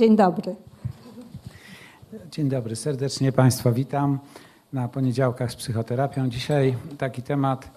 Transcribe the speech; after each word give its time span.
Dzień 0.00 0.16
dobry. 0.16 0.56
Dzień 2.30 2.48
dobry, 2.48 2.76
serdecznie 2.76 3.32
Państwa 3.32 3.72
witam 3.72 4.18
na 4.72 4.88
poniedziałkach 4.88 5.52
z 5.52 5.56
psychoterapią. 5.56 6.28
Dzisiaj 6.28 6.76
taki 6.98 7.22
temat, 7.22 7.70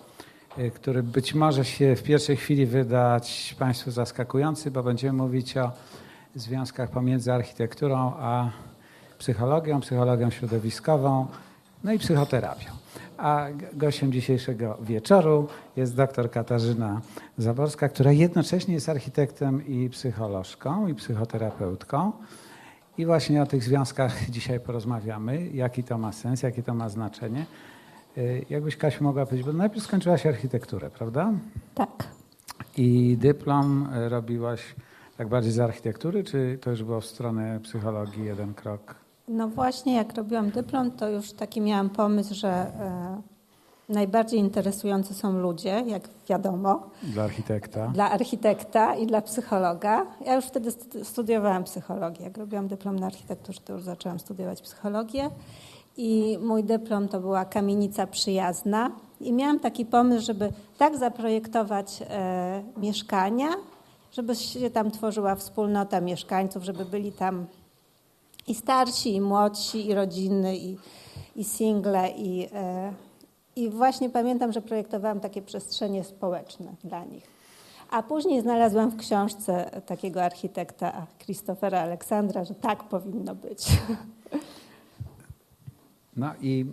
y, 0.57 0.71
który 0.71 1.03
być 1.03 1.33
może 1.33 1.65
się 1.65 1.95
w 1.95 2.03
pierwszej 2.03 2.37
chwili 2.37 2.65
wydać 2.65 3.55
Państwu 3.59 3.91
zaskakujący, 3.91 4.71
bo 4.71 4.83
będziemy 4.83 5.17
mówić 5.17 5.57
o 5.57 5.71
związkach 6.35 6.89
pomiędzy 6.89 7.33
architekturą 7.33 8.13
a 8.19 8.49
psychologią, 9.17 9.81
psychologią 9.81 10.29
środowiskową, 10.29 11.27
no 11.83 11.93
i 11.93 11.99
psychoterapią. 11.99 12.82
A 13.23 13.47
gościem 13.73 14.11
dzisiejszego 14.11 14.77
wieczoru 14.81 15.47
jest 15.75 15.95
dr 15.95 16.31
Katarzyna 16.31 17.01
Zaborska, 17.37 17.89
która 17.89 18.11
jednocześnie 18.11 18.73
jest 18.73 18.89
architektem 18.89 19.67
i 19.67 19.89
psycholożką 19.89 20.87
i 20.87 20.95
psychoterapeutką. 20.95 22.11
I 22.97 23.05
właśnie 23.05 23.41
o 23.41 23.45
tych 23.45 23.63
związkach 23.63 24.29
dzisiaj 24.29 24.59
porozmawiamy, 24.59 25.47
jaki 25.47 25.83
to 25.83 25.97
ma 25.97 26.11
sens, 26.11 26.43
jakie 26.43 26.63
to 26.63 26.73
ma 26.73 26.89
znaczenie. 26.89 27.45
Y, 28.17 28.45
jakbyś 28.49 28.77
Kasiu 28.77 29.03
mogła 29.03 29.25
powiedzieć, 29.25 29.45
bo 29.45 29.53
najpierw 29.53 29.83
skończyłaś 29.83 30.25
architekturę, 30.25 30.89
prawda? 30.89 31.31
Tak. 31.75 32.07
I 32.77 33.17
dyplom 33.19 33.87
robiłaś 34.07 34.75
tak 35.17 35.27
bardziej 35.27 35.51
z 35.51 35.59
architektury, 35.59 36.23
czy 36.23 36.57
to 36.61 36.69
już 36.69 36.83
było 36.83 37.01
w 37.01 37.05
stronę 37.05 37.59
psychologii 37.59 38.25
jeden 38.25 38.53
krok? 38.53 39.02
No 39.27 39.47
właśnie, 39.47 39.95
jak 39.95 40.15
robiłam 40.15 40.49
dyplom, 40.49 40.91
to 40.91 41.09
już 41.09 41.33
taki 41.33 41.61
miałam 41.61 41.89
pomysł, 41.89 42.33
że 42.35 42.49
e, 42.49 43.21
najbardziej 43.89 44.39
interesujący 44.39 45.13
są 45.13 45.39
ludzie, 45.39 45.83
jak 45.87 46.09
wiadomo. 46.29 46.89
Dla 47.03 47.23
architekta. 47.23 47.87
Dla 47.87 48.11
architekta 48.11 48.95
i 48.95 49.07
dla 49.07 49.21
psychologa. 49.21 50.05
Ja 50.25 50.35
już 50.35 50.45
wtedy 50.45 50.71
studiowałam 51.03 51.63
psychologię. 51.63 52.23
Jak 52.23 52.37
robiłam 52.37 52.67
dyplom 52.67 52.99
na 52.99 53.05
architekturze, 53.05 53.59
to 53.65 53.73
już 53.73 53.83
zaczęłam 53.83 54.19
studiować 54.19 54.61
psychologię. 54.61 55.29
I 55.97 56.37
mój 56.41 56.63
dyplom 56.63 57.07
to 57.07 57.19
była 57.19 57.45
kamienica 57.45 58.07
przyjazna. 58.07 58.91
I 59.21 59.33
miałam 59.33 59.59
taki 59.59 59.85
pomysł, 59.85 60.25
żeby 60.25 60.51
tak 60.77 60.97
zaprojektować 60.97 62.03
e, 62.09 62.63
mieszkania, 62.77 63.47
żeby 64.11 64.35
się 64.35 64.69
tam 64.69 64.91
tworzyła 64.91 65.35
wspólnota 65.35 66.01
mieszkańców, 66.01 66.63
żeby 66.63 66.85
byli 66.85 67.11
tam 67.11 67.45
i 68.47 68.55
starsi, 68.55 69.15
i 69.15 69.21
młodsi, 69.21 69.87
i 69.87 69.93
rodziny, 69.93 70.57
i, 70.57 70.77
i 71.35 71.43
single. 71.43 72.09
I, 72.09 72.49
e, 72.53 72.93
I 73.55 73.69
właśnie 73.69 74.09
pamiętam, 74.09 74.51
że 74.51 74.61
projektowałam 74.61 75.19
takie 75.19 75.41
przestrzenie 75.41 76.03
społeczne 76.03 76.75
dla 76.83 77.05
nich. 77.05 77.23
A 77.89 78.03
później 78.03 78.41
znalazłam 78.41 78.89
w 78.91 78.97
książce 78.97 79.81
takiego 79.85 80.23
architekta 80.23 81.07
Christophera 81.19 81.81
Aleksandra, 81.81 82.45
że 82.45 82.55
tak 82.55 82.83
powinno 82.83 83.35
być. 83.35 83.67
No 86.15 86.31
i 86.41 86.65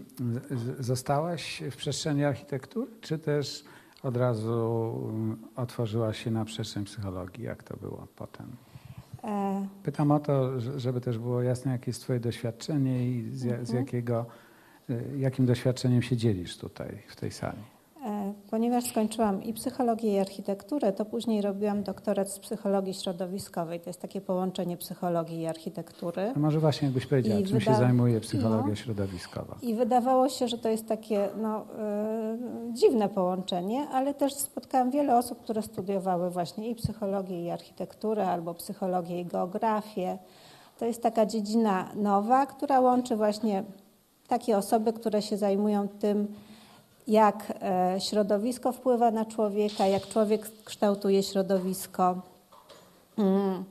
zostałaś 0.80 1.62
w 1.70 1.76
przestrzeni 1.76 2.24
architektury, 2.24 2.90
czy 3.00 3.18
też 3.18 3.64
od 4.02 4.16
razu 4.16 4.92
mm, 5.08 5.38
otworzyłaś 5.56 6.24
się 6.24 6.30
na 6.30 6.44
przestrzeń 6.44 6.84
psychologii? 6.84 7.44
Jak 7.44 7.62
to 7.62 7.76
było 7.76 8.06
potem? 8.16 8.56
E, 9.24 9.66
Pytam 9.82 10.10
o 10.10 10.20
to, 10.20 10.60
żeby 10.60 11.00
też 11.00 11.18
było 11.18 11.42
jasne, 11.42 11.72
jakie 11.72 11.90
jest 11.90 12.02
Twoje 12.02 12.20
doświadczenie 12.20 13.10
i 13.10 13.30
z, 13.30 13.38
z 13.40 13.44
mhm. 13.44 13.78
jakiego, 13.78 14.26
y, 14.90 15.04
jakim 15.18 15.46
doświadczeniem 15.46 16.02
się 16.02 16.16
dzielisz 16.16 16.58
tutaj, 16.58 17.02
w 17.08 17.16
tej 17.16 17.30
sali. 17.30 17.62
Ponieważ 18.50 18.84
skończyłam 18.84 19.42
i 19.42 19.52
psychologię, 19.52 20.14
i 20.14 20.18
architekturę, 20.18 20.92
to 20.92 21.04
później 21.04 21.42
robiłam 21.42 21.82
doktorat 21.82 22.32
z 22.32 22.38
psychologii 22.38 22.94
środowiskowej. 22.94 23.80
To 23.80 23.90
jest 23.90 24.00
takie 24.00 24.20
połączenie 24.20 24.76
psychologii 24.76 25.40
i 25.40 25.46
architektury. 25.46 26.32
No 26.36 26.42
może 26.42 26.60
właśnie 26.60 26.86
jakbyś 26.86 27.06
powiedziała, 27.06 27.40
I 27.40 27.44
czym 27.44 27.58
wyda... 27.58 27.72
się 27.72 27.78
zajmuje 27.78 28.20
psychologia 28.20 28.68
no. 28.68 28.74
środowiskowa. 28.74 29.56
I 29.62 29.74
wydawało 29.74 30.28
się, 30.28 30.48
że 30.48 30.58
to 30.58 30.68
jest 30.68 30.88
takie 30.88 31.28
no, 31.42 31.66
yy, 32.68 32.72
dziwne 32.72 33.08
połączenie, 33.08 33.88
ale 33.88 34.14
też 34.14 34.34
spotkałam 34.34 34.90
wiele 34.90 35.18
osób, 35.18 35.42
które 35.42 35.62
studiowały 35.62 36.30
właśnie 36.30 36.70
i 36.70 36.74
psychologię, 36.74 37.44
i 37.44 37.50
architekturę, 37.50 38.26
albo 38.26 38.54
psychologię 38.54 39.20
i 39.20 39.24
geografię. 39.24 40.18
To 40.78 40.84
jest 40.84 41.02
taka 41.02 41.26
dziedzina 41.26 41.88
nowa, 41.94 42.46
która 42.46 42.80
łączy 42.80 43.16
właśnie 43.16 43.64
takie 44.28 44.56
osoby, 44.56 44.92
które 44.92 45.22
się 45.22 45.36
zajmują 45.36 45.88
tym, 45.88 46.34
jak 47.10 47.52
e, 47.62 48.00
środowisko 48.00 48.72
wpływa 48.72 49.10
na 49.10 49.24
człowieka, 49.24 49.86
jak 49.86 50.06
człowiek 50.06 50.50
kształtuje 50.64 51.22
środowisko, 51.22 52.22
mm, 53.18 53.64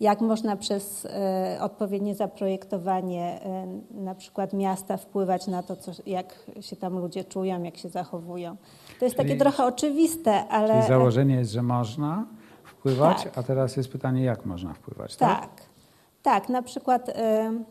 jak 0.00 0.20
można 0.20 0.56
przez 0.56 1.06
e, 1.06 1.58
odpowiednie 1.60 2.14
zaprojektowanie 2.14 3.40
e, 3.42 3.66
na 3.90 4.14
przykład 4.14 4.52
miasta 4.52 4.96
wpływać 4.96 5.46
na 5.46 5.62
to, 5.62 5.76
co, 5.76 5.92
jak 6.06 6.50
się 6.60 6.76
tam 6.76 6.98
ludzie 6.98 7.24
czują, 7.24 7.62
jak 7.62 7.76
się 7.76 7.88
zachowują. 7.88 8.56
To 8.98 9.04
jest 9.04 9.16
Czyli, 9.16 9.28
takie 9.28 9.40
trochę 9.40 9.64
oczywiste, 9.64 10.48
ale... 10.48 10.74
Czyli 10.74 10.88
założenie 10.88 11.34
jest, 11.34 11.52
że 11.52 11.62
można 11.62 12.26
wpływać, 12.64 13.24
tak. 13.24 13.38
a 13.38 13.42
teraz 13.42 13.76
jest 13.76 13.92
pytanie, 13.92 14.24
jak 14.24 14.46
można 14.46 14.74
wpływać, 14.74 15.16
tak? 15.16 15.40
Tak, 15.40 15.50
tak 16.22 16.48
na 16.48 16.62
przykład 16.62 17.10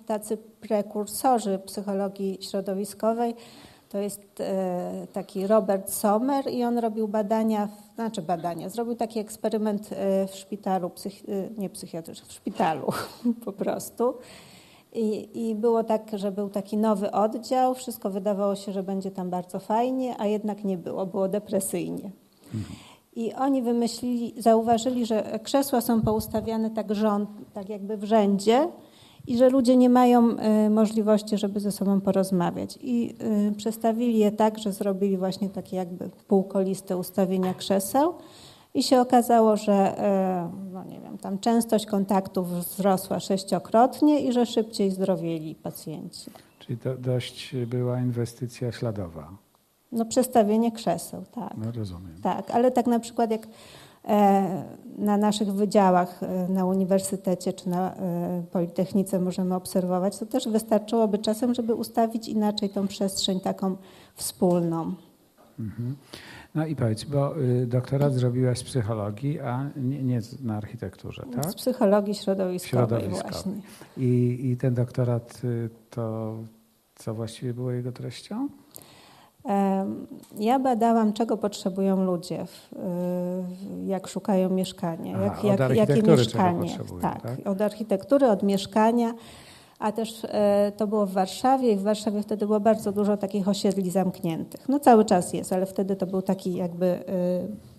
tacy 0.05 0.37
prekursorzy 0.37 1.59
psychologii 1.59 2.37
środowiskowej 2.41 3.35
to 3.93 3.99
jest 3.99 4.41
e, 4.41 5.07
taki 5.13 5.47
Robert 5.47 5.91
Sommer 5.91 6.51
i 6.51 6.63
on 6.63 6.77
robił 6.77 7.07
badania, 7.07 7.67
znaczy 7.95 8.21
badania, 8.21 8.69
zrobił 8.69 8.95
taki 8.95 9.19
eksperyment 9.19 9.89
e, 9.91 10.27
w 10.27 10.35
szpitalu, 10.35 10.91
e, 11.05 11.11
nie 11.57 11.69
psychiatrycznym, 11.69 12.29
w 12.29 12.33
szpitalu 12.33 12.91
po 13.45 13.51
prostu. 13.51 14.13
I, 14.93 15.29
I 15.49 15.55
było 15.55 15.83
tak, 15.83 16.11
że 16.13 16.31
był 16.31 16.49
taki 16.49 16.77
nowy 16.77 17.11
oddział, 17.11 17.75
wszystko 17.75 18.09
wydawało 18.09 18.55
się, 18.55 18.71
że 18.71 18.83
będzie 18.83 19.11
tam 19.11 19.29
bardzo 19.29 19.59
fajnie, 19.59 20.15
a 20.17 20.25
jednak 20.25 20.63
nie 20.63 20.77
było, 20.77 21.05
było 21.05 21.27
depresyjnie. 21.27 22.11
Mhm. 22.53 22.75
I 23.15 23.33
oni 23.33 23.61
wymyślili, 23.61 24.41
zauważyli, 24.41 25.05
że 25.05 25.39
krzesła 25.43 25.81
są 25.81 26.01
poustawiane 26.01 26.69
tak 26.69 26.95
rząd, 26.95 27.29
tak 27.53 27.69
jakby 27.69 27.97
w 27.97 28.03
rzędzie, 28.03 28.67
i 29.27 29.37
że 29.37 29.49
ludzie 29.49 29.77
nie 29.77 29.89
mają 29.89 30.29
y, 30.65 30.69
możliwości, 30.69 31.37
żeby 31.37 31.59
ze 31.59 31.71
sobą 31.71 32.01
porozmawiać. 32.01 32.79
I 32.81 33.15
y, 33.51 33.55
przestawili 33.55 34.17
je 34.17 34.31
tak, 34.31 34.59
że 34.59 34.71
zrobili 34.71 35.17
właśnie 35.17 35.49
takie 35.49 35.75
jakby 35.77 36.09
półkoliste 36.27 36.97
ustawienia 36.97 37.53
krzeseł 37.53 38.13
i 38.73 38.83
się 38.83 39.01
okazało, 39.01 39.57
że 39.57 39.97
y, 39.97 40.71
no 40.73 40.83
nie 40.83 40.99
wiem, 40.99 41.17
tam 41.17 41.39
częstość 41.39 41.85
kontaktów 41.85 42.49
wzrosła 42.49 43.19
sześciokrotnie 43.19 44.19
i 44.19 44.33
że 44.33 44.45
szybciej 44.45 44.91
zdrowieli 44.91 45.55
pacjenci. 45.55 46.31
Czyli 46.59 46.77
to 46.77 46.97
dość 46.97 47.55
była 47.67 47.99
inwestycja 47.99 48.71
śladowa. 48.71 49.29
No 49.91 50.05
przestawienie 50.05 50.71
krzeseł, 50.71 51.23
tak. 51.31 51.53
No 51.57 51.71
rozumiem. 51.71 52.21
Tak, 52.23 52.51
ale 52.51 52.71
tak 52.71 52.87
na 52.87 52.99
przykład 52.99 53.31
jak 53.31 53.47
na 54.97 55.17
naszych 55.17 55.53
wydziałach 55.53 56.23
e, 56.23 56.49
na 56.49 56.65
uniwersytecie 56.65 57.53
czy 57.53 57.69
na 57.69 57.95
e, 57.95 58.43
Politechnice 58.51 59.19
możemy 59.19 59.55
obserwować, 59.55 60.17
to 60.17 60.25
też 60.25 60.47
wystarczyłoby 60.47 61.17
czasem, 61.17 61.53
żeby 61.53 61.75
ustawić 61.75 62.27
inaczej 62.27 62.69
tą 62.69 62.87
przestrzeń 62.87 63.39
taką 63.39 63.75
wspólną. 64.15 64.93
Mhm. 65.59 65.95
No 66.55 66.65
i 66.65 66.75
powiedz, 66.75 67.03
bo 67.03 67.41
y, 67.41 67.67
doktorat 67.67 68.13
zrobiłaś 68.13 68.59
z 68.59 68.63
psychologii, 68.63 69.39
a 69.39 69.69
nie, 69.75 70.03
nie 70.03 70.21
na 70.41 70.57
architekturze, 70.57 71.25
tak? 71.35 71.51
Z 71.51 71.55
psychologii 71.55 72.15
środowiskowej, 72.15 72.87
środowiskowej. 72.87 73.31
właśnie. 73.31 73.61
I, 73.97 74.39
I 74.51 74.57
ten 74.57 74.73
doktorat 74.73 75.41
y, 75.43 75.69
to 75.89 76.35
co 76.95 77.13
właściwie 77.13 77.53
było 77.53 77.71
jego 77.71 77.91
treścią? 77.91 78.49
Ja 80.39 80.59
badałam, 80.59 81.13
czego 81.13 81.37
potrzebują 81.37 82.03
ludzie, 82.03 82.45
jak 83.85 84.07
szukają 84.07 84.49
mieszkania, 84.49 85.17
Aha, 85.25 85.47
jak, 85.47 85.59
jak, 85.59 85.89
jakie 85.89 86.03
mieszkanie. 86.03 86.77
Tak, 87.01 87.21
tak, 87.21 87.47
od 87.47 87.61
architektury, 87.61 88.27
od 88.27 88.43
mieszkania, 88.43 89.13
a 89.79 89.91
też 89.91 90.25
e, 90.25 90.71
to 90.77 90.87
było 90.87 91.05
w 91.05 91.11
Warszawie 91.11 91.71
i 91.71 91.75
w 91.75 91.81
Warszawie 91.81 92.21
wtedy 92.21 92.45
było 92.45 92.59
bardzo 92.59 92.91
dużo 92.91 93.17
takich 93.17 93.47
osiedli 93.47 93.91
zamkniętych. 93.91 94.69
No 94.69 94.79
cały 94.79 95.05
czas 95.05 95.33
jest, 95.33 95.53
ale 95.53 95.65
wtedy 95.65 95.95
to 95.95 96.07
był 96.07 96.21
taki 96.21 96.55
jakby 96.55 96.85
e, 96.85 97.03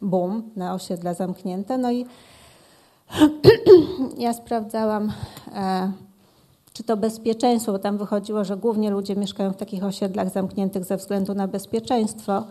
boom 0.02 0.50
na 0.56 0.75
osiedla 0.75 1.14
zamknięte. 1.14 1.78
No 1.78 1.93
i 1.93 2.06
ja 4.19 4.32
sprawdzałam 4.32 5.12
e, 5.55 5.93
czy 6.75 6.82
to 6.82 6.97
bezpieczeństwo, 6.97 7.73
bo 7.73 7.79
tam 7.79 7.99
wychodziło, 7.99 8.44
że 8.44 8.56
głównie 8.56 8.91
ludzie 8.91 9.17
mieszkają 9.17 9.53
w 9.53 9.56
takich 9.56 9.85
osiedlach 9.85 10.31
zamkniętych 10.31 10.85
ze 10.85 10.97
względu 10.97 11.35
na 11.35 11.49
bezpieczeństwo. 11.49 12.44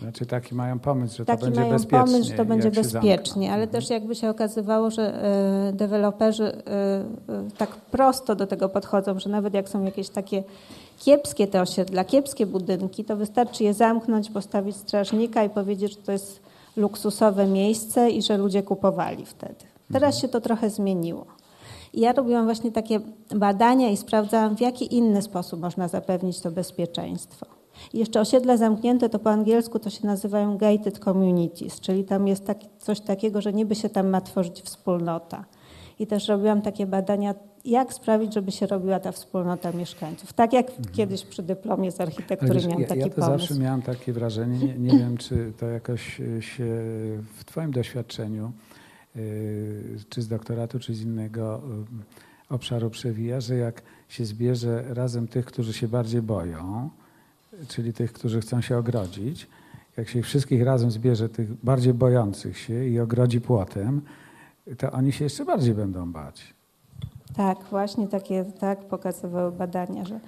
Znaczy 0.00 0.26
taki 0.26 0.54
mają 0.54 0.78
pomysł, 0.78 1.16
że 1.16 1.24
taki 1.24 1.40
to 1.40 1.46
będzie 1.46 1.70
bezpiecznie. 1.70 1.98
pomysł, 1.98 2.30
że 2.30 2.36
to 2.36 2.44
będzie 2.44 2.70
bezpiecznie, 2.70 3.52
ale 3.52 3.62
mhm. 3.62 3.70
też 3.70 3.90
jakby 3.90 4.14
się 4.14 4.30
okazywało, 4.30 4.90
że 4.90 5.24
y, 5.68 5.72
deweloperzy 5.72 6.44
y, 6.44 6.48
y, 6.48 7.50
tak 7.58 7.70
prosto 7.70 8.34
do 8.34 8.46
tego 8.46 8.68
podchodzą, 8.68 9.18
że 9.18 9.30
nawet 9.30 9.54
jak 9.54 9.68
są 9.68 9.84
jakieś 9.84 10.08
takie 10.08 10.42
kiepskie 10.98 11.46
te 11.46 11.60
osiedla, 11.60 12.04
kiepskie 12.04 12.46
budynki, 12.46 13.04
to 13.04 13.16
wystarczy 13.16 13.64
je 13.64 13.74
zamknąć, 13.74 14.30
postawić 14.30 14.76
strażnika 14.76 15.44
i 15.44 15.50
powiedzieć, 15.50 15.92
że 15.92 15.98
to 15.98 16.12
jest 16.12 16.40
luksusowe 16.76 17.46
miejsce 17.46 18.10
i 18.10 18.22
że 18.22 18.36
ludzie 18.36 18.62
kupowali 18.62 19.26
wtedy. 19.26 19.64
Teraz 19.92 20.14
mhm. 20.14 20.20
się 20.20 20.28
to 20.28 20.40
trochę 20.40 20.70
zmieniło. 20.70 21.39
I 21.94 22.00
ja 22.00 22.12
robiłam 22.12 22.44
właśnie 22.44 22.72
takie 22.72 23.00
badania 23.36 23.88
i 23.90 23.96
sprawdzałam, 23.96 24.56
w 24.56 24.60
jaki 24.60 24.94
inny 24.96 25.22
sposób 25.22 25.60
można 25.60 25.88
zapewnić 25.88 26.40
to 26.40 26.50
bezpieczeństwo. 26.50 27.46
I 27.92 27.98
jeszcze 27.98 28.20
osiedla 28.20 28.56
zamknięte 28.56 29.08
to 29.08 29.18
po 29.18 29.30
angielsku 29.30 29.78
to 29.78 29.90
się 29.90 30.06
nazywają 30.06 30.58
gated 30.58 30.98
communities, 30.98 31.80
czyli 31.80 32.04
tam 32.04 32.28
jest 32.28 32.46
taki, 32.46 32.68
coś 32.78 33.00
takiego, 33.00 33.40
że 33.40 33.52
niby 33.52 33.74
się 33.74 33.88
tam 33.88 34.08
ma 34.08 34.20
tworzyć 34.20 34.62
wspólnota. 34.62 35.44
I 35.98 36.06
też 36.06 36.28
robiłam 36.28 36.62
takie 36.62 36.86
badania, 36.86 37.34
jak 37.64 37.92
sprawić, 37.94 38.34
żeby 38.34 38.52
się 38.52 38.66
robiła 38.66 39.00
ta 39.00 39.12
wspólnota 39.12 39.72
mieszkańców. 39.72 40.32
Tak 40.32 40.52
jak 40.52 40.68
Mhm. 40.70 40.88
kiedyś 40.94 41.24
przy 41.24 41.42
dyplomie 41.42 41.92
z 41.92 42.00
architektury 42.00 42.54
wiesz, 42.54 42.66
miałam 42.66 42.82
ja, 42.82 42.88
taki 42.88 43.00
ja 43.00 43.08
to 43.08 43.14
pomysł. 43.14 43.38
zawsze 43.38 43.54
miałam 43.62 43.82
takie 43.82 44.12
wrażenie, 44.12 44.58
nie, 44.58 44.74
nie 44.92 44.98
wiem 44.98 45.16
czy 45.16 45.52
to 45.60 45.66
jakoś 45.66 46.20
y, 46.20 46.42
się 46.42 46.64
w 47.36 47.44
Twoim 47.44 47.70
doświadczeniu, 47.70 48.52
czy 50.08 50.22
z 50.22 50.28
doktoratu, 50.28 50.78
czy 50.78 50.94
z 50.94 51.02
innego 51.02 51.62
y, 52.50 52.54
obszaru 52.54 52.90
przewija, 52.90 53.40
że 53.40 53.56
jak 53.56 53.82
się 54.08 54.24
zbierze 54.24 54.84
razem 54.88 55.28
tych, 55.28 55.46
którzy 55.46 55.72
się 55.72 55.88
bardziej 55.88 56.22
boją, 56.22 56.90
czyli 57.68 57.92
tych, 57.92 58.12
którzy 58.12 58.40
chcą 58.40 58.60
się 58.60 58.78
ogrodzić, 58.78 59.46
jak 59.96 60.08
się 60.08 60.18
ich 60.18 60.24
wszystkich 60.24 60.62
razem 60.62 60.90
zbierze, 60.90 61.28
tych 61.28 61.64
bardziej 61.64 61.94
bojących 61.94 62.58
się 62.58 62.86
i 62.86 63.00
ogrodzi 63.00 63.40
płotem, 63.40 64.00
to 64.78 64.92
oni 64.92 65.12
się 65.12 65.24
jeszcze 65.24 65.44
bardziej 65.44 65.74
będą 65.74 66.12
bać. 66.12 66.54
Tak, 67.36 67.58
właśnie 67.70 68.08
takie 68.08 68.44
tak 68.44 68.84
pokazywały 68.84 69.52
badania, 69.52 70.04
że 70.04 70.20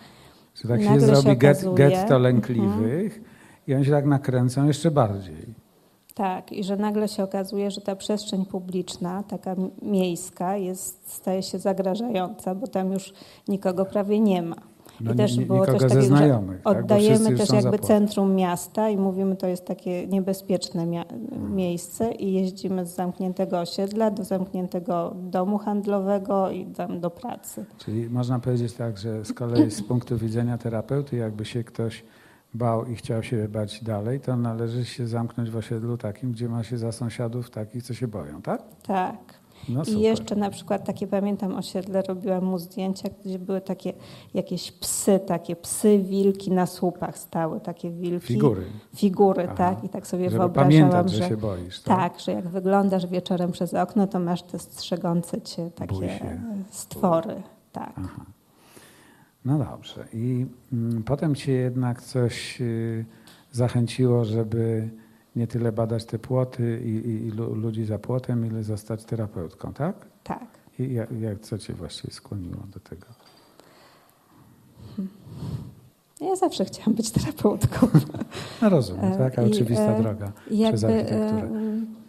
Że 0.55 0.69
tak 0.69 0.83
się 0.83 1.01
zrobi 1.01 1.37
get, 1.37 1.75
getto 1.75 2.19
lękliwych 2.19 3.21
i 3.67 3.75
oni 3.75 3.85
się 3.85 3.91
tak 3.91 4.07
nakręcą 4.07 4.67
jeszcze 4.67 4.91
bardziej. 4.91 5.62
Tak, 6.15 6.53
i 6.53 6.65
że 6.65 6.77
nagle 6.77 7.09
się 7.09 7.23
okazuje, 7.25 7.71
że 7.71 7.81
ta 7.81 7.97
przestrzeń 7.97 8.47
publiczna, 8.47 9.23
taka 9.23 9.57
miejska, 9.83 10.57
jest, 10.57 11.13
staje 11.13 11.43
się 11.43 11.59
zagrażająca, 11.59 12.55
bo 12.55 12.67
tam 12.67 12.93
już 12.93 13.13
nikogo 13.49 13.85
prawie 13.85 14.21
nie 14.21 14.43
ma. 14.43 14.57
I 15.01 15.05
No, 15.05 15.15
też 15.15 15.37
ni- 15.37 15.47
było 15.47 15.67
coś 15.67 15.81
takiego, 15.83 16.03
że 16.03 16.09
tak? 16.09 16.41
Oddajemy 16.65 17.31
już 17.31 17.41
też 17.41 17.51
jakby 17.51 17.79
centrum 17.79 18.35
miasta 18.35 18.89
i 18.89 18.97
mówimy, 18.97 19.37
to 19.37 19.47
jest 19.47 19.65
takie 19.65 20.07
niebezpieczne 20.07 20.87
mia- 20.87 21.05
miejsce 21.51 22.13
i 22.13 22.33
jeździmy 22.33 22.87
z 22.87 22.95
zamkniętego 22.95 23.61
osiedla 23.61 24.11
do 24.11 24.25
zamkniętego 24.25 25.15
domu 25.17 25.59
handlowego 25.59 26.51
i 26.51 26.67
tam 26.67 27.01
do 27.01 27.11
pracy. 27.11 27.65
Czyli 27.79 28.11
można 28.11 28.39
powiedzieć 28.39 28.73
tak, 28.73 28.99
że 28.99 29.25
z 29.25 29.33
kolei 29.33 29.71
z 29.71 29.83
punktu 29.83 30.19
widzenia 30.19 30.59
terapeuty, 30.59 31.17
jakby 31.17 31.45
się 31.45 31.65
ktoś 31.65 32.05
bał 32.55 32.87
i 32.87 32.97
chciał 32.97 33.23
się 33.23 33.49
bać 33.49 33.85
dalej, 33.85 34.21
to 34.21 34.37
należy 34.37 34.85
się 34.85 35.07
zamknąć 35.07 35.51
w 35.51 35.57
osiedlu 35.57 35.97
takim, 35.97 36.33
gdzie 36.33 36.49
ma 36.49 36.65
się 36.65 36.79
za 36.79 36.93
sąsiadów 36.93 37.51
takich, 37.51 37.83
co 37.83 37.95
się 37.95 38.09
boją, 38.09 38.43
tak? 38.43 38.63
Tak. 38.83 39.43
No 39.69 39.83
I 39.83 40.01
jeszcze 40.01 40.37
na 40.37 40.51
przykład 40.51 40.85
takie 40.85 41.07
pamiętam 41.07 41.55
osiedle, 41.55 42.03
robiłam 42.03 42.45
mu 42.45 42.59
zdjęcia, 42.59 43.09
gdzie 43.25 43.39
były 43.39 43.61
takie 43.61 43.93
jakieś 44.35 44.73
psy, 44.73 45.21
takie 45.27 45.57
psy, 45.57 45.99
wilki 45.99 46.51
na 46.51 46.67
słupach 46.67 47.19
stały, 47.19 47.61
takie 47.61 47.91
wilki. 47.91 48.27
Figury. 48.27 48.65
Figury, 48.97 49.43
Aha. 49.43 49.55
tak. 49.57 49.85
I 49.85 49.89
tak 49.89 50.07
sobie 50.07 50.25
Żeby 50.25 50.39
wyobrażałam, 50.39 50.91
pamiętać, 50.91 51.11
że 51.11 51.23
że 51.23 51.29
się 51.29 51.37
boisz, 51.37 51.81
tak? 51.81 51.99
tak, 51.99 52.21
że 52.21 52.33
jak 52.33 52.49
wyglądasz 52.49 53.07
wieczorem 53.07 53.53
przez 53.53 53.75
okno, 53.75 54.07
to 54.07 54.21
masz 54.21 54.43
te 54.43 54.59
strzegące 54.59 55.41
cię 55.41 55.71
takie 55.71 56.19
stwory. 56.71 57.43
Tak. 57.73 57.93
Aha. 57.97 58.25
No 59.45 59.59
dobrze. 59.59 60.05
I 60.13 60.47
mm, 60.73 61.03
potem 61.03 61.35
cię 61.35 61.53
jednak 61.53 62.03
coś 62.03 62.61
y, 62.61 63.05
zachęciło, 63.53 64.25
żeby 64.25 64.89
nie 65.37 65.47
tyle 65.47 65.73
badać 65.73 66.05
te 66.05 66.19
płoty 66.19 66.81
i, 66.85 66.89
i, 66.89 67.27
i 67.27 67.31
lu- 67.31 67.55
ludzi 67.55 67.85
za 67.85 67.99
płotem, 67.99 68.47
ile 68.47 68.63
zostać 68.65 69.05
terapeutką, 69.05 69.73
tak? 69.73 70.07
Tak. 70.25 70.47
I 70.79 70.93
jak, 70.93 71.13
jak, 71.21 71.41
co 71.41 71.59
cię 71.59 71.73
właściwie 71.75 72.13
skłoniło 72.15 72.63
do 72.75 72.81
tego? 72.81 73.07
Ja 76.21 76.37
zawsze 76.37 76.65
chciałam 76.65 76.95
być 76.95 77.11
terapeutką. 77.11 77.89
No 78.63 78.69
rozumiem, 78.69 79.05
E, 79.13 79.17
taka 79.19 79.43
i, 79.43 79.51
oczywista 79.53 79.97
e, 79.97 80.03
droga 80.03 80.33
I 80.51 80.65
przez 80.69 80.85
architekturę. 80.85 81.43
e, 81.43 82.02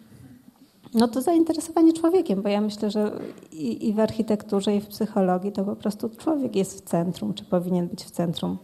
No 0.94 1.08
to 1.08 1.22
zainteresowanie 1.22 1.92
człowiekiem, 1.92 2.42
bo 2.42 2.48
ja 2.48 2.60
myślę, 2.60 2.90
że 2.90 3.12
i, 3.52 3.88
i 3.88 3.92
w 3.92 4.00
architekturze, 4.00 4.76
i 4.76 4.80
w 4.80 4.86
psychologii 4.86 5.52
to 5.52 5.64
po 5.64 5.76
prostu 5.76 6.08
człowiek 6.08 6.56
jest 6.56 6.78
w 6.78 6.80
centrum, 6.80 7.34
czy 7.34 7.44
powinien 7.44 7.88
być 7.88 8.04
w 8.04 8.10
centrum 8.10 8.58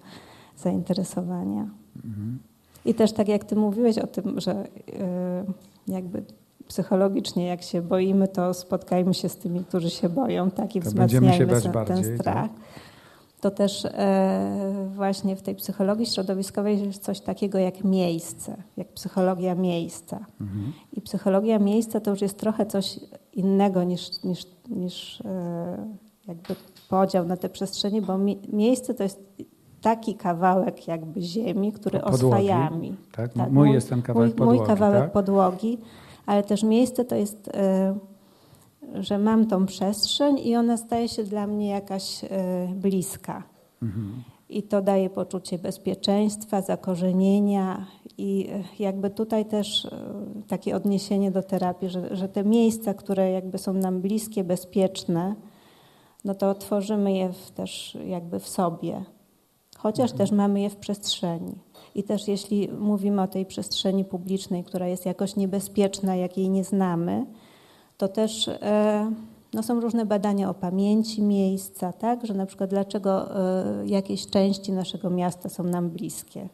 zainteresowania. 0.56 1.68
Mhm. 1.96 2.38
I 2.84 2.94
też 2.94 3.12
tak 3.12 3.28
jak 3.28 3.44
ty 3.44 3.56
mówiłeś 3.56 3.98
o 3.98 4.06
tym, 4.06 4.40
że 4.40 4.64
y, 4.64 4.68
jakby 5.88 6.22
psychologicznie 6.68 7.46
jak 7.46 7.62
się 7.62 7.82
boimy, 7.82 8.28
to 8.28 8.54
spotkajmy 8.54 9.14
się 9.14 9.28
z 9.28 9.36
tymi, 9.36 9.64
którzy 9.64 9.90
się 9.90 10.08
boją, 10.08 10.50
tak 10.50 10.76
i 10.76 10.80
To 10.80 10.84
się 10.84 10.90
wzmacniajmy 10.90 11.46
bardziej, 11.72 12.04
ten 12.04 12.18
strach. 12.18 12.34
tak? 12.34 12.50
To 13.40 13.50
też 13.50 13.84
e, 13.84 14.90
właśnie 14.94 15.36
w 15.36 15.42
tej 15.42 15.54
psychologii 15.54 16.06
środowiskowej 16.06 16.86
jest 16.86 17.02
coś 17.02 17.20
takiego 17.20 17.58
jak 17.58 17.84
miejsce, 17.84 18.56
jak 18.76 18.88
psychologia 18.88 19.54
miejsca. 19.54 20.26
Mhm. 20.40 20.72
I 20.92 21.00
psychologia 21.00 21.58
miejsca 21.58 22.00
to 22.00 22.10
już 22.10 22.20
jest 22.20 22.38
trochę 22.38 22.66
coś 22.66 23.00
innego 23.32 23.84
niż, 23.84 24.22
niż, 24.24 24.46
niż 24.68 25.20
e, 25.20 25.86
jakby 26.28 26.56
podział 26.88 27.26
na 27.26 27.36
te 27.36 27.48
przestrzenie, 27.48 28.02
bo 28.02 28.18
mi, 28.18 28.38
miejsce 28.52 28.94
to 28.94 29.02
jest 29.02 29.20
taki 29.80 30.14
kawałek 30.14 30.88
jakby 30.88 31.22
ziemi, 31.22 31.72
który 31.72 32.00
Podłogi, 32.00 32.24
oswajamy. 32.24 32.92
tak? 33.12 33.30
Mój 33.50 33.72
jest 33.72 33.88
ten 33.88 34.02
kawałek 34.02 34.38
mój, 34.38 34.46
mój 34.46 34.56
podłogi, 34.58 34.68
kawałek 34.68 35.02
tak? 35.02 35.12
podłogi, 35.12 35.78
ale 36.26 36.42
też 36.42 36.62
miejsce 36.62 37.04
to 37.04 37.16
jest, 37.16 37.48
e, 37.54 37.98
że 38.94 39.18
mam 39.18 39.46
tą 39.46 39.66
przestrzeń 39.66 40.38
i 40.38 40.56
ona 40.56 40.76
staje 40.76 41.08
się 41.08 41.24
dla 41.24 41.46
mnie 41.46 41.68
jakaś 41.68 42.24
e, 42.24 42.28
bliska. 42.74 43.42
Mhm. 43.82 44.22
I 44.48 44.62
to 44.62 44.82
daje 44.82 45.10
poczucie 45.10 45.58
bezpieczeństwa, 45.58 46.62
zakorzenienia 46.62 47.86
i 48.18 48.48
e, 48.52 48.62
jakby 48.78 49.10
tutaj 49.10 49.44
też 49.44 49.84
e, 49.84 49.90
takie 50.48 50.76
odniesienie 50.76 51.30
do 51.30 51.42
terapii, 51.42 51.88
że, 51.88 52.16
że 52.16 52.28
te 52.28 52.44
miejsca, 52.44 52.94
które 52.94 53.30
jakby 53.30 53.58
są 53.58 53.72
nam 53.72 54.00
bliskie, 54.00 54.44
bezpieczne, 54.44 55.34
no 56.24 56.34
to 56.34 56.54
tworzymy 56.54 57.12
je 57.12 57.32
w, 57.32 57.50
też 57.50 57.98
jakby 58.06 58.40
w 58.40 58.48
sobie. 58.48 59.04
Chociaż 59.78 60.12
też 60.12 60.32
mamy 60.32 60.60
je 60.60 60.70
w 60.70 60.76
przestrzeni. 60.76 61.54
I 61.94 62.02
też 62.02 62.28
jeśli 62.28 62.68
mówimy 62.68 63.22
o 63.22 63.26
tej 63.26 63.46
przestrzeni 63.46 64.04
publicznej, 64.04 64.64
która 64.64 64.86
jest 64.86 65.06
jakoś 65.06 65.36
niebezpieczna, 65.36 66.16
jak 66.16 66.38
jej 66.38 66.50
nie 66.50 66.64
znamy, 66.64 67.26
to 68.00 68.08
też 68.08 68.48
e, 68.48 69.12
no 69.54 69.62
są 69.62 69.80
różne 69.80 70.06
badania 70.06 70.50
o 70.50 70.54
pamięci 70.54 71.22
miejsca, 71.22 71.92
tak? 71.92 72.26
że 72.26 72.34
na 72.34 72.46
przykład 72.46 72.70
dlaczego 72.70 73.40
e, 73.40 73.86
jakieś 73.86 74.26
części 74.26 74.72
naszego 74.72 75.10
miasta 75.10 75.48
są 75.48 75.64
nam 75.64 75.90
bliskie. 75.90 76.48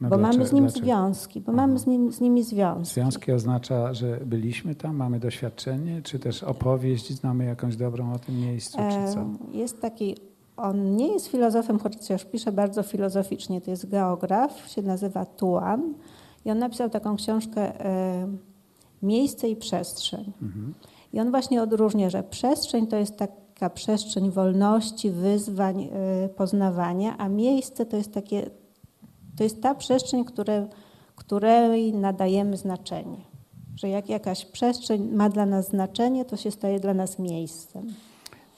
No 0.00 0.08
bo 0.08 0.18
mamy 0.18 0.46
z 0.46 0.52
nim 0.52 0.64
dlaczego? 0.64 0.86
związki, 0.86 1.40
bo 1.40 1.52
mamy 1.52 1.78
z, 1.78 1.86
nim, 1.86 2.12
z 2.12 2.20
nimi 2.20 2.42
związki. 2.42 2.94
Związki 2.94 3.32
oznacza, 3.32 3.94
że 3.94 4.20
byliśmy 4.26 4.74
tam, 4.74 4.96
mamy 4.96 5.20
doświadczenie, 5.20 6.02
czy 6.02 6.18
też 6.18 6.42
opowieść, 6.42 7.12
znamy 7.12 7.44
jakąś 7.44 7.76
dobrą 7.76 8.12
o 8.12 8.18
tym 8.18 8.40
miejscu, 8.40 8.78
czy 8.78 9.14
co? 9.14 9.26
Jest 9.52 9.80
taki, 9.80 10.16
on 10.56 10.96
nie 10.96 11.08
jest 11.08 11.26
filozofem, 11.26 11.78
chociaż 11.78 12.24
pisze 12.24 12.52
bardzo 12.52 12.82
filozoficznie, 12.82 13.60
to 13.60 13.70
jest 13.70 13.90
geograf, 13.90 14.68
się 14.68 14.82
nazywa 14.82 15.24
Tuan 15.24 15.94
i 16.44 16.50
on 16.50 16.58
napisał 16.58 16.90
taką 16.90 17.16
książkę 17.16 17.72
Miejsce 19.02 19.48
i 19.48 19.56
przestrzeń. 19.56 20.32
Mhm. 20.42 20.74
I 21.12 21.20
on 21.20 21.30
właśnie 21.30 21.62
odróżnia, 21.62 22.10
że 22.10 22.22
przestrzeń 22.22 22.86
to 22.86 22.96
jest 22.96 23.16
taka 23.16 23.70
przestrzeń 23.70 24.30
wolności, 24.30 25.10
wyzwań, 25.10 25.88
e, 25.92 26.28
poznawania, 26.28 27.18
a 27.18 27.28
miejsce 27.28 27.86
to 27.86 27.96
jest 27.96 28.12
takie, 28.12 28.50
to 29.36 29.44
jest 29.44 29.62
ta 29.62 29.74
przestrzeń, 29.74 30.24
które, 30.24 30.68
której 31.16 31.92
nadajemy 31.92 32.56
znaczenie. 32.56 33.18
Że 33.76 33.88
jak 33.88 34.08
jakaś 34.08 34.44
przestrzeń 34.44 35.08
ma 35.12 35.28
dla 35.28 35.46
nas 35.46 35.68
znaczenie, 35.68 36.24
to 36.24 36.36
się 36.36 36.50
staje 36.50 36.80
dla 36.80 36.94
nas 36.94 37.18
miejscem. 37.18 37.86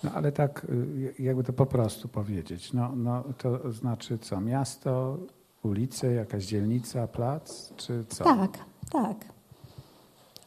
No 0.04 0.10
ale 0.14 0.32
tak, 0.32 0.66
y, 0.70 1.22
jakby 1.22 1.44
to 1.44 1.52
po 1.52 1.66
prostu 1.66 2.08
powiedzieć, 2.08 2.72
no, 2.72 2.92
no 2.96 3.24
to 3.38 3.72
znaczy 3.72 4.18
co, 4.18 4.40
miasto, 4.40 5.18
ulice, 5.62 6.12
jakaś 6.12 6.46
dzielnica, 6.46 7.08
plac, 7.08 7.72
czy 7.76 8.04
co? 8.08 8.24
Tak, 8.24 8.58
tak. 8.90 9.37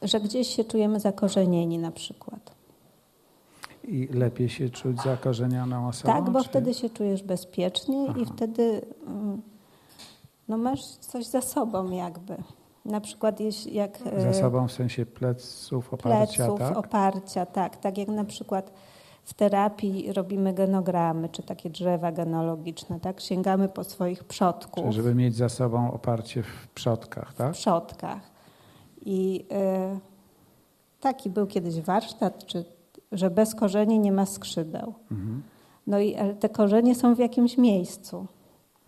Że 0.01 0.19
gdzieś 0.19 0.47
się 0.47 0.63
czujemy 0.63 0.99
zakorzenieni 0.99 1.77
na 1.77 1.91
przykład. 1.91 2.55
I 3.83 4.07
lepiej 4.13 4.49
się 4.49 4.69
czuć 4.69 5.01
zakorzenioną 5.01 5.87
osobą? 5.87 6.13
Tak, 6.13 6.29
bo 6.29 6.43
czy... 6.43 6.49
wtedy 6.49 6.73
się 6.73 6.89
czujesz 6.89 7.23
bezpiecznie 7.23 8.05
i 8.05 8.09
Aha. 8.09 8.31
wtedy 8.35 8.81
mm, 9.07 9.41
no 10.47 10.57
masz 10.57 10.85
coś 10.85 11.25
za 11.25 11.41
sobą 11.41 11.91
jakby. 11.91 12.35
Na 12.85 13.01
przykład 13.01 13.39
jak 13.71 13.97
Za 13.97 14.29
e, 14.29 14.33
sobą 14.33 14.67
w 14.67 14.71
sensie 14.71 15.05
pleców, 15.05 15.93
oparcia, 15.93 16.45
pleców, 16.45 16.59
tak? 16.59 16.77
oparcia, 16.77 17.45
tak. 17.45 17.77
Tak 17.77 17.97
jak 17.97 18.07
na 18.07 18.25
przykład 18.25 18.71
w 19.23 19.33
terapii 19.33 20.13
robimy 20.13 20.53
genogramy, 20.53 21.29
czy 21.29 21.43
takie 21.43 21.69
drzewa 21.69 22.11
genealogiczne, 22.11 22.99
tak? 22.99 23.21
Sięgamy 23.21 23.69
po 23.69 23.83
swoich 23.83 24.23
przodków. 24.23 24.83
Czyli 24.83 24.95
żeby 24.95 25.15
mieć 25.15 25.35
za 25.35 25.49
sobą 25.49 25.93
oparcie 25.93 26.43
w 26.43 26.67
przodkach, 26.67 27.33
tak? 27.33 27.53
w 27.53 27.57
przodkach. 27.57 28.30
I 29.05 29.45
e, 29.51 29.99
taki 30.99 31.29
był 31.29 31.47
kiedyś 31.47 31.81
warsztat, 31.81 32.45
czy 32.45 32.65
że 33.11 33.29
bez 33.29 33.55
korzeni 33.55 33.99
nie 33.99 34.11
ma 34.11 34.25
skrzydeł. 34.25 34.93
Mhm. 35.11 35.43
No 35.87 35.99
i 35.99 36.15
ale 36.15 36.35
te 36.35 36.49
korzenie 36.49 36.95
są 36.95 37.15
w 37.15 37.19
jakimś 37.19 37.57
miejscu. 37.57 38.27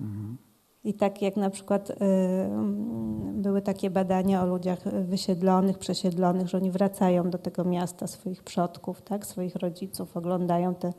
Mhm. 0.01 0.37
I 0.83 0.93
tak 0.93 1.21
jak 1.21 1.35
na 1.35 1.49
przykład 1.49 1.89
y, 1.89 1.95
mm, 1.99 3.41
były 3.41 3.61
takie 3.61 3.89
badania 3.89 4.43
o 4.43 4.45
ludziach 4.45 4.79
wysiedlonych, 5.05 5.77
przesiedlonych, 5.77 6.47
że 6.47 6.57
oni 6.57 6.71
wracają 6.71 7.29
do 7.29 7.37
tego 7.37 7.63
miasta 7.63 8.07
swoich 8.07 8.43
przodków, 8.43 9.01
tak, 9.01 9.25
swoich 9.25 9.55
rodziców, 9.55 10.17
oglądają 10.17 10.75
te, 10.75 10.93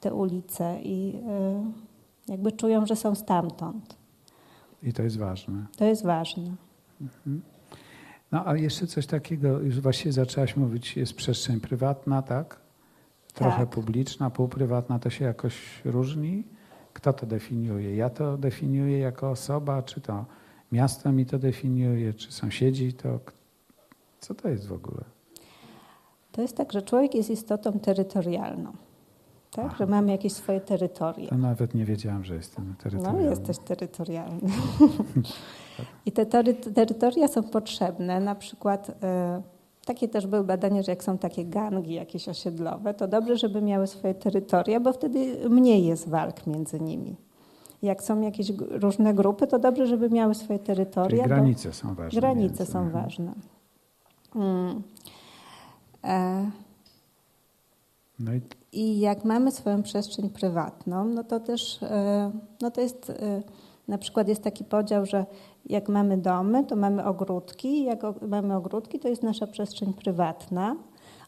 te 0.00 0.14
ulice 0.14 0.78
i 0.82 1.16
y, 2.28 2.32
jakby 2.32 2.52
czują, 2.52 2.86
że 2.86 2.96
są 2.96 3.14
stamtąd. 3.14 3.96
I 4.82 4.92
to 4.92 5.02
jest 5.02 5.18
ważne. 5.18 5.66
To 5.76 5.84
jest 5.84 6.04
ważne. 6.04 6.54
No 8.32 8.46
a 8.46 8.56
jeszcze 8.56 8.86
coś 8.86 9.06
takiego, 9.06 9.60
już 9.60 9.80
właściwie 9.80 10.12
zaczęłaś 10.12 10.56
mówić, 10.56 10.96
jest 10.96 11.14
przestrzeń 11.14 11.60
prywatna, 11.60 12.22
tak? 12.22 12.60
Trochę 13.34 13.58
Tak. 13.58 13.68
publiczna, 13.68 14.30
półprywatna, 14.30 14.98
to 14.98 15.10
się 15.10 15.24
jakoś 15.24 15.54
różni? 15.84 16.44
Kto 16.92 17.12
to 17.12 17.26
definiuje? 17.26 17.96
Ja 17.96 18.10
to 18.10 18.38
definiuję 18.38 18.98
jako 18.98 19.30
osoba, 19.30 19.82
czy 19.82 20.00
to 20.00 20.24
miasto 20.72 21.12
mi 21.12 21.26
to 21.26 21.38
definiuje, 21.38 22.14
czy 22.14 22.32
sąsiedzi 22.32 22.92
to... 22.92 23.20
Co 24.20 24.34
to 24.34 24.48
jest 24.48 24.66
w 24.66 24.72
ogóle? 24.72 25.04
To 26.32 26.42
jest 26.42 26.56
tak, 26.56 26.72
że 26.72 26.82
człowiek 26.82 27.14
jest 27.14 27.30
istotą 27.30 27.72
terytorialną. 27.80 28.72
Tak, 29.50 29.64
Aha. 29.66 29.76
że 29.78 29.86
mamy 29.86 30.12
jakieś 30.12 30.32
swoje 30.32 30.60
terytoria. 30.60 31.28
To 31.28 31.38
nawet 31.38 31.74
nie 31.74 31.84
wiedziałam, 31.84 32.24
że 32.24 32.34
jestem 32.34 32.68
No, 32.68 32.74
terytorialny. 32.82 33.30
jesteś 33.30 33.58
terytorialny. 33.58 34.40
I 36.06 36.12
te 36.12 36.26
terytoria 36.74 37.28
są 37.28 37.42
potrzebne. 37.42 38.20
Na 38.20 38.34
przykład 38.34 38.90
e, 39.02 39.42
takie 39.84 40.08
też 40.08 40.26
były 40.26 40.44
badania, 40.44 40.82
że 40.82 40.92
jak 40.92 41.04
są 41.04 41.18
takie 41.18 41.44
gangi 41.44 41.94
jakieś 41.94 42.28
osiedlowe, 42.28 42.94
to 42.94 43.08
dobrze, 43.08 43.36
żeby 43.36 43.62
miały 43.62 43.86
swoje 43.86 44.14
terytoria, 44.14 44.80
bo 44.80 44.92
wtedy 44.92 45.48
mniej 45.50 45.84
jest 45.84 46.08
walk 46.08 46.46
między 46.46 46.80
nimi. 46.80 47.16
Jak 47.82 48.02
są 48.02 48.20
jakieś 48.20 48.52
różne 48.70 49.14
grupy, 49.14 49.46
to 49.46 49.58
dobrze, 49.58 49.86
żeby 49.86 50.10
miały 50.10 50.34
swoje 50.34 50.58
Czyli 50.58 50.66
terytoria. 50.66 51.22
bo 51.22 51.28
granice 51.28 51.72
są 51.72 51.94
ważne. 51.94 52.20
granice 52.20 52.66
są 52.66 52.90
ważne. 52.90 53.32
Mm. 54.34 54.82
E, 56.04 56.50
No 58.18 58.34
i 58.34 58.40
I 58.72 59.00
jak 59.00 59.24
mamy 59.24 59.52
swoją 59.52 59.82
przestrzeń 59.82 60.30
prywatną, 60.30 61.04
no 61.04 61.24
to 61.24 61.40
też, 61.40 61.82
e, 61.82 62.30
no 62.62 62.70
to 62.70 62.80
jest, 62.80 63.10
e, 63.10 63.42
na 63.88 63.98
przykład 63.98 64.28
jest 64.28 64.42
taki 64.42 64.64
podział, 64.64 65.06
że 65.06 65.26
jak 65.66 65.88
mamy 65.88 66.18
domy, 66.18 66.64
to 66.64 66.76
mamy 66.76 67.04
ogródki, 67.04 67.84
jak 67.84 68.00
mamy 68.28 68.56
ogródki, 68.56 68.98
to 68.98 69.08
jest 69.08 69.22
nasza 69.22 69.46
przestrzeń 69.46 69.92
prywatna, 69.92 70.76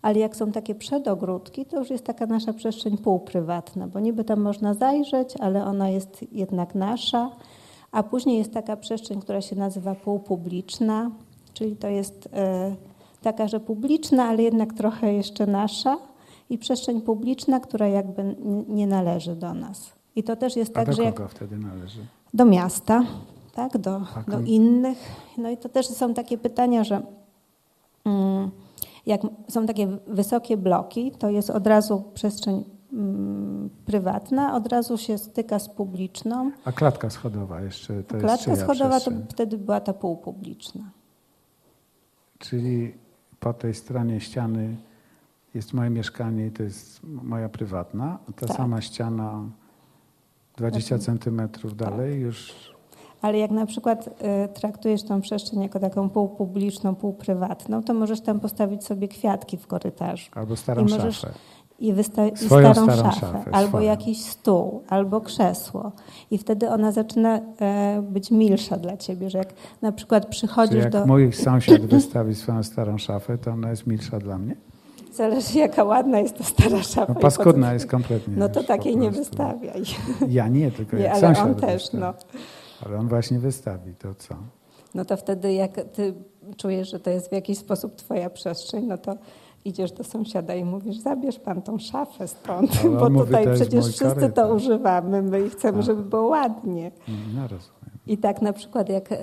ale 0.03 0.19
jak 0.19 0.37
są 0.37 0.53
takie 0.53 0.75
przedogródki, 0.75 1.67
to 1.67 1.79
już 1.79 1.91
jest 1.91 2.05
taka 2.05 2.27
nasza 2.27 2.53
przestrzeń 2.53 2.99
półprywatna, 2.99 3.87
bo 3.88 4.00
niby 4.00 4.25
tam 4.25 4.41
można 4.41 4.75
zajrzeć, 4.75 5.35
ale 5.41 5.65
ona 5.65 5.88
jest 5.88 6.25
jednak 6.33 6.75
nasza, 6.75 7.31
a 7.93 8.03
później 8.03 8.38
jest 8.38 8.53
taka 8.53 8.77
przestrzeń, 8.77 9.21
która 9.21 9.41
się 9.41 9.57
nazywa 9.57 9.95
półpubliczna, 9.95 11.11
czyli 11.55 11.77
to 11.77 11.88
jest 11.88 12.29
e, 12.33 12.77
taka, 13.23 13.49
że 13.49 13.61
publiczna, 13.61 14.25
ale 14.25 14.43
jednak 14.43 14.75
trochę 14.75 15.12
jeszcze 15.12 15.47
nasza 15.47 15.97
i 16.50 16.59
przestrzeń 16.59 17.00
publiczna, 17.00 17.61
która 17.61 17.88
jakby 17.88 18.37
nie 18.69 18.87
należy 18.87 19.37
do 19.37 19.55
nas. 19.55 19.93
I 20.17 20.23
to 20.23 20.37
też 20.37 20.57
jest 20.57 20.71
a 20.71 20.75
tak, 20.75 20.87
do 20.87 20.93
że 20.93 21.03
jak 21.03 21.15
kogo 21.15 21.29
wtedy 21.29 21.59
należy? 21.59 22.07
Do 22.35 22.44
miasta, 22.44 23.04
tak, 23.54 23.78
do, 23.78 24.00
A 24.16 24.30
do 24.30 24.40
innych. 24.40 24.99
No 25.38 25.50
i 25.50 25.56
to 25.56 25.68
też 25.68 25.87
są 25.87 26.14
takie 26.14 26.38
pytania, 26.38 26.85
że 26.85 27.02
mm, 28.04 28.50
jak 29.06 29.20
są 29.49 29.66
takie 29.66 29.99
wysokie 30.06 30.56
bloki, 30.56 31.11
to 31.11 31.30
jest 31.30 31.50
od 31.50 31.66
razu 31.66 32.04
przestrzeń 32.14 32.64
mm, 32.92 33.70
prywatna, 33.87 34.54
od 34.54 34.66
razu 34.66 34.99
się 34.99 35.18
styka 35.18 35.58
z 35.58 35.68
publiczną. 35.68 36.50
A 36.64 36.73
klatka 36.73 37.11
schodowa 37.11 37.61
jeszcze 37.61 38.02
to 38.02 38.16
jest 38.16 38.26
Klatka 38.26 38.56
schodowa 38.56 39.00
to 39.00 39.11
wtedy 39.28 39.58
była 39.58 39.80
ta 39.80 39.92
półpubliczna. 39.92 40.85
Czyli 42.38 42.94
po 43.40 43.52
tej 43.52 43.75
stronie 43.75 44.20
ściany 44.20 44.76
jest 45.54 45.73
moje 45.73 45.90
mieszkanie 45.90 46.47
i 46.47 46.50
to 46.50 46.62
jest 46.62 47.00
moja 47.02 47.49
prywatna. 47.49 48.18
Ta 48.37 48.47
Tak. 48.47 48.56
sama 48.56 48.80
ściana 48.80 49.42
20 50.59 50.99
centymetrów 50.99 51.77
dalej 51.77 52.21
już 52.21 52.55
Ale 53.23 53.38
jak 53.38 53.50
na 53.50 53.67
przykład 53.67 54.07
y, 54.07 54.49
traktujesz 54.55 55.03
tą 55.03 55.21
przestrzeń 55.21 55.62
jako 55.62 55.81
taką 55.81 56.09
półpubliczną, 56.11 56.95
półprywatną, 56.95 57.83
to 57.83 57.95
możesz 57.95 58.21
tam 58.21 58.41
postawić 58.41 58.85
sobie 58.85 59.09
kwiatki 59.09 59.57
w 59.57 59.67
korytarzu. 59.67 60.31
albo 60.35 60.57
starą 60.57 60.83
I 60.83 60.91
możesz- 60.91 61.17
szafę. 61.21 61.35
I, 61.81 61.95
wysta- 61.95 62.27
i 62.33 62.37
starą, 62.47 62.73
starą 62.73 62.97
szafę, 62.97 63.21
szafę, 63.21 63.50
albo 63.55 63.69
swoją. 63.69 63.85
jakiś 63.85 64.25
stół, 64.25 64.83
albo 64.88 65.21
krzesło. 65.21 65.93
I 66.31 66.38
wtedy 66.38 66.69
ona 66.71 66.93
zaczyna 66.93 67.41
e, 67.61 68.03
być 68.03 68.31
milsza 68.31 68.77
dla 68.77 68.97
ciebie, 68.97 69.31
że 69.31 69.38
jak 69.38 69.55
na 69.83 69.93
przykład 69.93 70.27
przychodzisz 70.27 70.79
jak 70.85 70.93
do... 70.93 71.07
mój 71.07 71.33
sąsiad 71.33 71.81
wystawi 71.97 72.35
swoją 72.35 72.62
starą 72.62 72.99
szafę, 72.99 73.38
to 73.38 73.50
ona 73.50 73.71
jest 73.71 73.87
milsza 73.87 74.19
dla 74.19 74.38
mnie? 74.38 74.57
Zależy 75.19 75.59
jaka 75.59 75.85
ładna 75.85 76.21
jest 76.21 76.39
ta 76.39 76.45
stara 76.45 76.83
szafa. 76.83 77.13
No 77.15 77.21
paskudna 77.21 77.73
jest 77.73 77.87
kompletnie. 77.87 78.35
No 78.37 78.49
to 78.49 78.65
takiej 78.65 78.97
nie 78.97 79.11
wystawiaj. 79.11 79.83
Ja 80.29 80.49
nie, 80.49 80.71
tylko 80.71 80.97
Nie, 80.97 81.03
jak 81.03 81.13
ale 81.13 81.21
sąsiad 81.21 81.47
on 81.47 81.55
też, 81.55 81.93
no. 81.93 82.15
Ale 82.87 82.99
on 82.99 83.09
właśnie 83.09 83.39
wystawi, 83.39 83.95
to 83.95 84.15
co? 84.15 84.35
No 84.95 85.05
to 85.05 85.17
wtedy 85.17 85.53
jak 85.53 85.73
ty 85.93 86.15
czujesz, 86.57 86.91
że 86.91 87.01
to 87.01 87.11
jest 87.11 87.29
w 87.29 87.33
jakiś 87.33 87.59
sposób 87.59 87.97
twoja 87.97 88.31
przestrzeń, 88.31 88.87
no 88.87 88.99
to 88.99 89.15
idziesz 89.65 89.93
do 89.93 90.05
sąsiada 90.05 90.55
i 90.55 90.65
mówisz, 90.65 90.97
zabierz 90.97 91.39
pan 91.39 91.63
tą 91.63 91.79
szafę 91.79 92.29
stąd, 92.29 92.71
Ale 92.81 92.91
on 92.91 92.99
bo 92.99 93.11
mówi, 93.11 93.27
tutaj 93.27 93.55
przecież 93.55 93.85
wszyscy 93.85 94.05
korytarz. 94.05 94.35
to 94.49 94.55
używamy, 94.55 95.23
my 95.23 95.47
i 95.47 95.51
chcemy, 95.51 95.79
A. 95.79 95.83
żeby 95.83 96.03
było 96.03 96.27
ładnie. 96.27 96.91
No 97.35 97.43
rozumiem. 97.43 97.79
I 98.07 98.19
tak 98.19 98.43
na 98.43 98.53
przykład 98.53 98.89
jak 98.89 99.13
m, 99.13 99.19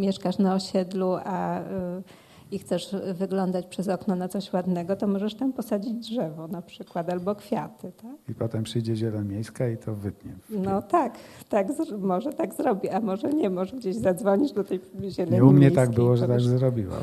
mieszkasz 0.00 0.38
na 0.38 0.54
osiedlu 0.54 1.16
a, 1.24 1.60
e, 1.60 2.02
i 2.50 2.58
chcesz 2.58 2.96
wyglądać 3.14 3.66
przez 3.66 3.88
okno 3.88 4.16
na 4.16 4.28
coś 4.28 4.52
ładnego, 4.52 4.96
to 4.96 5.06
możesz 5.06 5.34
tam 5.34 5.52
posadzić 5.52 5.92
drzewo 5.94 6.48
na 6.48 6.62
przykład 6.62 7.10
albo 7.10 7.34
kwiaty. 7.34 7.92
Tak? 8.02 8.16
I 8.28 8.34
potem 8.34 8.64
przyjdzie 8.64 8.96
zieleń 8.96 9.28
miejska 9.28 9.68
i 9.68 9.76
to 9.76 9.94
wytnie. 9.94 10.32
No 10.50 10.82
tak, 10.82 11.14
tak 11.48 11.66
może 11.98 12.32
tak 12.32 12.54
zrobi, 12.54 12.88
a 12.88 13.00
może 13.00 13.28
nie, 13.28 13.50
może 13.50 13.76
gdzieś 13.76 13.96
zadzwonisz 13.96 14.52
do 14.52 14.64
tej 14.64 14.80
zieleni 15.10 15.36
Nie 15.36 15.44
u 15.44 15.52
mnie 15.52 15.70
tak 15.70 15.90
było, 15.90 16.16
że 16.16 16.28
tak 16.28 16.40
zrobiła. 16.40 16.96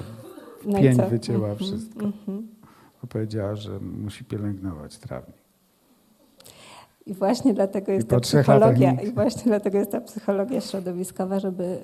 No 0.66 0.80
Pień 0.80 0.98
wycięła 1.10 1.50
Mhm, 1.50 1.58
wszystko. 1.68 2.06
mhm. 2.06 2.48
Bo 3.02 3.08
powiedziała, 3.08 3.56
że 3.56 3.80
musi 3.80 4.26
pielęgnować 4.26 4.98
trawnik. 4.98 5.36
I 7.06 7.14
właśnie 7.14 7.54
dlatego 7.54 7.92
jest 7.92 8.08
ta 8.08 8.20
psychologia, 8.20 8.92
i 9.02 9.12
właśnie 9.12 9.44
dlatego 9.44 9.78
jest 9.78 9.92
ta 9.92 10.02
psychologia 10.02 10.62
środowiskowa, 10.62 11.40
żeby 11.40 11.64
y, 11.64 11.80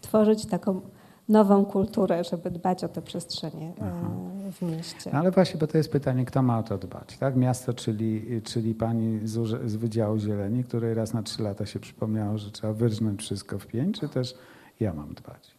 tworzyć 0.00 0.46
taką 0.46 0.80
nową 1.28 1.64
kulturę, 1.64 2.24
żeby 2.24 2.50
dbać 2.50 2.84
o 2.84 2.88
te 2.88 3.02
przestrzenie 3.02 3.72
Aha. 3.80 4.10
y, 4.48 4.52
w 4.52 4.62
mieście. 4.62 5.10
No 5.12 5.18
ale 5.18 5.30
właśnie, 5.30 5.60
bo 5.60 5.66
to 5.66 5.78
jest 5.78 5.92
pytanie, 5.92 6.24
kto 6.24 6.42
ma 6.42 6.58
o 6.58 6.62
to 6.62 6.78
dbać, 6.78 7.18
tak? 7.18 7.36
Miasto, 7.36 7.74
czyli, 7.74 8.42
czyli 8.42 8.74
pani 8.74 9.20
z, 9.24 9.70
z 9.70 9.76
Wydziału 9.76 10.18
Zieleni, 10.18 10.64
której 10.64 10.94
raz 10.94 11.14
na 11.14 11.22
trzy 11.22 11.42
lata 11.42 11.66
się 11.66 11.80
przypomniało, 11.80 12.38
że 12.38 12.50
trzeba 12.50 12.72
wyrżnąć 12.72 13.20
wszystko 13.20 13.58
w 13.58 13.66
pień, 13.66 13.92
czy 13.92 14.08
też 14.08 14.34
ja 14.80 14.92
mam 14.92 15.14
dbać? 15.14 15.50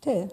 Ty, 0.00 0.28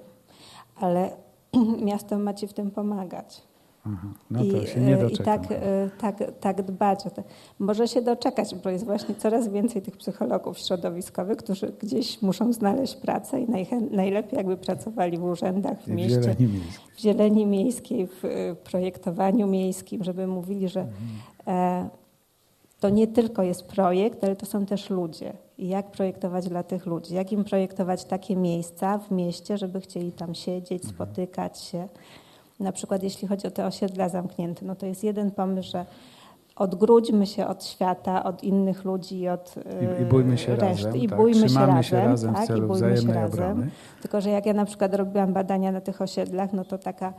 ale 0.75 1.12
miasto 1.86 2.20
ma 2.20 2.34
ci 2.34 2.48
w 2.48 2.53
tym 2.53 2.72
pomagać. 2.72 3.53
Aha. 3.86 4.08
No 4.32 4.40
to 4.40 4.58
I, 4.62 4.68
się 4.68 4.82
nie 4.82 5.06
y, 5.06 5.10
I 5.10 5.18
tak, 5.18 5.52
y, 5.52 5.56
tak, 5.98 6.18
tak 6.40 6.62
dbać 6.62 7.08
o 7.08 7.10
to. 7.10 7.24
Może 7.60 7.88
się 7.88 8.02
doczekać, 8.02 8.56
bo 8.56 8.70
jest 8.70 8.86
właśnie 8.86 9.16
coraz 9.16 9.50
więcej 9.50 9.82
tych 9.82 9.98
psychologów 9.98 10.60
środowiskowych, 10.60 11.38
którzy 11.38 11.74
gdzieś 11.80 12.22
muszą 12.22 12.54
znaleźć 12.54 12.96
pracę 12.96 13.42
i 13.42 13.48
najlepiej 13.92 14.38
jakby 14.38 14.58
pracowali 14.58 15.18
w 15.18 15.24
urzędach, 15.24 15.82
w 15.82 15.86
w 15.86 15.88
mieście, 15.88 16.22
Zieleni 16.22 16.62
w 16.96 17.00
zieleni 17.00 17.46
miejskiej, 17.46 18.08
w 18.08 18.25
y, 18.25 18.56
projektowaniu 18.63 19.48
miejskim, 19.48 20.04
żeby 20.04 20.28
mówili, 20.28 20.70
że 20.70 20.88
e, 21.48 21.90
to 22.80 22.90
nie 22.90 23.08
tylko 23.08 23.44
jest 23.44 23.68
projekt, 23.68 24.24
ale 24.24 24.36
to 24.36 24.46
są 24.46 24.66
też 24.66 24.90
ludzie. 24.90 25.34
I 25.58 25.68
jak 25.68 25.92
projektować 25.92 26.50
dla 26.50 26.63
tych 26.63 26.86
ludzi? 26.86 27.16
Jak 27.16 27.32
im 27.32 27.44
projektować 27.44 28.06
takie 28.06 28.36
miejsca 28.36 28.98
w 28.98 29.12
mieście, 29.12 29.58
żeby 29.58 29.82
chcieli 29.82 30.12
tam 30.12 30.36
siedzieć, 30.36 30.86
spotykać 30.86 31.62
się? 31.62 31.88
Na 32.63 32.72
przykład 32.72 33.03
jeśli 33.03 33.27
chodzi 33.27 33.48
o 33.48 33.51
te 33.51 33.65
osiedla 33.65 34.10
zamknięte, 34.10 34.65
no 34.65 34.75
to 34.75 34.86
jest 34.86 35.03
jeden 35.03 35.32
pomysł, 35.32 35.72
że 35.72 35.86
odgródźmy 36.55 37.25
się 37.27 37.48
od 37.48 37.65
świata, 37.65 38.24
od 38.24 38.43
innych 38.43 38.86
ludzi 38.86 39.20
i 39.20 39.29
od 39.29 39.55
I, 40.00 40.01
I 40.01 40.05
bójmy 40.05 40.38
się 40.38 40.53
e, 40.53 40.55
reszty. 40.55 40.86
razem, 40.86 41.01
I 41.01 41.10
tak? 41.10 41.17
bójmy 41.20 41.50
się 41.50 41.60
razem, 41.60 41.84
się 41.84 41.98
razem 41.98 42.34
tak? 42.34 42.43
w 42.43 42.48
celu 42.48 42.65
I 42.65 42.67
bójmy 42.67 42.98
się 42.98 43.13
razem. 43.13 43.25
obrony. 43.25 43.70
Tylko, 44.01 44.22
że 44.22 44.29
jak 44.29 44.46
ja 44.46 44.53
na 44.53 44.65
przykład 44.65 44.96
robiłam 44.96 45.34
badania 45.34 45.72
na 45.72 45.82
tych 45.82 46.01
osiedlach, 46.01 46.53
no 46.53 46.65
to 46.65 46.77
taka 46.77 47.13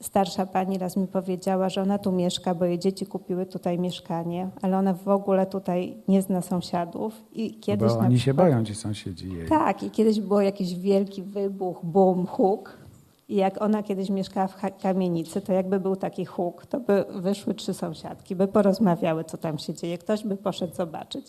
starsza 0.00 0.46
pani 0.46 0.78
raz 0.78 0.96
mi 0.96 1.06
powiedziała, 1.06 1.68
że 1.68 1.82
ona 1.82 1.98
tu 1.98 2.12
mieszka, 2.12 2.54
bo 2.54 2.64
jej 2.64 2.78
dzieci 2.78 3.06
kupiły 3.06 3.46
tutaj 3.46 3.78
mieszkanie, 3.78 4.48
ale 4.62 4.78
ona 4.78 4.94
w 4.94 5.08
ogóle 5.08 5.46
tutaj 5.46 5.96
nie 6.08 6.22
zna 6.22 6.42
sąsiadów. 6.42 7.24
I 7.32 7.60
kiedyś 7.60 7.92
Bo 7.92 7.98
oni 7.98 8.18
się 8.18 8.24
przykład, 8.34 8.50
boją, 8.50 8.64
ci 8.64 8.74
sąsiedzi 8.74 9.32
jej. 9.32 9.48
Tak, 9.48 9.82
i 9.82 9.90
kiedyś 9.90 10.20
był 10.20 10.40
jakiś 10.40 10.74
wielki 10.74 11.22
wybuch, 11.22 11.80
boom, 11.84 12.26
huk. 12.26 12.83
I 13.28 13.34
jak 13.36 13.62
ona 13.62 13.82
kiedyś 13.82 14.10
mieszkała 14.10 14.46
w 14.46 14.56
kamienicy, 14.82 15.40
to 15.40 15.52
jakby 15.52 15.80
był 15.80 15.96
taki 15.96 16.24
huk, 16.24 16.66
to 16.66 16.80
by 16.80 17.04
wyszły 17.10 17.54
trzy 17.54 17.74
sąsiadki, 17.74 18.36
by 18.36 18.48
porozmawiały, 18.48 19.24
co 19.24 19.38
tam 19.38 19.58
się 19.58 19.74
dzieje. 19.74 19.98
Ktoś 19.98 20.24
by 20.24 20.36
poszedł 20.36 20.74
zobaczyć. 20.74 21.26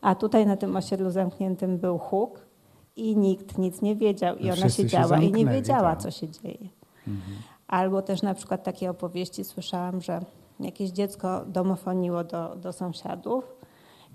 A 0.00 0.14
tutaj 0.14 0.46
na 0.46 0.56
tym 0.56 0.76
osiedlu 0.76 1.10
zamkniętym 1.10 1.78
był 1.78 1.98
huk 1.98 2.40
i 2.96 3.16
nikt 3.16 3.58
nic 3.58 3.82
nie 3.82 3.96
wiedział. 3.96 4.36
I 4.36 4.50
ona 4.50 4.68
siedziała 4.68 5.18
i 5.18 5.32
nie 5.32 5.46
wiedziała, 5.46 5.90
tak. 5.90 6.02
co 6.02 6.10
się 6.10 6.28
dzieje. 6.28 6.68
Mhm. 7.08 7.36
Albo 7.68 8.02
też 8.02 8.22
na 8.22 8.34
przykład 8.34 8.64
takie 8.64 8.90
opowieści 8.90 9.44
słyszałam, 9.44 10.00
że 10.00 10.20
jakieś 10.60 10.90
dziecko 10.90 11.44
domofoniło 11.46 12.24
do, 12.24 12.56
do 12.56 12.72
sąsiadów 12.72 13.57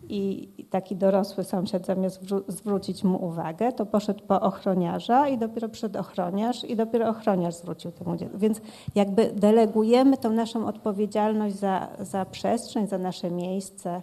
i 0.10 0.50
taki 0.70 0.96
dorosły 0.96 1.44
sąsiad 1.44 1.86
zamiast 1.86 2.24
wró- 2.24 2.44
zwrócić 2.48 3.04
mu 3.04 3.26
uwagę, 3.26 3.72
to 3.72 3.86
poszedł 3.86 4.24
po 4.28 4.42
ochroniarza 4.42 5.28
i 5.28 5.38
dopiero 5.38 5.70
przed 5.70 5.96
ochroniarz 5.96 6.64
i 6.64 6.76
dopiero 6.76 7.10
ochroniarz 7.10 7.56
zwrócił 7.56 7.92
temu 7.92 8.18
dziecku. 8.18 8.38
Więc 8.38 8.62
jakby 8.96 9.32
delegujemy 9.36 10.18
tą 10.18 10.30
naszą 10.30 10.68
odpowiedzialność 10.68 11.56
za, 11.56 11.88
za 12.00 12.26
przestrzeń, 12.26 12.88
za 12.88 12.98
nasze 12.98 13.32
miejsce. 13.32 14.02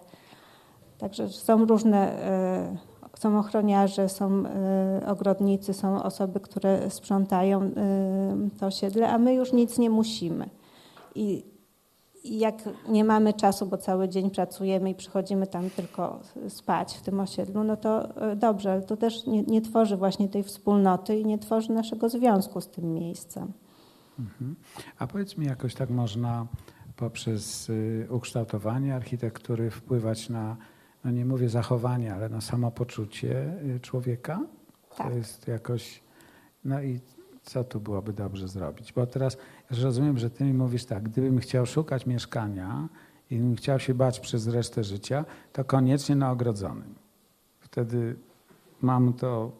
Także 0.97 1.29
są 1.29 1.65
różne, 1.65 2.23
e, 2.23 2.77
są 3.19 3.39
ochroniarze, 3.39 4.09
są 4.09 4.43
e, 4.45 5.07
ogrodnicy, 5.07 5.73
są 5.73 6.03
osoby, 6.03 6.39
które 6.39 6.89
sprzątają 6.89 7.61
e, 7.61 7.71
to 8.59 8.65
osiedle, 8.65 9.09
a 9.09 9.17
my 9.17 9.33
już 9.33 9.53
nic 9.53 9.77
nie 9.77 9.89
musimy. 9.89 10.49
I, 11.15 11.50
I 12.23 12.39
jak 12.39 12.55
nie 12.89 13.03
mamy 13.03 13.33
czasu, 13.33 13.65
bo 13.65 13.77
cały 13.77 14.09
dzień 14.09 14.31
pracujemy 14.31 14.89
i 14.89 14.95
przychodzimy 14.95 15.47
tam 15.47 15.69
tylko 15.69 16.19
spać 16.49 16.97
w 16.97 17.01
tym 17.01 17.19
osiedlu, 17.19 17.63
no 17.63 17.77
to 17.77 18.21
e, 18.31 18.35
dobrze, 18.35 18.71
ale 18.71 18.81
to 18.81 18.97
też 18.97 19.25
nie, 19.25 19.43
nie 19.43 19.61
tworzy 19.61 19.97
właśnie 19.97 20.29
tej 20.29 20.43
wspólnoty 20.43 21.19
i 21.19 21.25
nie 21.25 21.37
tworzy 21.37 21.71
naszego 21.71 22.09
związku 22.09 22.61
z 22.61 22.67
tym 22.67 22.93
miejscem. 22.93 23.53
Mhm. 24.19 24.55
A 24.99 25.07
powiedz 25.07 25.37
mi, 25.37 25.45
jakoś 25.45 25.75
tak 25.75 25.89
można 25.89 26.47
poprzez 26.95 27.69
y, 27.69 28.07
ukształtowanie 28.09 28.95
architektury 28.95 29.69
wpływać 29.69 30.29
na, 30.29 30.57
no 31.03 31.11
nie 31.11 31.25
mówię 31.25 31.49
zachowanie, 31.49 32.13
ale 32.13 32.29
na 32.29 32.41
samopoczucie 32.41 33.53
y, 33.75 33.79
człowieka? 33.79 34.39
Tak. 34.97 35.07
To 35.07 35.17
jest 35.17 35.47
jakoś, 35.47 36.03
no 36.65 36.81
i 36.81 36.99
co 37.51 37.63
tu 37.63 37.79
byłoby 37.79 38.13
dobrze 38.13 38.47
zrobić? 38.47 38.93
Bo 38.93 39.05
teraz 39.05 39.37
rozumiem, 39.71 40.17
że 40.17 40.29
ty 40.29 40.43
mi 40.43 40.53
mówisz 40.53 40.85
tak, 40.85 41.03
gdybym 41.03 41.39
chciał 41.39 41.65
szukać 41.65 42.05
mieszkania 42.05 42.89
i 43.31 43.37
bym 43.37 43.55
chciał 43.55 43.79
się 43.79 43.93
bać 43.93 44.19
przez 44.19 44.47
resztę 44.47 44.83
życia, 44.83 45.25
to 45.53 45.63
koniecznie 45.63 46.15
na 46.15 46.31
ogrodzonym. 46.31 46.95
Wtedy 47.59 48.15
mam 48.81 49.13
to 49.13 49.51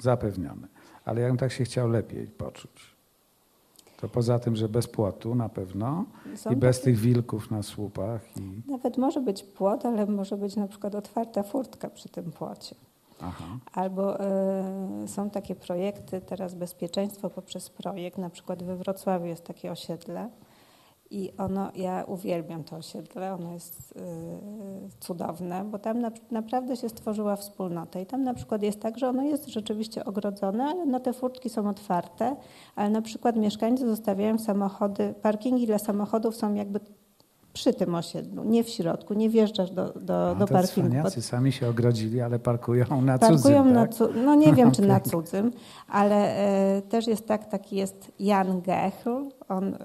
zapewnione. 0.00 0.68
Ale 1.04 1.20
jakbym 1.20 1.38
tak 1.38 1.52
się 1.52 1.64
chciał 1.64 1.88
lepiej 1.88 2.26
poczuć, 2.26 2.96
to 4.00 4.08
poza 4.08 4.38
tym, 4.38 4.56
że 4.56 4.68
bez 4.68 4.86
płotu 4.86 5.34
na 5.34 5.48
pewno 5.48 6.04
Są 6.36 6.50
i 6.50 6.56
bez 6.56 6.76
takie- 6.80 6.84
tych 6.84 6.98
wilków 6.98 7.50
na 7.50 7.62
słupach 7.62 8.36
i... 8.36 8.62
Nawet 8.70 8.98
może 8.98 9.20
być 9.20 9.42
płot, 9.42 9.86
ale 9.86 10.06
może 10.06 10.36
być 10.36 10.56
na 10.56 10.68
przykład 10.68 10.94
otwarta 10.94 11.42
furtka 11.42 11.90
przy 11.90 12.08
tym 12.08 12.32
płocie. 12.32 12.74
Aha. 13.22 13.44
Albo 13.72 14.20
e, 14.20 15.08
są 15.08 15.30
takie 15.30 15.54
projekty, 15.54 16.20
teraz 16.20 16.54
bezpieczeństwo 16.54 17.30
poprzez 17.30 17.70
projekt, 17.70 18.18
na 18.18 18.30
przykład 18.30 18.62
we 18.62 18.76
Wrocławiu 18.76 19.26
jest 19.26 19.44
takie 19.44 19.72
osiedle 19.72 20.30
i 21.10 21.32
ono, 21.38 21.70
ja 21.74 22.04
uwielbiam 22.04 22.64
to 22.64 22.76
osiedle, 22.76 23.34
ono 23.34 23.52
jest 23.52 23.94
e, 23.96 24.02
cudowne, 25.00 25.64
bo 25.64 25.78
tam 25.78 26.00
na, 26.00 26.10
naprawdę 26.30 26.76
się 26.76 26.88
stworzyła 26.88 27.36
wspólnota 27.36 28.00
i 28.00 28.06
tam 28.06 28.24
na 28.24 28.34
przykład 28.34 28.62
jest 28.62 28.80
tak, 28.80 28.98
że 28.98 29.08
ono 29.08 29.22
jest 29.22 29.48
rzeczywiście 29.48 30.04
ogrodzone, 30.04 30.64
ale 30.64 30.86
no 30.86 31.00
te 31.00 31.12
furtki 31.12 31.50
są 31.50 31.68
otwarte, 31.68 32.36
ale 32.76 32.90
na 32.90 33.02
przykład 33.02 33.36
mieszkańcy 33.36 33.88
zostawiają 33.88 34.38
samochody, 34.38 35.14
parkingi 35.22 35.66
dla 35.66 35.78
samochodów 35.78 36.36
są 36.36 36.54
jakby 36.54 36.80
przy 37.52 37.74
tym 37.74 37.94
osiedlu, 37.94 38.44
nie 38.44 38.64
w 38.64 38.68
środku, 38.68 39.14
nie 39.14 39.30
wjeżdżasz 39.30 39.70
do, 39.70 39.92
do, 40.00 40.30
A 40.30 40.34
do 40.34 40.46
parkingu. 40.46 40.88
cwaniacy 40.90 41.22
sami 41.22 41.52
się 41.52 41.68
ogrodzili, 41.68 42.20
ale 42.20 42.38
parkują 42.38 43.02
na 43.02 43.18
Parkują 43.18 43.38
cudzym, 43.38 43.72
na 43.72 43.86
tak? 43.86 43.94
cu- 43.94 44.08
no 44.24 44.34
nie 44.34 44.52
wiem, 44.54 44.70
czy 44.72 44.82
na 44.82 45.00
cudzym, 45.10 45.52
ale 45.88 46.36
e, 46.76 46.82
też 46.82 47.06
jest 47.06 47.26
tak, 47.26 47.48
taki 47.50 47.76
jest 47.76 48.12
Jan 48.20 48.60
Gechl, 48.60 49.10
on, 49.50 49.76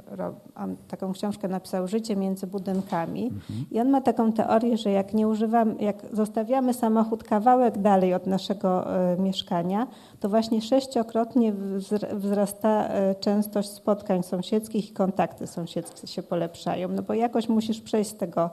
on 0.56 0.76
taką 0.88 1.14
książkę 1.14 1.48
napisał 1.48 1.88
Życie 1.88 2.16
między 2.16 2.48
budynkami 2.48 3.24
Mhm. 3.26 3.66
i 3.72 3.80
on 3.80 3.90
ma 3.90 4.02
taką 4.02 4.34
teorię, 4.34 4.78
że 4.78 4.92
jak 4.92 5.14
nie 5.14 5.28
używamy, 5.28 5.76
jak 5.80 6.06
zostawiamy 6.14 6.74
samochód 6.74 7.24
kawałek 7.24 7.78
dalej 7.78 8.14
od 8.14 8.28
naszego 8.28 8.96
e, 9.14 9.18
mieszkania, 9.18 9.88
to 10.20 10.30
właśnie 10.30 10.62
sześciokrotnie 10.62 11.54
wzr- 11.54 12.16
wzrasta 12.16 12.88
e, 12.88 13.16
częstość 13.16 13.70
spotkań 13.70 14.24
sąsiedzkich 14.24 14.90
i 14.90 14.94
kontakty 14.94 15.48
sąsiedzkie 15.48 16.08
się 16.08 16.24
polepszają, 16.24 16.88
no 16.88 17.02
bo 17.02 17.14
jakoś 17.14 17.50
musisz 17.50 17.82
przejść 17.82 18.10
z 18.10 18.16
tego 18.18 18.50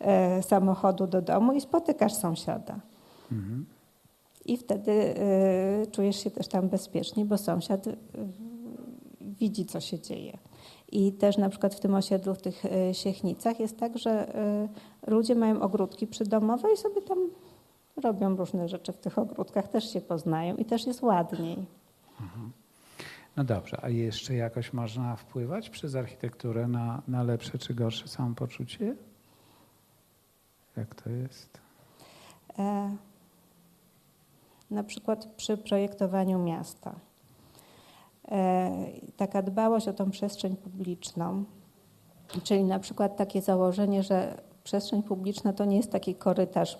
e, 0.00 0.42
samochodu 0.42 1.06
do 1.06 1.22
domu 1.22 1.52
i 1.52 1.60
spotykasz 1.60 2.14
sąsiada. 2.14 2.74
Mhm. 3.32 3.66
I 4.46 4.56
wtedy 4.56 4.92
y, 4.92 5.86
czujesz 5.90 6.16
się 6.24 6.30
też 6.30 6.48
tam 6.48 6.68
bezpiecznie, 6.68 7.24
bo 7.24 7.38
sąsiad 7.38 7.86
y, 7.86 7.96
widzi, 9.20 9.66
co 9.66 9.80
się 9.80 10.00
dzieje. 10.00 10.38
I 10.92 11.12
też 11.12 11.38
na 11.38 11.48
przykład 11.48 11.74
w 11.74 11.80
tym 11.80 11.94
osiedlu, 11.94 12.34
w 12.34 12.42
tych 12.42 12.64
y, 12.64 12.94
Siechnicach 12.94 13.60
jest 13.60 13.78
tak, 13.78 13.98
że 13.98 14.36
y, 15.06 15.10
ludzie 15.10 15.34
mają 15.34 15.60
ogródki 15.60 16.06
przydomowe 16.06 16.72
i 16.72 16.76
sobie 16.76 17.02
tam 17.02 17.18
robią 18.02 18.36
różne 18.36 18.68
rzeczy 18.68 18.92
w 18.92 18.98
tych 18.98 19.18
ogródkach, 19.18 19.68
też 19.68 19.92
się 19.92 20.00
poznają 20.00 20.56
i 20.56 20.64
też 20.64 20.86
jest 20.86 21.02
ładniej. 21.02 21.66
No 23.36 23.44
dobrze, 23.44 23.78
a 23.82 23.88
jeszcze 23.88 24.34
jakoś 24.34 24.72
można 24.72 25.16
wpływać 25.16 25.70
przez 25.70 25.94
architekturę 25.94 26.68
na, 26.68 27.02
na 27.08 27.22
lepsze 27.22 27.58
czy 27.58 27.74
gorsze 27.74 28.08
samopoczucie? 28.08 28.96
Jak 30.76 30.94
to 30.94 31.10
jest? 31.10 31.60
E, 32.58 32.96
na 34.70 34.84
przykład 34.84 35.26
przy 35.36 35.56
projektowaniu 35.56 36.38
miasta. 36.38 36.94
E, 38.30 38.70
taka 39.16 39.42
dbałość 39.42 39.88
o 39.88 39.92
tą 39.92 40.10
przestrzeń 40.10 40.56
publiczną, 40.56 41.44
czyli 42.42 42.64
na 42.64 42.78
przykład 42.78 43.16
takie 43.16 43.42
założenie, 43.42 44.02
że 44.02 44.40
przestrzeń 44.64 45.02
publiczna 45.02 45.52
to 45.52 45.64
nie 45.64 45.76
jest 45.76 45.92
taki 45.92 46.14
korytarz 46.14 46.78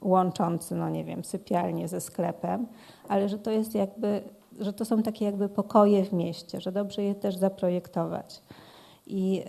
łączący, 0.00 0.74
no 0.74 0.90
nie 0.90 1.04
wiem, 1.04 1.24
sypialnię 1.24 1.88
ze 1.88 2.00
sklepem, 2.00 2.66
ale 3.08 3.28
że 3.28 3.38
to 3.38 3.50
jest 3.50 3.74
jakby, 3.74 4.22
że 4.60 4.72
to 4.72 4.84
są 4.84 5.02
takie 5.02 5.24
jakby 5.24 5.48
pokoje 5.48 6.04
w 6.04 6.12
mieście, 6.12 6.60
że 6.60 6.72
dobrze 6.72 7.02
je 7.02 7.14
też 7.14 7.36
zaprojektować. 7.36 8.42
I, 9.06 9.44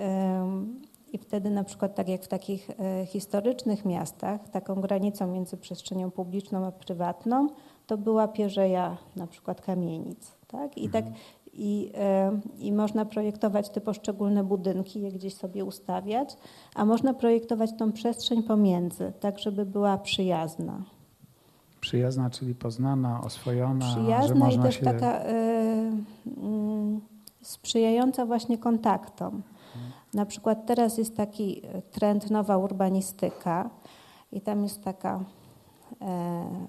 i 1.14 1.18
wtedy 1.18 1.50
na 1.50 1.64
przykład 1.64 1.96
tak 1.96 2.10
jak 2.10 2.24
w 2.24 2.28
takich 2.28 2.70
e, 2.70 3.06
historycznych 3.06 3.86
miastach, 3.86 4.50
taką 4.50 4.82
granicą 4.82 5.28
między 5.28 5.58
przestrzenią 5.58 6.12
publiczną 6.12 6.66
a 6.66 6.72
prywatną, 6.72 7.48
to 7.88 7.98
była 7.98 8.28
pierzeja 8.28 8.98
na 9.16 9.28
przykład 9.28 9.62
kamienic. 9.62 10.35
Tak? 10.48 10.78
I, 10.78 10.90
tak, 10.90 11.06
i, 11.54 11.92
e, 11.96 12.40
I 12.60 12.72
można 12.72 13.06
projektować 13.06 13.70
te 13.70 13.82
poszczególne 13.82 14.44
budynki, 14.44 15.02
je 15.02 15.12
gdzieś 15.12 15.34
sobie 15.34 15.66
ustawiać, 15.66 16.38
a 16.76 16.86
można 16.86 17.14
projektować 17.14 17.70
tą 17.78 17.92
przestrzeń 17.92 18.44
pomiędzy, 18.44 19.14
tak 19.20 19.40
żeby 19.40 19.66
była 19.66 19.98
przyjazna. 19.98 20.84
Przyjazna, 21.82 22.30
czyli 22.30 22.56
poznana, 22.56 23.22
oswojona, 23.22 23.86
że 23.86 23.96
Przyjazna 23.96 24.36
i 24.36 24.40
można 24.40 24.64
też 24.64 24.76
się... 24.76 24.86
taka 24.86 25.20
e, 25.20 25.34
mm, 26.38 27.02
sprzyjająca 27.42 28.26
właśnie 28.26 28.58
kontaktom. 28.58 29.42
Na 30.14 30.26
przykład 30.26 30.66
teraz 30.66 30.98
jest 30.98 31.18
taki 31.18 31.62
trend 31.92 32.32
nowa 32.32 32.58
urbanistyka 32.58 33.70
i 34.32 34.42
tam 34.42 34.64
jest 34.64 34.84
taka 34.84 35.20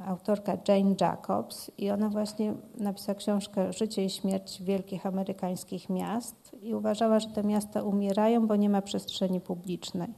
autorka 0.07 0.53
Jane 0.69 0.95
Jacobs 1.01 1.71
i 1.79 1.91
ona 1.91 2.09
właśnie 2.09 2.55
napisała 2.79 3.19
książkę 3.19 3.73
Życie 3.73 4.05
i 4.05 4.11
śmierć 4.11 4.63
wielkich 4.63 5.07
amerykańskich 5.07 5.91
miast 5.91 6.57
i 6.63 6.75
uważała, 6.75 7.21
że 7.21 7.29
te 7.29 7.45
miasta 7.45 7.83
umierają, 7.83 8.47
bo 8.47 8.57
nie 8.57 8.71
ma 8.71 8.83
przestrzeni 8.83 9.41
publicznej. 9.41 10.09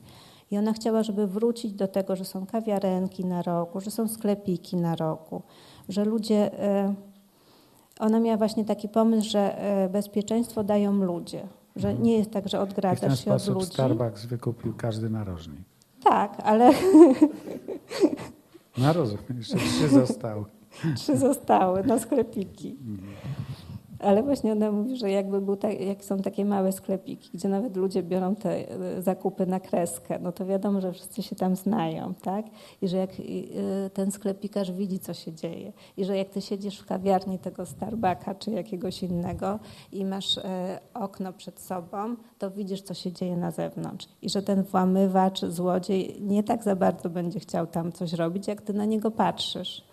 I 0.50 0.58
ona 0.58 0.72
chciała, 0.72 1.02
żeby 1.02 1.26
wrócić 1.26 1.72
do 1.72 1.88
tego, 1.88 2.16
że 2.16 2.24
są 2.24 2.46
kawiarenki 2.46 3.24
na 3.24 3.42
rogu, 3.42 3.80
że 3.80 3.90
są 3.90 4.08
sklepiki 4.08 4.76
na 4.76 4.96
rogu, 4.96 5.42
że 5.88 6.04
ludzie. 6.04 6.60
e, 6.62 6.94
Ona 8.00 8.20
miała 8.20 8.36
właśnie 8.36 8.64
taki 8.64 8.88
pomysł, 8.88 9.30
że 9.30 9.58
e, 9.58 9.88
bezpieczeństwo 9.88 10.64
dają 10.64 10.92
ludzie, 10.92 11.48
że 11.76 11.94
nie 11.94 12.18
jest 12.18 12.30
tak, 12.30 12.48
że 12.48 12.56
I 12.56 12.60
w 12.60 12.62
ten 12.62 12.68
odgradzasz 12.70 13.24
się 13.24 13.34
od 13.34 13.42
sposób 13.42 13.54
ludzi. 13.54 13.66
Starbucks 13.72 14.24
wykupił 14.24 14.74
każdy 14.76 15.10
narożnik. 15.10 15.60
Tak, 16.04 16.40
ale 16.44 16.70
No 18.78 18.92
rozumiem, 18.92 19.36
jeszcze 19.36 19.56
trzy 19.56 19.88
zostały. 19.88 20.44
trzy 20.96 21.18
zostały 21.18 21.84
na 21.84 21.98
sklepiki. 21.98 22.76
Ale 23.98 24.22
właśnie 24.22 24.52
ona 24.52 24.72
mówi, 24.72 24.96
że 24.96 25.10
jakby 25.10 25.40
był 25.40 25.56
tak, 25.56 25.80
jak 25.80 26.04
są 26.04 26.18
takie 26.18 26.44
małe 26.44 26.72
sklepiki, 26.72 27.30
gdzie 27.34 27.48
nawet 27.48 27.76
ludzie 27.76 28.02
biorą 28.02 28.36
te 28.36 28.70
e, 28.70 29.02
zakupy 29.02 29.46
na 29.46 29.60
kreskę, 29.60 30.18
no 30.22 30.32
to 30.32 30.46
wiadomo, 30.46 30.80
że 30.80 30.92
wszyscy 30.92 31.22
się 31.22 31.36
tam 31.36 31.56
znają, 31.56 32.14
tak? 32.14 32.46
I 32.82 32.88
że 32.88 32.96
jak 32.96 33.10
e, 33.10 33.90
ten 33.90 34.10
sklepikarz 34.10 34.72
widzi, 34.72 34.98
co 34.98 35.14
się 35.14 35.32
dzieje. 35.32 35.72
I 35.96 36.04
że 36.04 36.16
jak 36.16 36.28
ty 36.28 36.40
siedzisz 36.40 36.78
w 36.78 36.86
kawiarni 36.86 37.38
tego 37.38 37.66
Starbucka 37.66 38.34
czy 38.34 38.50
jakiegoś 38.50 39.02
innego 39.02 39.58
i 39.92 40.04
masz 40.04 40.38
e, 40.38 40.78
okno 40.94 41.32
przed 41.32 41.60
sobą, 41.60 42.16
to 42.38 42.50
widzisz, 42.50 42.82
co 42.82 42.94
się 42.94 43.12
dzieje 43.12 43.36
na 43.36 43.50
zewnątrz. 43.50 44.08
I 44.22 44.30
że 44.30 44.42
ten 44.42 44.62
włamywacz, 44.62 45.40
złodziej 45.40 46.16
nie 46.20 46.42
tak 46.42 46.62
za 46.62 46.76
bardzo 46.76 47.10
będzie 47.10 47.40
chciał 47.40 47.66
tam 47.66 47.92
coś 47.92 48.12
robić, 48.12 48.48
jak 48.48 48.62
ty 48.62 48.72
na 48.72 48.84
niego 48.84 49.10
patrzysz. 49.10 49.87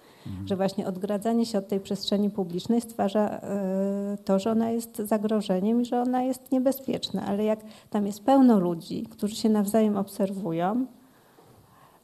Że 0.46 0.56
właśnie 0.56 0.88
odgradzanie 0.88 1.46
się 1.46 1.58
od 1.58 1.68
tej 1.68 1.80
przestrzeni 1.80 2.30
publicznej 2.30 2.82
stwarza 2.82 3.30
e, 3.30 4.18
to, 4.26 4.40
że 4.40 4.52
ona 4.52 4.70
jest 4.70 4.98
zagrożeniem 4.98 5.82
i 5.82 5.86
że 5.86 6.02
ona 6.02 6.24
jest 6.24 6.52
niebezpieczna. 6.52 7.26
Ale 7.26 7.44
jak 7.44 7.60
tam 7.90 8.06
jest 8.06 8.24
pełno 8.24 8.60
ludzi, 8.60 9.04
którzy 9.04 9.36
się 9.36 9.50
nawzajem 9.50 9.98
obserwują, 9.98 10.86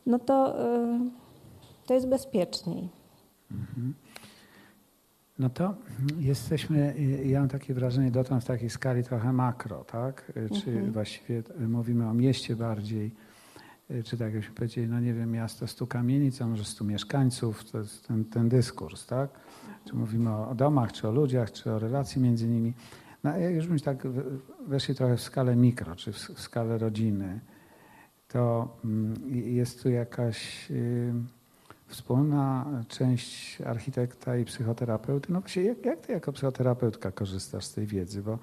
no 0.06 0.20
to, 0.20 0.66
e, 0.66 1.00
to 1.86 1.94
jest 1.94 2.08
bezpieczniej. 2.08 2.90
No 5.40 5.50
to 5.50 5.74
jesteśmy, 6.20 6.96
ja 7.26 7.40
mam 7.40 7.50
takie 7.50 7.74
wrażenie 7.74 8.12
dotąd 8.12 8.44
w 8.44 8.48
takiej 8.48 8.70
skali 8.70 9.04
trochę 9.04 9.34
makro, 9.34 9.84
tak? 9.84 10.32
Czy 10.64 10.92
właściwie 10.92 11.44
mówimy 11.68 12.08
o 12.08 12.14
mieście 12.14 12.56
bardziej, 12.56 13.12
czy 14.04 14.18
tak 14.18 14.20
jakbyśmy 14.20 14.56
powiedzieli, 14.56 14.88
no 14.88 15.00
nie 15.00 15.14
wiem, 15.14 15.32
miasto 15.32 15.68
stu 15.68 15.88
kamienic, 15.88 16.42
a 16.42 16.48
może 16.48 16.66
stu 16.66 16.86
mieszkańców, 16.86 17.72
to 17.72 17.78
jest 17.78 18.08
ten, 18.08 18.26
ten 18.26 18.50
dyskurs, 18.50 19.06
tak? 19.06 19.30
Czy 19.86 19.96
mówimy 19.96 20.36
o, 20.36 20.56
domach, 20.56 20.92
czy 20.92 21.08
o 21.08 21.12
ludziach, 21.12 21.52
czy 21.52 21.72
o 21.72 21.80
relacji 21.80 22.22
między 22.22 22.48
nimi. 22.48 22.74
No 23.24 23.38
jak 23.38 23.54
już 23.54 23.68
byśmy 23.68 23.86
tak 23.86 24.08
weszli 24.68 24.96
trochę 24.96 25.18
w 25.18 25.22
skalę 25.22 25.56
mikro, 25.56 25.96
czy 25.96 26.12
w, 26.12 26.18
skalę 26.18 26.78
rodziny, 26.78 27.40
to 28.28 28.78
mm, 28.86 29.14
jest 29.30 29.84
tu 29.84 29.90
jakaś 29.90 30.72
y, 30.72 31.14
wspólna 31.88 32.66
część 32.88 33.62
architekta 33.62 34.38
i 34.38 34.46
psychoterapeuty. 34.46 35.34
No 35.34 35.42
właśnie, 35.42 35.64
jak, 35.64 35.86
jak 35.86 36.00
ty 36.00 36.14
jako 36.14 36.32
psychoterapeutka 36.32 37.12
korzystasz 37.12 37.66
z 37.66 37.74
tej 37.74 37.86
wiedzy? 37.86 38.22
Bo, 38.22 38.40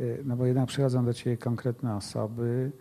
y, 0.00 0.22
no 0.24 0.36
bo 0.36 0.46
jednak 0.46 0.68
przychodzą 0.68 1.04
do 1.04 1.14
ciebie 1.14 1.36
konkretne 1.36 1.96
osoby, 1.96 2.72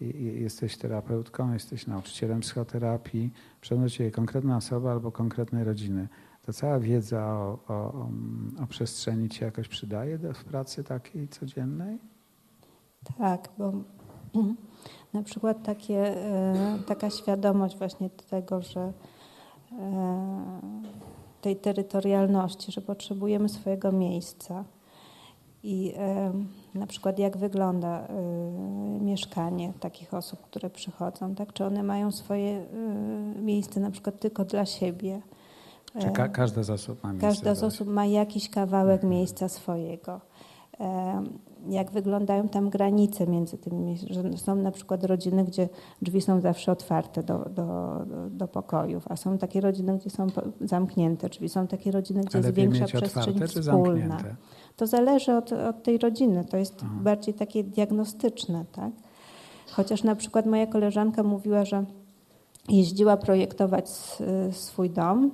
jesteś 0.00 0.76
terapeutką, 0.76 1.52
jesteś 1.52 1.86
nauczycielem 1.86 2.40
psychoterapii, 2.40 3.32
przychodzą 3.60 3.84
do 3.84 3.90
ciebie 3.90 4.10
konkretna 4.10 4.56
osoba 4.56 4.92
albo 4.92 5.12
konkretnej 5.12 5.64
rodziny. 5.64 6.08
To 6.42 6.52
cała 6.52 6.80
wiedza 6.80 7.26
o, 7.26 7.58
o, 7.68 8.08
o 8.62 8.66
przestrzeni 8.66 9.28
ci 9.28 9.44
jakoś 9.44 9.68
przydaje 9.68 10.18
w 10.18 10.44
pracy 10.44 10.84
takiej 10.84 11.28
codziennej? 11.28 11.98
Tak, 13.18 13.48
bo 13.58 13.72
na 15.14 15.22
przykład 15.22 15.62
takie, 15.62 16.16
e, 16.16 16.78
taka 16.86 17.10
świadomość 17.10 17.78
właśnie 17.78 18.10
tego, 18.10 18.62
że 18.62 18.92
e, 19.72 20.60
tej 21.40 21.56
terytorialności, 21.56 22.72
że 22.72 22.80
potrzebujemy 22.80 23.48
swojego 23.48 23.92
miejsca 23.92 24.64
i 25.66 25.94
na 26.74 26.86
przykład 26.86 27.18
jak 27.18 27.36
wygląda 27.36 28.08
mieszkanie 29.00 29.72
takich 29.80 30.14
osób, 30.14 30.40
które 30.40 30.70
przychodzą, 30.70 31.34
tak? 31.34 31.52
czy 31.52 31.64
one 31.64 31.82
mają 31.82 32.10
swoje 32.10 32.66
miejsce 33.42 33.80
na 33.80 33.90
przykład 33.90 34.20
tylko 34.20 34.44
dla 34.44 34.66
siebie. 34.66 35.22
Czy 36.00 36.10
ka 36.10 36.28
każda 36.28 36.62
z 36.62 36.70
osób 36.70 37.02
ma 37.02 37.12
miejsce? 37.12 37.28
Każda 37.28 37.54
z 37.54 37.62
osób 37.64 37.88
ma 37.88 38.06
jakiś 38.06 38.50
kawałek 38.50 39.02
miejsca 39.02 39.48
swojego 39.48 40.20
jak 41.68 41.90
wyglądają 41.90 42.48
tam 42.48 42.70
granice 42.70 43.26
między 43.26 43.58
tymi, 43.58 43.98
że 44.10 44.38
są 44.38 44.56
na 44.56 44.70
przykład 44.70 45.04
rodziny, 45.04 45.44
gdzie 45.44 45.68
drzwi 46.02 46.20
są 46.20 46.40
zawsze 46.40 46.72
otwarte 46.72 47.22
do, 47.22 47.38
do, 47.38 47.98
do 48.30 48.48
pokojów, 48.48 49.04
a 49.08 49.16
są 49.16 49.38
takie 49.38 49.60
rodziny, 49.60 49.98
gdzie 49.98 50.10
są 50.10 50.26
zamknięte 50.60 51.28
drzwi, 51.28 51.48
są 51.48 51.66
takie 51.66 51.90
rodziny, 51.90 52.20
gdzie 52.20 52.38
Ale 52.38 52.46
jest 52.46 52.56
większa 52.56 52.84
przestrzeń 52.84 53.34
otwarte, 53.34 53.62
wspólna. 53.62 54.18
To 54.76 54.86
zależy 54.86 55.34
od, 55.34 55.52
od 55.52 55.82
tej 55.82 55.98
rodziny, 55.98 56.44
to 56.44 56.56
jest 56.56 56.74
Aha. 56.82 56.94
bardziej 57.02 57.34
takie 57.34 57.64
diagnostyczne, 57.64 58.64
tak? 58.72 58.92
Chociaż 59.70 60.02
na 60.02 60.16
przykład 60.16 60.46
moja 60.46 60.66
koleżanka 60.66 61.22
mówiła, 61.22 61.64
że 61.64 61.84
jeździła 62.68 63.16
projektować 63.16 63.90
swój 64.50 64.90
dom 64.90 65.30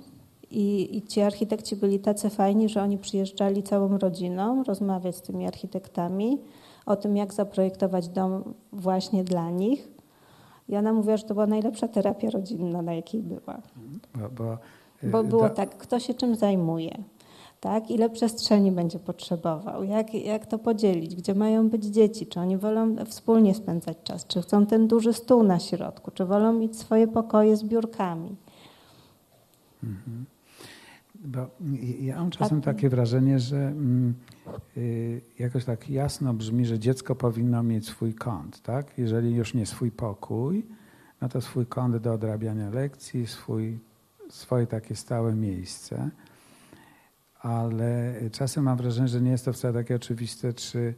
i, 0.50 0.96
I, 0.96 1.02
ci 1.02 1.20
architekci 1.20 1.76
byli 1.76 1.98
tacy 1.98 2.31
fajni, 2.31 2.68
że 2.68 2.83
oni 2.83 2.98
przyjeżdżali 2.98 3.62
całą 3.62 3.98
rodziną 3.98 4.64
rozmawiać 4.64 5.16
z 5.16 5.22
tymi 5.22 5.46
architektami 5.46 6.38
o 6.87 6.96
tym, 6.96 7.16
jak 7.16 7.35
zaprojektować 7.35 8.09
dom 8.09 8.55
właśnie 8.72 9.24
dla 9.24 9.50
nich. 9.50 9.88
I 10.68 10.76
ona 10.76 10.92
mówiła, 10.92 11.16
że 11.16 11.24
to 11.24 11.35
była 11.35 11.46
najlepsza 11.46 11.88
terapia 11.88 12.31
rodzinna, 12.31 12.83
na 12.83 12.94
jakiej 12.94 13.22
była. 13.22 13.62
Bo, 14.14 14.28
bo, 14.28 14.57
bo 15.11 15.20
y, 15.20 15.24
było 15.24 15.50
tak, 15.50 15.78
kto 15.78 16.00
się 16.00 16.14
czym 16.14 16.37
zajmuje, 16.37 17.05
tak? 17.62 17.90
ile 17.90 18.11
przestrzeni 18.11 18.72
będzie 18.72 18.98
potrzebował, 18.98 19.85
jak, 19.85 20.14
jak 20.14 20.46
to 20.46 20.59
podzielić, 20.59 21.16
gdzie 21.16 21.35
mają 21.35 21.68
być 21.68 21.85
dzieci, 21.85 22.27
czy 22.27 22.40
oni 22.40 22.59
wolą 22.59 22.96
wspólnie 23.07 23.55
spędzać 23.55 23.96
czas, 24.05 24.27
czy 24.27 24.42
chcą 24.42 24.66
ten 24.66 24.88
duży 24.88 25.12
stół 25.12 25.42
na 25.42 25.59
środku, 25.59 26.11
czy 26.11 26.25
wolą 26.25 26.53
mieć 26.53 26.77
swoje 26.79 27.09
pokoje 27.09 27.57
z 27.57 27.64
biurkami. 27.64 28.37
Mhm. 29.85 30.25
Bo 31.14 31.46
ja 32.01 32.16
mam 32.16 32.31
czasem 32.31 32.61
tak. 32.61 32.75
takie 32.75 32.88
wrażenie, 32.88 33.38
że 33.38 33.57
mm, 33.57 34.14
y, 34.77 35.20
jakoś 35.38 35.64
tak 35.64 35.90
jasno 35.90 36.35
brzmi, 36.35 36.66
że 36.66 36.79
dziecko 36.79 37.14
powinno 37.14 37.62
mieć 37.62 37.87
swój 37.87 38.14
kąt, 38.14 38.62
tak? 38.62 38.98
Jeżeli 38.98 39.35
już 39.35 39.55
nie 39.55 39.66
swój 39.66 39.90
pokój, 39.90 40.66
no 41.20 41.29
to 41.29 41.40
swój 41.40 41.66
kąt 41.66 41.96
do 41.96 42.12
odrabiania 42.12 42.70
lekcji, 42.70 43.27
swój, 43.27 43.79
swoje 44.29 44.66
takie 44.66 44.96
stałe 44.96 45.35
miejsce. 45.35 46.11
Ale 47.42 48.14
czasem 48.33 48.64
mam 48.64 48.76
wrażenie, 48.76 49.09
że 49.09 49.20
nie 49.20 49.31
jest 49.31 49.44
to 49.44 49.52
wcale 49.52 49.74
takie 49.74 49.96
oczywiste, 49.96 50.52
czy 50.52 50.94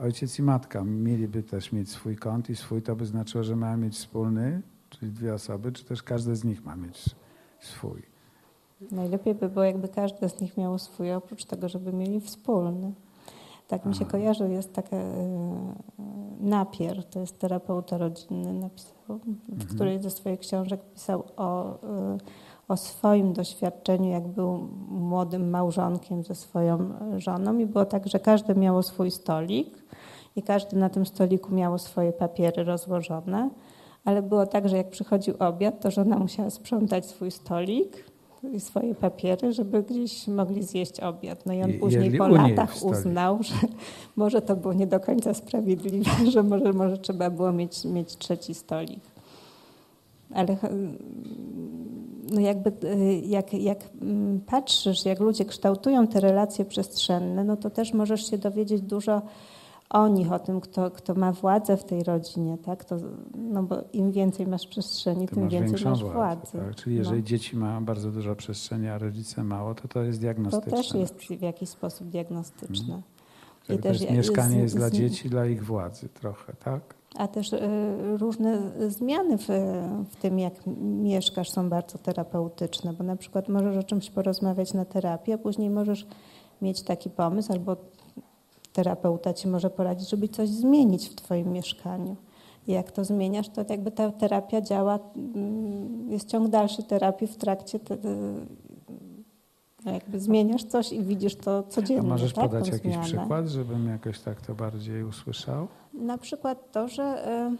ojciec 0.00 0.38
i 0.38 0.42
matka 0.42 0.84
mieliby 0.84 1.42
też 1.42 1.72
mieć 1.72 1.90
swój 1.90 2.16
kąt 2.16 2.50
i 2.50 2.56
swój 2.56 2.82
to 2.82 2.96
by 2.96 3.06
znaczyło, 3.06 3.44
że 3.44 3.56
mają 3.56 3.76
mieć 3.76 3.94
wspólny, 3.94 4.62
czyli 4.90 5.12
dwie 5.12 5.34
osoby, 5.34 5.72
czy 5.72 5.84
też 5.84 6.02
każdy 6.02 6.36
z 6.36 6.44
nich 6.44 6.64
ma 6.64 6.76
mieć 6.76 7.04
swój. 7.60 8.02
Najlepiej 8.90 9.34
by 9.34 9.48
było, 9.48 9.64
jakby 9.64 9.88
każdy 9.88 10.28
z 10.28 10.40
nich 10.40 10.56
miał 10.56 10.78
swój, 10.78 11.12
oprócz 11.12 11.44
tego, 11.44 11.68
żeby 11.68 11.92
mieli 11.92 12.20
wspólny. 12.20 12.92
Tak 13.68 13.86
mi 13.86 13.94
się 13.94 14.04
kojarzy, 14.04 14.48
jest 14.48 14.72
taka 14.72 14.96
y, 14.96 15.00
napier, 16.40 17.04
to 17.04 17.20
jest 17.20 17.38
terapeuta 17.38 17.98
rodzinny, 17.98 18.52
napisał, 18.52 19.18
w 19.48 19.52
mhm. 19.52 19.74
której 19.74 20.02
ze 20.02 20.10
swoich 20.10 20.40
książek 20.40 20.80
pisał 20.94 21.24
o, 21.36 21.74
y, 21.74 22.18
o 22.70 22.76
swoim 22.76 23.32
doświadczeniu, 23.32 24.10
jak 24.10 24.28
był 24.28 24.68
młodym 24.88 25.50
małżonkiem 25.50 26.22
ze 26.22 26.34
swoją 26.34 26.78
żoną 27.16 27.58
i 27.58 27.66
było 27.66 27.84
tak, 27.84 28.08
że 28.08 28.18
każdy 28.18 28.54
miało 28.54 28.82
swój 28.82 29.10
stolik 29.10 29.84
i 30.36 30.42
każdy 30.42 30.76
na 30.76 30.88
tym 30.88 31.06
stoliku 31.06 31.54
miało 31.54 31.78
swoje 31.78 32.12
papiery 32.12 32.64
rozłożone, 32.64 33.50
ale 34.04 34.22
było 34.22 34.46
tak, 34.46 34.68
że 34.68 34.76
jak 34.76 34.90
przychodził 34.90 35.34
obiad, 35.38 35.80
to 35.80 35.90
żona 35.90 36.18
musiała 36.18 36.50
sprzątać 36.50 37.06
swój 37.06 37.30
stolik, 37.30 38.10
swoje 38.58 38.94
papiery, 38.94 39.52
żeby 39.52 39.82
gdzieś 39.82 40.28
mogli 40.28 40.62
zjeść 40.62 41.00
obiad. 41.00 41.46
No 41.46 41.52
i 41.52 41.62
on 41.62 41.72
później 41.72 42.18
po 42.18 42.28
latach 42.28 42.82
uznał, 42.82 43.42
że 43.42 43.54
może 44.16 44.42
to 44.42 44.56
było 44.56 44.74
nie 44.74 44.86
do 44.86 45.00
końca 45.00 45.34
sprawiedliwe, 45.34 46.10
że 46.32 46.42
może, 46.42 46.72
może 46.72 46.98
trzeba 46.98 47.30
było 47.30 47.52
mieć, 47.52 47.84
mieć 47.84 48.16
trzeci 48.16 48.54
stolik. 48.54 49.00
Ale 50.34 50.56
no 52.30 52.40
jakby 52.40 52.72
jak, 53.26 53.54
jak 53.54 53.78
mm, 54.02 54.40
patrzysz, 54.40 55.04
jak 55.04 55.20
ludzie 55.20 55.44
kształtują 55.44 56.06
te 56.06 56.20
relacje 56.20 56.64
przestrzenne, 56.64 57.44
no 57.44 57.56
to 57.56 57.70
też 57.70 57.92
możesz 57.92 58.30
się 58.30 58.38
dowiedzieć 58.38 58.82
dużo 58.82 59.22
o 59.90 60.08
nich, 60.08 60.32
o 60.32 60.38
tym, 60.38 60.60
kto, 60.60 60.90
kto 60.90 61.14
ma 61.14 61.32
władzę 61.32 61.76
w 61.76 61.84
tej 61.84 62.04
rodzinie, 62.04 62.58
tak? 62.58 62.84
To, 62.84 62.96
no 63.34 63.62
bo 63.62 63.76
im 63.92 64.12
więcej 64.12 64.46
masz 64.46 64.66
przestrzeni, 64.66 65.28
tym 65.28 65.42
masz 65.42 65.52
więcej 65.52 65.84
masz 65.84 66.02
władzy. 66.02 66.14
władzy. 66.14 66.52
Tak? 66.52 66.74
Czyli 66.74 66.96
jeżeli 66.96 67.20
no. 67.20 67.26
dzieci 67.26 67.56
mają 67.56 67.84
bardzo 67.84 68.10
dużo 68.10 68.36
przestrzeni, 68.36 68.88
a 68.88 68.98
rodzice 68.98 69.44
mało, 69.44 69.74
to 69.74 69.88
to 69.88 70.02
jest 70.02 70.20
diagnostyczne. 70.20 70.70
To 70.70 70.76
też 70.76 70.94
jest 70.94 71.14
w 71.14 71.42
jakiś 71.42 71.68
sposób 71.68 72.08
diagnostyczne. 72.08 72.86
Hmm. 72.86 73.02
I 73.68 73.76
to 73.76 73.82
też 73.82 74.00
jest 74.00 74.12
mieszkanie 74.12 74.58
jest 74.58 74.74
z, 74.74 74.76
dla 74.76 74.90
dzieci, 74.90 75.30
dla 75.30 75.46
ich 75.46 75.64
władzy 75.64 76.08
trochę, 76.08 76.52
tak? 76.64 76.99
A 77.16 77.28
też 77.28 77.52
y, 77.52 77.58
różne 78.16 78.58
zmiany 78.88 79.38
w, 79.38 79.48
w 80.10 80.16
tym, 80.16 80.38
jak 80.38 80.54
mieszkasz, 81.02 81.50
są 81.50 81.68
bardzo 81.68 81.98
terapeutyczne, 81.98 82.92
bo 82.92 83.04
na 83.04 83.16
przykład 83.16 83.48
możesz 83.48 83.76
o 83.76 83.82
czymś 83.82 84.10
porozmawiać 84.10 84.74
na 84.74 84.84
terapii, 84.84 85.32
a 85.32 85.38
później 85.38 85.70
możesz 85.70 86.06
mieć 86.62 86.82
taki 86.82 87.10
pomysł 87.10 87.52
albo 87.52 87.76
terapeuta 88.72 89.34
ci 89.34 89.48
może 89.48 89.70
poradzić, 89.70 90.10
żeby 90.10 90.28
coś 90.28 90.48
zmienić 90.48 91.08
w 91.08 91.14
twoim 91.14 91.52
mieszkaniu. 91.52 92.16
I 92.66 92.72
jak 92.72 92.90
to 92.90 93.04
zmieniasz, 93.04 93.48
to 93.48 93.64
jakby 93.68 93.90
ta 93.90 94.10
terapia 94.10 94.60
działa, 94.60 94.98
mm, 95.16 96.10
jest 96.10 96.28
ciąg 96.28 96.48
dalszy 96.48 96.82
terapii 96.82 97.26
w 97.26 97.36
trakcie 97.36 97.78
te, 97.78 97.96
Jakby 99.84 100.20
zmieniasz 100.20 100.64
coś 100.64 100.92
i 100.92 101.02
widzisz 101.02 101.36
to 101.36 101.62
codziennie. 101.62 102.08
A 102.08 102.12
możesz 102.12 102.32
tak, 102.32 102.44
podać 102.44 102.68
jakiś 102.68 102.92
zmianę. 102.92 103.04
przykład, 103.04 103.48
żebym 103.48 103.88
jakoś 103.88 104.20
tak 104.20 104.40
to 104.40 104.54
bardziej 104.54 105.04
usłyszał? 105.04 105.68
Na 106.00 106.18
przykład 106.18 106.72
to, 106.72 106.88
że 106.88 107.28
y, 107.52 107.56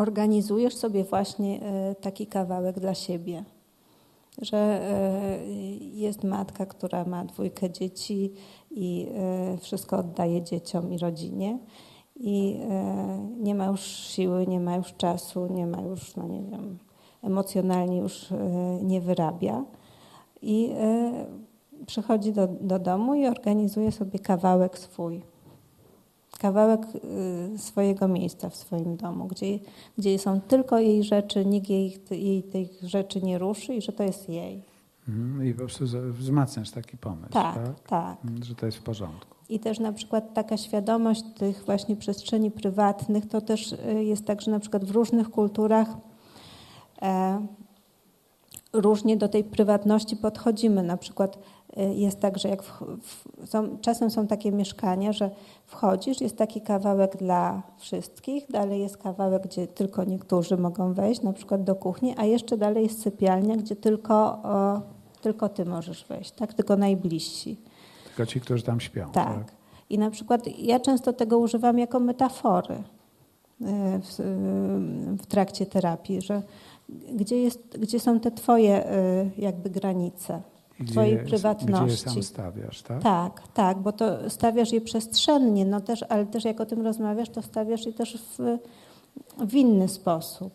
organizujesz 0.00 0.76
sobie 0.76 1.04
właśnie 1.04 1.60
y, 1.90 1.94
taki 1.94 2.26
kawałek 2.26 2.80
dla 2.80 2.94
siebie. 2.94 3.44
Że 4.42 4.80
y, 5.40 5.84
jest 5.84 6.24
matka, 6.24 6.66
która 6.66 7.04
ma 7.04 7.24
dwójkę 7.24 7.70
dzieci 7.70 8.32
i 8.70 9.08
wszystko 9.60 9.98
oddaje 9.98 10.42
dzieciom 10.42 10.92
i 10.92 10.98
rodzinie. 10.98 11.58
I 12.16 12.60
nie 13.36 13.54
ma 13.54 13.66
już 13.66 13.80
siły, 13.80 14.46
nie 14.46 14.60
ma 14.60 14.76
już 14.76 14.94
czasu, 14.94 15.46
nie 15.46 15.66
ma 15.66 15.80
już, 15.80 16.16
no 16.16 16.28
nie 16.28 16.42
wiem, 16.42 16.78
emocjonalnie 17.22 17.98
już 17.98 18.26
nie 18.82 19.00
wyrabia. 19.00 19.64
I 20.42 20.70
przychodzi 21.86 22.32
do, 22.32 22.48
do 22.60 22.78
domu 22.78 23.14
i 23.14 23.26
organizuje 23.26 23.92
sobie 23.92 24.18
kawałek 24.18 24.78
swój 24.78 25.22
kawałek 26.38 26.80
y, 27.54 27.58
swojego 27.58 28.08
miejsca 28.08 28.50
w 28.50 28.56
swoim 28.56 28.96
domu, 28.96 29.26
gdzie, 29.26 29.58
gdzie 29.98 30.18
są 30.18 30.40
tylko 30.40 30.78
jej 30.78 31.04
rzeczy, 31.04 31.46
nikt 31.46 31.70
jej, 31.70 31.98
jej 32.10 32.42
tych 32.42 32.82
rzeczy 32.82 33.22
nie 33.22 33.38
ruszy 33.38 33.74
i 33.74 33.82
że 33.82 33.92
to 33.92 34.02
jest 34.02 34.28
jej. 34.28 34.62
Mhm. 35.08 35.46
I 35.46 35.52
po 35.52 35.58
prostu 35.58 35.84
wzmacniasz 36.12 36.70
taki 36.70 36.96
pomysł, 36.96 37.32
Tak, 37.32 37.54
tak? 37.54 37.80
tak. 37.88 38.18
Mhm, 38.24 38.44
Że 38.44 38.54
to 38.54 38.66
jest 38.66 38.78
w 38.78 38.82
porządku. 38.82 39.36
I 39.48 39.60
też 39.60 39.78
na 39.78 39.92
przykład 39.92 40.34
taka 40.34 40.56
świadomość 40.56 41.22
tych 41.38 41.64
właśnie 41.64 41.96
przestrzeni 41.96 42.50
prywatnych, 42.50 43.26
to 43.28 43.40
też 43.40 43.72
y, 43.72 44.04
jest 44.04 44.24
tak, 44.24 44.40
że 44.40 44.50
na 44.50 44.60
przykład 44.60 44.84
w 44.84 44.90
różnych 44.90 45.30
kulturach 45.30 45.88
e, 47.02 47.46
różnie 48.72 49.16
do 49.16 49.28
tej 49.28 49.44
prywatności 49.44 50.16
podchodzimy. 50.16 50.82
Na 50.82 50.96
przykład 50.96 51.38
jest 51.76 52.20
tak, 52.20 52.38
że 52.38 52.48
jak 52.48 52.62
w, 52.62 52.82
w, 53.02 53.46
są, 53.48 53.78
czasem 53.78 54.10
są 54.10 54.26
takie 54.26 54.52
mieszkania, 54.52 55.12
że 55.12 55.30
wchodzisz, 55.66 56.20
jest 56.20 56.36
taki 56.36 56.60
kawałek 56.60 57.16
dla 57.16 57.62
wszystkich, 57.78 58.50
dalej 58.50 58.80
jest 58.80 58.96
kawałek, 58.96 59.42
gdzie 59.42 59.66
tylko 59.66 60.04
niektórzy 60.04 60.56
mogą 60.56 60.94
wejść, 60.94 61.22
na 61.22 61.32
przykład 61.32 61.64
do 61.64 61.74
kuchni, 61.74 62.14
a 62.16 62.24
jeszcze 62.24 62.56
dalej 62.56 62.82
jest 62.82 63.02
sypialnia, 63.02 63.56
gdzie 63.56 63.76
tylko, 63.76 64.14
o, 64.42 64.80
tylko 65.20 65.48
ty 65.48 65.64
możesz 65.64 66.04
wejść, 66.04 66.30
tak? 66.30 66.54
Tylko 66.54 66.76
najbliżsi. 66.76 67.56
Tylko 68.04 68.26
ci, 68.26 68.40
którzy 68.40 68.62
tam 68.62 68.80
śpią. 68.80 69.10
Tak. 69.12 69.52
I 69.90 69.98
na 69.98 70.10
przykład 70.10 70.58
ja 70.58 70.80
często 70.80 71.12
tego 71.12 71.38
używam 71.38 71.78
jako 71.78 72.00
metafory 72.00 72.74
y, 72.74 72.82
w, 74.02 74.20
y, 74.20 75.22
w 75.22 75.26
trakcie 75.26 75.66
terapii, 75.66 76.22
że 76.22 76.42
gdzie, 77.12 77.42
jest, 77.42 77.78
gdzie 77.78 78.00
są 78.00 78.20
te 78.20 78.30
twoje 78.30 78.92
y, 78.92 79.30
jakby 79.38 79.70
granice, 79.70 80.42
I 80.80 80.82
Gdzie, 80.84 80.92
twojej 80.92 81.10
je- 81.12 81.16
Gdzie 81.16 81.24
je 81.24 81.30
prywatności. 81.30 81.96
sam 82.10 82.22
stawiasz, 82.22 82.82
tak? 82.82 83.02
Tak, 83.02 83.42
tak, 83.54 83.78
bo 83.78 83.92
to 83.92 84.30
stawiasz 84.30 84.72
je 84.72 84.80
przestrzennie, 84.80 85.64
no 85.64 85.80
też, 85.80 86.02
ale 86.08 86.26
też 86.26 86.44
jak 86.44 86.60
o 86.60 86.66
tym 86.66 86.80
rozmawiasz, 86.82 87.28
to 87.30 87.42
stawiasz 87.42 87.86
je 87.86 87.92
też 87.92 88.18
w, 88.38 88.58
w 89.48 89.54
inny 89.54 89.88
sposób. 89.88 90.52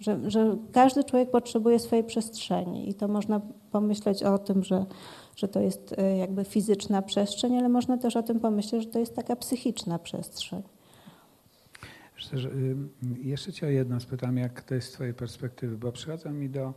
Że, 0.00 0.30
że 0.30 0.56
każdy 0.72 1.04
człowiek 1.04 1.30
potrzebuje 1.30 1.78
swojej 1.78 2.04
przestrzeni 2.04 2.90
i 2.90 2.94
to 2.94 3.08
można 3.08 3.40
pomyśleć 3.72 4.22
o 4.22 4.38
tym, 4.38 4.64
że, 4.64 4.86
że 5.36 5.48
to 5.48 5.60
jest 5.60 5.94
e, 5.98 6.16
jakby 6.16 6.44
fizyczna 6.44 7.02
przestrzeń, 7.02 7.56
ale 7.58 7.68
można 7.68 7.98
też 7.98 8.16
o 8.16 8.22
tym 8.22 8.40
pomyśleć, 8.40 8.82
że 8.82 8.88
to 8.88 8.98
jest 8.98 9.16
taka 9.16 9.36
psychiczna 9.36 9.98
przestrzeń. 9.98 10.62
Ym, 12.34 12.90
jeszcze 13.22 13.52
cię 13.52 13.66
o 13.66 13.70
jedno 13.70 14.00
spytam, 14.00 14.36
jak 14.36 14.62
to 14.62 14.74
jest 14.74 14.88
z 14.88 14.92
twojej 14.92 15.14
perspektywy, 15.14 15.78
bo 15.78 15.92
przychodzą 15.92 16.30
mi 16.30 16.50
do 16.50 16.72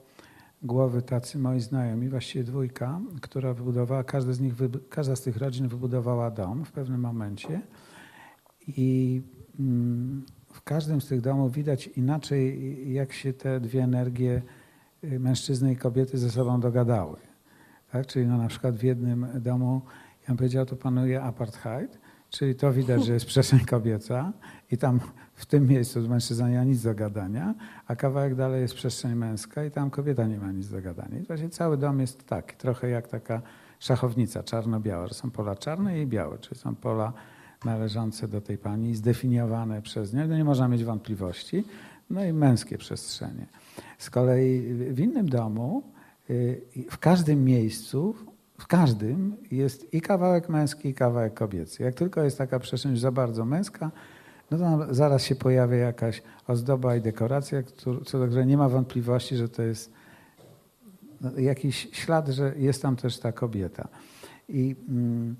głowy 0.64 1.02
tacy 1.02 1.40
moi 1.40 1.60
znajomi, 1.60 2.10
właściwie 2.10 2.44
dwójka, 2.44 3.02
która 3.22 3.54
wybudowała, 3.54 4.04
każda 4.04 4.34
z 4.34 4.40
nich, 4.40 4.54
każda 4.90 5.16
z 5.16 5.22
tych 5.22 5.38
rodzin 5.38 5.68
wybudowała 5.68 6.32
dom 6.32 6.66
w 6.66 6.72
pewnym 6.72 7.02
momencie 7.02 7.62
i 8.68 9.22
mm, 9.60 10.26
w 10.54 10.62
każdym 10.62 11.02
z 11.02 11.08
tych 11.08 11.22
domów 11.22 11.54
widać 11.54 11.88
inaczej, 11.88 12.94
jak 12.94 13.14
się 13.14 13.34
te 13.34 13.60
dwie 13.60 13.84
energie 13.84 14.42
y, 15.04 15.20
mężczyzny 15.20 15.72
i 15.72 15.76
kobiety 15.76 16.18
ze 16.18 16.30
sobą 16.30 16.60
dogadały. 16.60 17.18
Tak? 17.92 18.08
Czyli 18.08 18.28
no, 18.28 18.38
na 18.38 18.48
przykład 18.48 18.76
w 18.76 18.84
jednym 18.84 19.28
domu, 19.36 19.82
ja 20.22 20.28
bym 20.28 20.38
powiedział, 20.38 20.66
tu 20.66 20.76
panuje 20.76 21.22
apartheid, 21.22 22.00
czyli 22.32 22.56
to 22.56 22.74
widać, 22.74 23.06
że 23.06 23.14
jest 23.14 23.26
przestrzeń 23.26 23.60
kobieca 23.60 24.34
i 24.72 24.78
tam 24.78 25.00
w 25.36 25.46
tym 25.46 25.68
miejscu 25.68 26.02
z 26.02 26.08
mężczyzną 26.08 26.48
nie 26.48 26.58
ma 26.58 26.64
nic 26.64 26.82
do 26.82 26.96
gadania, 26.96 27.56
a 27.88 27.96
kawałek 27.96 28.36
dalej 28.36 28.62
jest 28.62 28.74
przestrzeń 28.74 29.16
męska 29.16 29.66
i 29.66 29.72
tam 29.72 29.90
kobieta 29.90 30.28
nie 30.28 30.38
ma 30.38 30.52
nic 30.52 30.70
do 30.70 30.82
gadania. 30.82 31.20
I 31.20 31.24
właśnie 31.24 31.50
cały 31.50 31.78
dom 31.78 32.00
jest 32.00 32.28
taki, 32.28 32.56
trochę 32.56 32.90
jak 32.90 33.08
taka 33.08 33.42
szachownica 33.80 34.44
czarno-biała, 34.44 35.08
że 35.08 35.14
są 35.14 35.32
pola 35.32 35.56
czarne 35.56 36.02
i 36.02 36.08
białe, 36.08 36.38
czyli 36.38 36.60
są 36.60 36.76
pola 36.76 37.14
należące 37.66 38.28
do 38.28 38.42
tej 38.42 38.58
pani, 38.58 38.96
zdefiniowane 38.96 39.82
przez 39.82 40.14
nią, 40.14 40.28
no 40.28 40.38
nie 40.38 40.44
można 40.44 40.68
mieć 40.68 40.84
wątpliwości, 40.84 41.64
no 42.10 42.26
i 42.26 42.34
męskie 42.34 42.78
przestrzenie. 42.78 43.46
Z 43.98 44.10
kolei 44.10 44.62
w 44.74 45.00
innym 45.00 45.30
domu, 45.30 45.84
y, 46.30 46.62
w 46.90 46.98
każdym 46.98 47.44
miejscu, 47.44 48.16
w 48.62 48.68
każdym 48.68 49.38
jest 49.52 49.94
i 49.94 50.02
kawałek 50.02 50.50
męski, 50.50 50.90
i 50.90 50.94
kawałek 50.94 51.34
kobiecy. 51.34 51.84
Jak 51.84 51.96
tylko 51.96 52.24
jest 52.24 52.38
taka 52.38 52.60
przestrzeń 52.60 52.98
za 52.98 53.12
bardzo 53.12 53.46
męska, 53.46 53.92
no 54.52 54.58
to 54.58 54.94
zaraz 54.94 55.24
się 55.24 55.36
pojawia 55.36 55.78
jakaś 55.78 56.22
ozdoba 56.48 56.96
i 56.96 57.02
dekoracja, 57.02 57.64
co 58.06 58.20
do 58.20 58.28
której 58.28 58.46
nie 58.46 58.58
ma 58.58 58.70
wątpliwości, 58.70 59.36
że 59.36 59.50
to 59.50 59.62
jest 59.62 59.94
no, 61.22 61.40
jakiś 61.40 61.88
ślad, 61.92 62.28
że 62.28 62.54
jest 62.58 62.82
tam 62.82 62.96
też 62.96 63.20
ta 63.20 63.32
kobieta. 63.32 63.88
I 64.50 64.76
mm, 64.90 65.36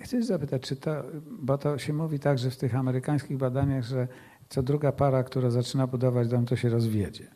chcę 0.00 0.22
zapytać, 0.22 0.62
czy 0.62 0.76
to, 0.76 1.02
bo 1.30 1.58
to 1.58 1.78
się 1.78 1.92
mówi 1.92 2.18
tak, 2.18 2.38
że 2.38 2.50
w 2.50 2.56
tych 2.56 2.74
amerykańskich 2.74 3.36
badaniach, 3.36 3.84
że 3.84 4.08
co 4.48 4.62
druga 4.62 4.92
para, 4.92 5.22
która 5.22 5.50
zaczyna 5.50 5.86
budować 5.86 6.28
dom, 6.28 6.46
to 6.46 6.56
się 6.56 6.68
rozwiedzie. 6.68 7.26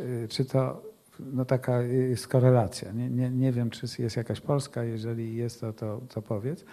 Y, 0.00 0.26
Czy 0.28 0.44
to 0.44 0.91
no 1.32 1.44
taka 1.44 1.82
jest 1.82 2.28
korelacja? 2.28 2.92
Nie, 2.92 3.10
nie, 3.10 3.30
nie 3.30 3.52
wiem, 3.52 3.70
czy 3.70 4.02
jest 4.02 4.16
jakaś 4.16 4.40
polska, 4.40 4.84
jeżeli 4.84 5.36
jest 5.36 5.60
to, 5.60 5.72
to, 5.72 6.00
to 6.08 6.22
powiedz, 6.22 6.64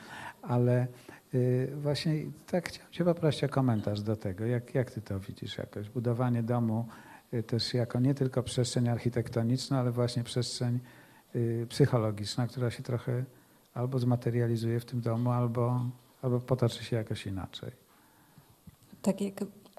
ale 0.42 0.88
y, 1.34 1.72
właśnie 1.76 2.14
tak 2.48 2.70
chciałem 2.70 2.92
Cię 2.92 3.06
poprosić 3.06 3.44
o 3.44 3.50
komentarz 3.50 4.02
do 4.02 4.16
tego. 4.16 4.46
Jak, 4.46 4.76
jak 4.76 4.92
Ty 4.92 5.02
to 5.02 5.20
widzisz 5.20 5.58
jakoś? 5.58 5.90
Budowanie 5.90 6.44
domu 6.44 6.88
y, 7.34 7.44
też 7.44 7.74
jako 7.74 8.00
nie 8.00 8.14
tylko 8.14 8.44
przestrzeń 8.44 8.90
architektoniczna, 8.90 9.80
ale 9.80 9.92
właśnie 9.92 10.24
przestrzeń 10.24 10.80
y, 11.36 11.66
psychologiczna, 11.70 12.48
która 12.48 12.72
się 12.72 12.84
trochę 12.84 13.24
albo 13.74 14.00
zmaterializuje 14.00 14.80
w 14.80 14.86
tym 14.86 15.02
domu, 15.02 15.32
albo, 15.32 15.82
albo 16.22 16.40
potoczy 16.40 16.84
się 16.84 16.96
jakoś 16.96 17.28
inaczej. 17.28 17.72
Tak 19.02 19.22
jak 19.22 19.34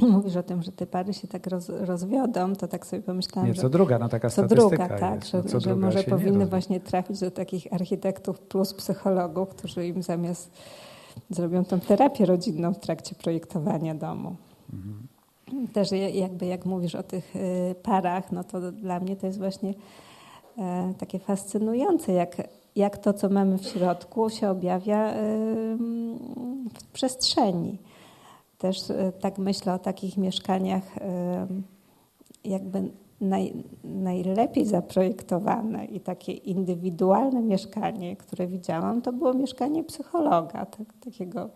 mówisz 0.13 0.37
o 0.37 0.43
tym, 0.43 0.63
że 0.63 0.73
te 0.73 0.87
pary 0.87 1.15
się 1.15 1.29
tak 1.29 1.47
roz, 1.47 1.69
rozwiodą, 1.69 2.57
to 2.57 2.69
tak 2.69 2.87
sobie 2.87 3.03
pomyślałam, 3.03 3.49
Nie, 3.49 3.55
że 3.55 3.63
co 3.63 3.69
druga, 3.69 3.99
no 3.99 4.09
taka 4.09 4.29
co 4.29 4.33
statystyka 4.33 4.61
druga, 4.69 4.89
tak, 4.99 5.15
jest. 5.15 5.31
że, 5.31 5.39
no, 5.39 5.45
co 5.45 5.61
że 5.61 5.71
druga 5.71 5.87
może 5.87 6.03
powinny 6.05 6.47
właśnie 6.47 6.81
trafić 6.81 7.21
do 7.21 7.31
takich 7.31 7.73
architektów 7.73 8.41
plus 8.41 8.75
psychologów, 8.75 9.49
którzy 9.49 9.87
im 9.87 10.03
zamiast 10.03 10.51
zrobią 11.31 11.65
tą 11.65 11.81
terapię 11.81 12.27
rodzinną 12.27 12.75
w 12.75 12.79
trakcie 12.79 13.15
projektowania 13.15 13.95
domu. 13.95 14.37
Mhm. 14.73 15.09
Też 15.73 15.93
ja- 15.93 16.09
jakby 16.09 16.47
jak 16.47 16.67
mówisz 16.67 16.95
o 16.95 17.03
tych 17.03 17.37
y, 17.37 17.75
parach, 17.83 18.33
no 18.33 18.45
to 18.45 18.73
dla 18.73 19.01
mnie 19.01 19.17
to 19.17 19.27
jest 19.27 19.39
właśnie 19.39 19.75
e, 20.59 20.95
takie 20.99 21.19
fascynujące, 21.19 22.13
jak, 22.13 22.37
jak 22.77 22.99
to, 22.99 23.13
co 23.13 23.29
mamy 23.29 23.59
w 23.59 23.65
środku, 23.67 24.31
się 24.31 24.51
objawia 24.51 25.13
w 26.75 26.85
przestrzeni. 26.93 27.79
Też 28.61 28.91
y, 28.91 29.13
tak 29.21 29.39
myślę 29.39 29.75
o 29.75 29.79
takich 29.79 30.17
mieszkaniach 30.17 30.97
y, 30.97 31.01
jakby 32.49 32.91
naj, 33.21 33.53
najlepiej 33.85 34.67
zaprojektowane 34.67 35.85
i 35.85 36.01
takie 36.01 36.33
indywidualne 36.33 37.43
mieszkanie, 37.43 38.17
które 38.17 38.47
widziałam, 38.47 39.03
to 39.03 39.13
było 39.13 39.35
mieszkanie 39.35 39.85
psychologa, 39.85 40.67
tak, 40.67 40.87
takiego 41.05 41.51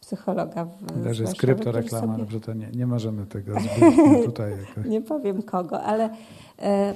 psychologa. 0.00 0.64
W, 0.64 1.04
Też 1.04 1.18
jest 1.18 1.36
kryptoreklama, 1.36 2.06
sobie- 2.06 2.18
dobrze, 2.18 2.40
to 2.40 2.52
nie, 2.54 2.70
nie 2.70 2.86
możemy 2.86 3.26
tego 3.26 3.52
zbyt 3.60 3.96
no, 3.96 4.22
tutaj 4.24 4.50
jakoś. 4.50 4.86
nie 4.86 5.00
powiem 5.00 5.42
kogo, 5.42 5.82
ale 5.82 6.10
e, 6.58 6.94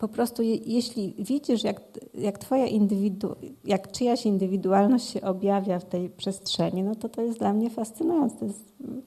po 0.00 0.08
prostu 0.08 0.42
je, 0.42 0.56
jeśli 0.56 1.14
widzisz, 1.18 1.64
jak, 1.64 1.80
jak 2.14 2.38
twoja 2.38 2.66
indywidu, 2.66 3.36
jak 3.64 3.92
czyjaś 3.92 4.26
indywidualność 4.26 5.10
się 5.10 5.22
objawia 5.22 5.78
w 5.78 5.84
tej 5.84 6.10
przestrzeni, 6.10 6.82
no 6.82 6.94
to 6.94 7.08
to 7.08 7.22
jest 7.22 7.38
dla 7.38 7.52
mnie 7.52 7.70
fascynujące. 7.70 8.36
To 8.36 8.44
jest 8.44 8.72
mm, 8.84 9.02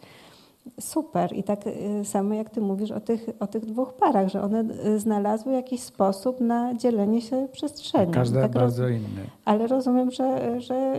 super. 0.79 1.33
I 1.35 1.43
tak 1.43 1.59
e, 1.67 2.05
samo 2.05 2.33
jak 2.33 2.49
ty 2.49 2.61
mówisz 2.61 2.91
o 2.91 2.99
tych, 2.99 3.29
o 3.39 3.47
tych 3.47 3.65
dwóch 3.65 3.93
parach, 3.93 4.29
że 4.29 4.41
one 4.41 4.59
e, 4.59 4.99
znalazły 4.99 5.53
jakiś 5.53 5.81
sposób 5.81 6.39
na 6.39 6.73
dzielenie 6.73 7.21
się 7.21 7.47
przestrzenią. 7.51 8.11
Każda 8.11 8.41
tak 8.41 8.51
bardzo 8.51 8.83
roz- 8.83 8.91
inny. 8.91 9.25
ale 9.45 9.67
rozumiem, 9.67 10.11
że, 10.11 10.61
że 10.61 10.93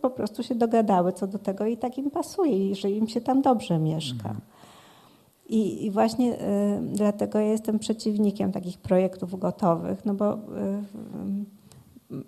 po 0.00 0.10
prostu 0.10 0.42
się 0.42 0.54
dogadały 0.54 1.12
co 1.12 1.26
do 1.26 1.38
tego 1.38 1.66
i 1.66 1.76
tak 1.76 1.98
im 1.98 2.10
pasuje 2.10 2.70
i 2.70 2.74
że 2.74 2.90
im 2.90 3.08
się 3.08 3.20
tam 3.20 3.42
dobrze 3.42 3.78
mieszka. 3.78 4.34
I, 5.48 5.86
I, 5.86 5.90
właśnie 5.90 6.34
y, 6.34 6.80
dlatego 6.82 7.38
ja 7.38 7.46
jestem 7.46 7.78
przeciwnikiem 7.78 8.52
takich 8.52 8.78
projektów 8.78 9.38
gotowych, 9.38 10.04
no 10.04 10.14
bo 10.14 10.34
y, 10.34 10.38
y, 12.14 12.22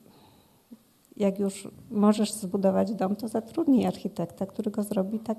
jak 1.17 1.39
już 1.39 1.69
możesz 1.91 2.33
zbudować 2.33 2.95
dom, 2.95 3.17
to 3.17 3.29
zatrudnij 3.29 3.87
architekta, 3.87 4.47
który 4.47 4.71
go 4.71 4.83
zrobi 4.83 5.19
tak 5.19 5.39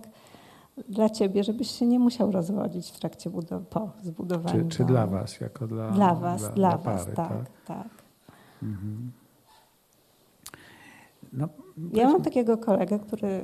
dla 0.89 1.09
ciebie, 1.09 1.43
żebyś 1.43 1.71
się 1.71 1.87
nie 1.87 1.99
musiał 1.99 2.31
rozwodzić 2.31 2.89
w 2.91 2.99
trakcie 2.99 3.29
budow- 3.29 3.65
po 3.69 3.89
zbudowaniu 4.03 4.69
Czy, 4.69 4.77
czy 4.77 4.85
dla 4.85 5.07
was, 5.07 5.39
jako 5.41 5.67
dla 5.67 5.91
Dla 5.91 6.15
was, 6.15 6.41
dla, 6.41 6.49
dla, 6.51 6.69
dla 6.69 6.77
was, 6.77 7.03
pary, 7.03 7.15
tak, 7.15 7.49
tak. 7.65 7.87
Mhm. 8.63 9.11
No, 11.33 11.47
Ja 11.93 12.05
mam 12.11 12.21
takiego 12.21 12.57
kolegę, 12.57 12.99
który 12.99 13.41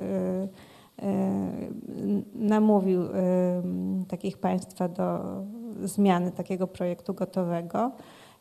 namówił 2.36 3.03
y, 3.03 3.10
takich 4.08 4.38
państwa 4.38 4.88
do 4.88 5.19
zmiany 5.84 6.32
takiego 6.32 6.67
projektu 6.67 7.13
gotowego 7.13 7.91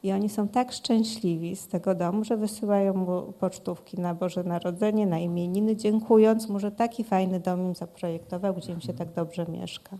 i 0.03 0.13
oni 0.13 0.29
są 0.29 0.49
tak 0.49 0.73
szczęśliwi 0.73 1.57
z 1.57 1.69
tego 1.69 1.95
domu, 1.95 2.25
że 2.25 2.37
wysyłają 2.37 2.95
mu 2.95 3.33
pocztówki 3.33 4.01
na 4.01 4.15
Boże 4.15 4.45
Narodzenie, 4.45 5.07
na 5.07 5.19
imieniny, 5.19 5.77
dziękując 5.77 6.49
mu, 6.49 6.59
że 6.59 6.73
taki 6.73 7.05
fajny 7.05 7.41
dom 7.41 7.61
im 7.61 7.75
zaprojektował, 7.75 8.55
gdzie 8.55 8.73
im 8.73 8.81
się 8.81 8.95
tak 8.95 9.13
dobrze 9.13 9.47
mieszka. 9.47 9.99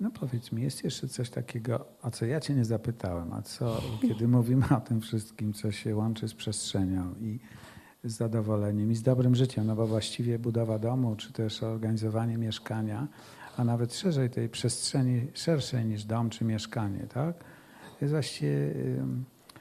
No 0.00 0.10
powiedz 0.20 0.52
mi, 0.52 0.62
jest 0.62 0.84
jeszcze 0.84 1.08
coś 1.08 1.30
takiego, 1.30 1.84
o 2.02 2.10
co 2.10 2.26
ja 2.26 2.40
cię 2.40 2.54
nie 2.54 2.64
zapytałem, 2.64 3.32
a 3.32 3.42
co, 3.42 3.80
kiedy 4.02 4.28
mówimy 4.28 4.64
o 4.76 4.80
tym 4.80 5.00
wszystkim, 5.00 5.52
co 5.52 5.72
się 5.72 5.96
łączy 5.96 6.28
z 6.28 6.34
przestrzenią 6.34 7.14
i 7.20 7.38
z 8.04 8.16
zadowoleniem 8.16 8.92
i 8.92 8.94
z 8.94 9.02
dobrym 9.02 9.34
życiem, 9.34 9.66
no 9.66 9.76
bo 9.76 9.86
właściwie 9.86 10.38
budowa 10.38 10.78
domu, 10.78 11.16
czy 11.16 11.32
też 11.32 11.62
organizowanie 11.62 12.38
mieszkania, 12.38 13.08
a 13.56 13.64
nawet 13.64 13.94
szerzej 13.94 14.30
tej 14.30 14.48
przestrzeni, 14.48 15.26
szerszej 15.34 15.84
niż 15.84 16.04
dom 16.04 16.30
czy 16.30 16.44
mieszkanie, 16.44 17.06
tak? 17.14 17.34
Jest 18.00 18.12
właściwie 18.12 18.74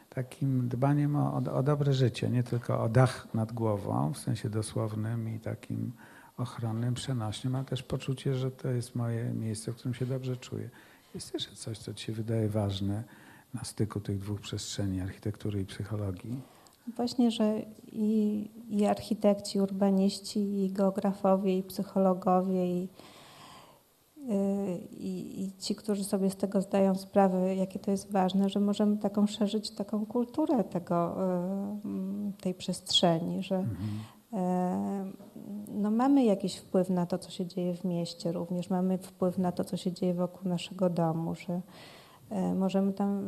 takim 0.09 0.67
dbaniem 0.67 1.15
o, 1.15 1.35
o 1.53 1.63
dobre 1.63 1.93
życie, 1.93 2.29
nie 2.29 2.43
tylko 2.43 2.83
o 2.83 2.89
dach 2.89 3.27
nad 3.33 3.51
głową, 3.51 4.13
w 4.13 4.17
sensie 4.17 4.49
dosłownym 4.49 5.35
i 5.35 5.39
takim 5.39 5.91
ochronnym, 6.37 6.93
przenośnym, 6.93 7.55
ale 7.55 7.65
też 7.65 7.83
poczucie, 7.83 8.35
że 8.35 8.51
to 8.51 8.69
jest 8.69 8.95
moje 8.95 9.33
miejsce, 9.33 9.71
w 9.71 9.75
którym 9.75 9.93
się 9.93 10.05
dobrze 10.05 10.37
czuję. 10.37 10.69
Jest 11.13 11.33
jeszcze 11.33 11.55
coś, 11.55 11.77
co 11.77 11.93
ci 11.93 12.05
się 12.05 12.13
wydaje 12.13 12.49
ważne 12.49 13.03
na 13.53 13.63
styku 13.63 13.99
tych 13.99 14.19
dwóch 14.19 14.41
przestrzeni, 14.41 15.01
architektury 15.01 15.61
i 15.61 15.65
psychologii? 15.65 16.41
Właśnie, 16.87 17.31
że 17.31 17.61
i, 17.91 18.49
i 18.69 18.85
architekci, 18.85 19.59
urbaniści, 19.59 20.65
i 20.65 20.71
geografowie, 20.71 21.57
i 21.57 21.63
psychologowie, 21.63 22.67
i, 22.67 22.89
y, 24.17 24.77
i, 24.91 25.43
i 25.43 25.51
ci, 25.57 25.75
którzy 25.75 26.03
sobie 26.03 26.29
z 26.29 26.35
tego 26.35 26.61
zdają 26.61 26.95
sprawę, 26.95 27.55
jakie 27.55 27.79
to 27.79 27.91
jest 27.91 28.11
ważne, 28.11 28.49
że 28.49 28.59
możemy 28.59 28.97
taką 28.97 29.27
szerzyć 29.27 29.71
taką 29.71 30.05
kulturę 30.05 30.63
tego, 30.63 31.15
y, 32.37 32.41
tej 32.41 32.53
przestrzeni, 32.53 33.43
że 33.43 33.65
e, 34.33 35.11
no 35.67 35.91
mamy 35.91 36.23
jakiś 36.23 36.57
wpływ 36.57 36.89
na 36.89 37.05
to, 37.05 37.17
co 37.17 37.31
się 37.31 37.45
dzieje 37.45 37.75
w 37.75 37.83
mieście 37.83 38.31
również, 38.31 38.69
mamy 38.69 38.97
wpływ 38.97 39.37
na 39.37 39.51
to, 39.51 39.63
co 39.63 39.77
się 39.77 39.91
dzieje 39.91 40.13
wokół 40.13 40.49
naszego 40.49 40.89
domu, 40.89 41.35
że 41.35 41.61
możemy 42.55 42.93
tam 42.93 43.23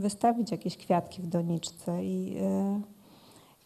wystawić 0.00 0.50
jakieś 0.50 0.76
kwiatki 0.76 1.22
w 1.22 1.26
doniczce 1.26 2.04
i, 2.04 2.36
e, 2.40 2.80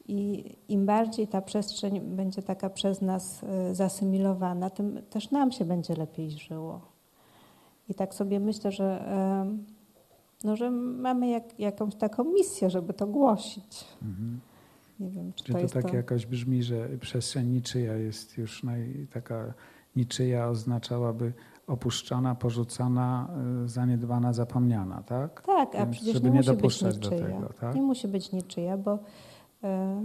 i 0.08 0.44
im 0.68 0.86
bardziej 0.86 1.28
ta 1.28 1.42
przestrzeń 1.42 2.00
będzie 2.00 2.42
taka 2.42 2.70
przez 2.70 3.02
nas 3.02 3.44
e, 3.44 3.74
zasymilowana, 3.74 4.70
tym 4.70 5.00
też 5.10 5.30
nam 5.30 5.52
się 5.52 5.64
będzie 5.64 5.94
lepiej 5.94 6.30
żyło. 6.30 6.80
I 7.88 7.94
tak 7.94 8.14
sobie 8.14 8.40
myślę, 8.40 8.72
że, 8.72 8.84
e, 8.84 9.56
no, 10.44 10.56
że 10.56 10.70
mamy 10.70 11.28
jak, 11.28 11.60
jakąś 11.60 11.94
taką 11.94 12.24
misję, 12.24 12.70
żeby 12.70 12.92
to 12.92 13.06
głosić. 13.06 13.84
Mhm. 14.02 14.40
Nie 15.00 15.10
wiem, 15.10 15.32
czy 15.32 15.44
Czy 15.44 15.52
to 15.52 15.58
to 15.58 15.62
jest 15.62 15.74
tak 15.74 15.90
to... 15.90 15.96
jakoś 15.96 16.26
brzmi, 16.26 16.62
że 16.62 16.88
przestrzeń 16.88 17.48
niczyja 17.48 17.94
jest 17.94 18.38
już 18.38 18.62
naj, 18.62 19.06
taka 19.12 19.54
niczyja 19.96 20.48
oznaczałaby 20.48 21.32
opuszczona, 21.70 22.34
porzucona, 22.34 23.28
y, 23.64 23.68
zaniedbana, 23.68 24.32
zapomniana, 24.32 25.02
tak? 25.02 25.42
Tak, 25.42 25.74
a 25.74 25.86
przecież 25.86 26.14
żeby 26.14 26.28
nie, 26.28 26.32
nie 26.32 26.38
musi 26.38 26.50
dopuszczać 26.50 26.98
być 26.98 27.08
do 27.08 27.16
niczyja. 27.16 27.36
tego, 27.36 27.52
tak? 27.60 27.74
Nie 27.74 27.82
musi 27.82 28.08
być 28.08 28.32
niczyja, 28.32 28.76
bo 28.76 28.98
e, 29.64 30.02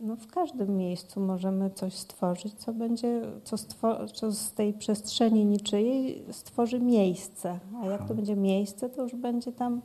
no 0.00 0.16
w 0.16 0.26
każdym 0.26 0.76
miejscu 0.76 1.20
możemy 1.20 1.70
coś 1.70 1.94
stworzyć, 1.94 2.54
co 2.54 2.72
będzie, 2.72 3.22
co, 3.44 3.56
stwo, 3.56 4.06
co 4.06 4.32
z 4.32 4.52
tej 4.52 4.72
przestrzeni 4.74 5.44
niczyjej 5.44 6.24
stworzy 6.30 6.80
miejsce. 6.80 7.58
A 7.82 7.86
jak 7.86 7.98
to 7.98 8.04
Aha. 8.04 8.14
będzie 8.14 8.36
miejsce, 8.36 8.88
to 8.88 9.02
już 9.02 9.14
będzie 9.14 9.52
tam, 9.52 9.80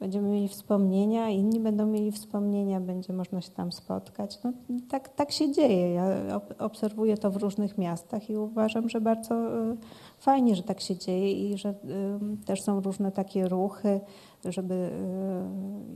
będziemy 0.00 0.28
mieli 0.28 0.48
wspomnienia, 0.48 1.28
inni 1.28 1.60
będą 1.60 1.86
mieli 1.86 2.12
wspomnienia, 2.12 2.80
będzie 2.80 3.12
można 3.12 3.40
się 3.40 3.50
tam 3.50 3.72
spotkać. 3.72 4.38
No, 4.44 4.52
tak, 4.88 5.08
tak 5.08 5.32
się 5.32 5.52
dzieje. 5.52 5.92
Ja 5.92 6.36
ob- 6.36 6.54
obserwuję 6.58 7.16
to 7.16 7.30
w 7.30 7.36
różnych 7.36 7.78
miastach 7.78 8.30
i 8.30 8.36
uważam, 8.36 8.88
że 8.88 9.00
bardzo 9.00 9.34
e, 9.34 9.76
fajnie, 10.18 10.56
że 10.56 10.62
tak 10.62 10.80
się 10.80 10.96
dzieje 10.96 11.32
i 11.32 11.58
że 11.58 11.70
y, 11.70 11.74
też 12.44 12.62
są 12.62 12.80
różne 12.80 13.12
takie 13.12 13.48
ruchy, 13.48 14.00
żeby 14.44 14.74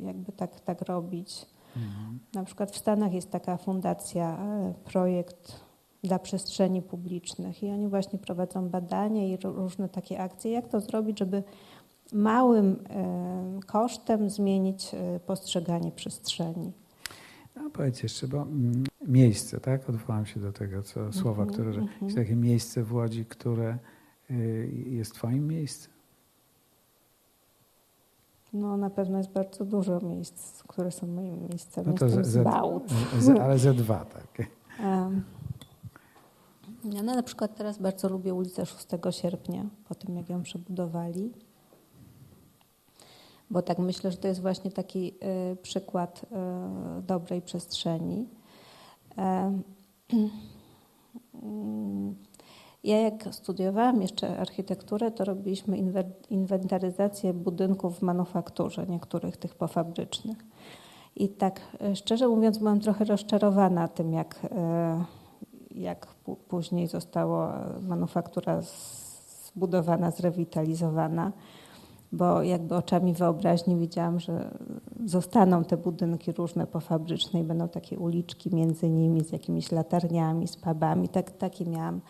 y, 0.03 0.07
jakby 0.07 0.33
tak, 0.33 0.61
tak 0.61 0.83
robić. 0.83 1.47
Mhm. 1.77 2.19
Na 2.35 2.45
przykład 2.45 2.71
w 2.71 2.77
Stanach 2.79 3.13
jest 3.13 3.31
taka 3.31 3.57
fundacja, 3.57 4.39
e, 4.39 4.75
projekt 4.85 5.69
dla 6.03 6.19
przestrzeni 6.19 6.83
publicznych 6.83 7.63
i 7.63 7.71
oni 7.71 7.89
właśnie 7.89 8.19
prowadzą 8.19 8.69
badania 8.69 9.27
i 9.27 9.37
ró- 9.37 9.55
różne 9.55 9.89
takie 9.89 10.21
akcje, 10.21 10.51
jak 10.51 10.69
to 10.69 10.81
zrobić, 10.81 11.19
żeby 11.19 11.43
małym 12.13 12.77
e, 12.91 13.61
kosztem 13.67 14.31
zmienić 14.31 14.95
e, 14.95 15.21
postrzeganie 15.21 15.93
przestrzeni. 15.93 16.73
No 17.57 17.71
powiedz 17.71 18.03
jeszcze, 18.03 18.29
bo 18.29 18.43
mm, 18.43 18.85
miejsce, 19.07 19.61
tak? 19.61 19.91
Odwołam 19.91 20.27
się 20.27 20.41
do 20.41 20.53
tego 20.53 20.83
co, 20.83 21.13
słowa, 21.13 21.43
Mhm, 21.43 21.49
które, 21.49 21.73
że 21.73 21.81
mhm. 21.81 22.05
jest 22.05 22.17
takie 22.17 22.37
miejsce 22.37 22.83
w 22.85 22.93
Łodzi, 22.93 23.25
które 23.25 23.79
y, 24.31 24.71
jest 24.87 25.15
twoim 25.15 25.49
miejscem. 25.49 25.93
No 28.53 28.77
na 28.77 28.91
pewno 28.91 29.19
jest 29.19 29.31
bardzo 29.31 29.65
dużo 29.65 30.01
miejsc, 30.01 30.63
które 30.63 30.91
są 30.91 31.07
moim 31.07 31.43
miejscem. 31.49 31.85
No 31.87 31.93
to 31.93 32.09
z 32.25 32.45
Bałt. 32.45 32.91
ze, 33.19 33.43
ale 33.43 33.59
ze 33.59 33.75
dwa, 33.75 34.05
tak. 34.05 34.49
Em, 34.81 35.25
Ja 36.85 37.03
no, 37.03 37.15
na 37.15 37.23
przykład 37.23 37.57
teraz 37.57 37.79
bardzo 37.79 38.09
lubię 38.09 38.35
ulicę 38.35 38.67
6 38.67 38.87
sierpnia, 39.11 39.67
po 39.89 39.95
tym 39.95 40.17
jak 40.17 40.29
ją 40.31 40.43
przebudowali. 40.43 41.33
Bo 43.51 43.63
tak 43.63 43.79
myślę, 43.79 44.11
że 44.11 44.17
to 44.17 44.29
jest 44.29 44.43
właśnie 44.43 44.71
taki 44.71 45.15
y, 45.53 45.57
przykład 45.57 46.23
y, 46.99 47.03
dobrej 47.03 47.43
przestrzeni. 47.43 48.29
Ja 52.85 53.01
jak 53.01 53.29
studiowałam 53.31 54.03
jeszcze 54.03 54.39
architekturę, 54.39 55.11
to 55.11 55.25
robiliśmy 55.25 55.79
inwentaryzację 56.31 57.35
budynków 57.35 57.99
w 57.99 58.03
manufakturze, 58.03 58.87
niektórych 58.87 59.37
tych 59.37 59.55
pofabrycznych. 59.55 60.39
I 61.17 61.29
tak 61.29 61.61
e, 61.81 61.97
szczerze 61.97 62.29
mówiąc, 62.29 62.59
byłam 62.59 62.81
trochę 62.81 63.05
rozczarowana 63.05 63.89
tym, 63.89 64.13
jak, 64.13 64.41
jak 65.71 66.07
później 66.49 66.87
została 66.87 67.65
manufaktura 67.81 68.61
zbudowana, 69.45 70.11
zrewitalizowana, 70.11 71.33
bo 72.13 72.43
jakby 72.43 72.75
oczami 72.75 73.13
wyobraźni 73.13 73.77
widziałam, 73.77 74.21
że 74.21 74.51
zostaną 75.05 75.65
te 75.65 75.77
budynki 75.77 76.33
różne 76.33 76.67
pofabryczne 76.67 77.41
i 77.41 77.45
będą 77.45 77.69
takie 77.69 77.99
uliczki 77.99 78.55
między 78.55 78.89
nimi 78.89 79.25
z 79.25 79.33
jakimiś 79.33 79.73
latarniami, 79.73 80.49
z 80.49 80.57
pubami. 80.57 81.09
Tak, 81.09 81.31
taki 81.31 81.69
miałam 81.69 82.01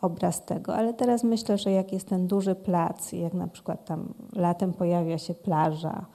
obraz 0.00 0.44
tego, 0.44 0.74
ale 0.74 0.94
teraz 0.94 1.24
myślę, 1.24 1.58
że 1.58 1.70
jak 1.70 1.92
jest 1.92 2.08
ten 2.08 2.26
duży 2.26 2.54
plac 2.54 3.12
jak 3.12 3.34
na 3.34 3.48
przykład 3.48 3.84
tam 3.84 4.14
latem 4.32 4.72
pojawia 4.72 5.18
się 5.18 5.34
plaża, 5.34 6.06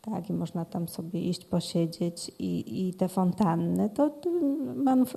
tak, 0.00 0.30
i 0.30 0.32
można 0.32 0.64
tam 0.64 0.88
sobie 0.88 1.20
iść 1.20 1.44
posiedzieć 1.44 2.32
i, 2.38 2.88
i 2.88 2.94
te 2.94 3.08
fontanny, 3.08 3.90
to 3.90 4.10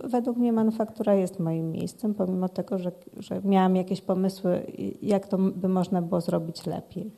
według 0.03 0.37
mnie 0.37 0.53
manufaktura 0.53 1.13
jest 1.13 1.39
moim 1.39 1.71
miejscem, 1.71 2.13
pomimo 2.13 2.49
tego, 2.49 2.79
że, 2.79 2.91
że 3.17 3.41
miałam 3.43 3.75
jakieś 3.75 4.01
pomysły, 4.01 4.65
jak 5.01 5.27
to 5.27 5.37
by 5.37 5.67
można 5.69 6.01
było 6.01 6.21
zrobić 6.21 6.65
lepiej. 6.65 7.11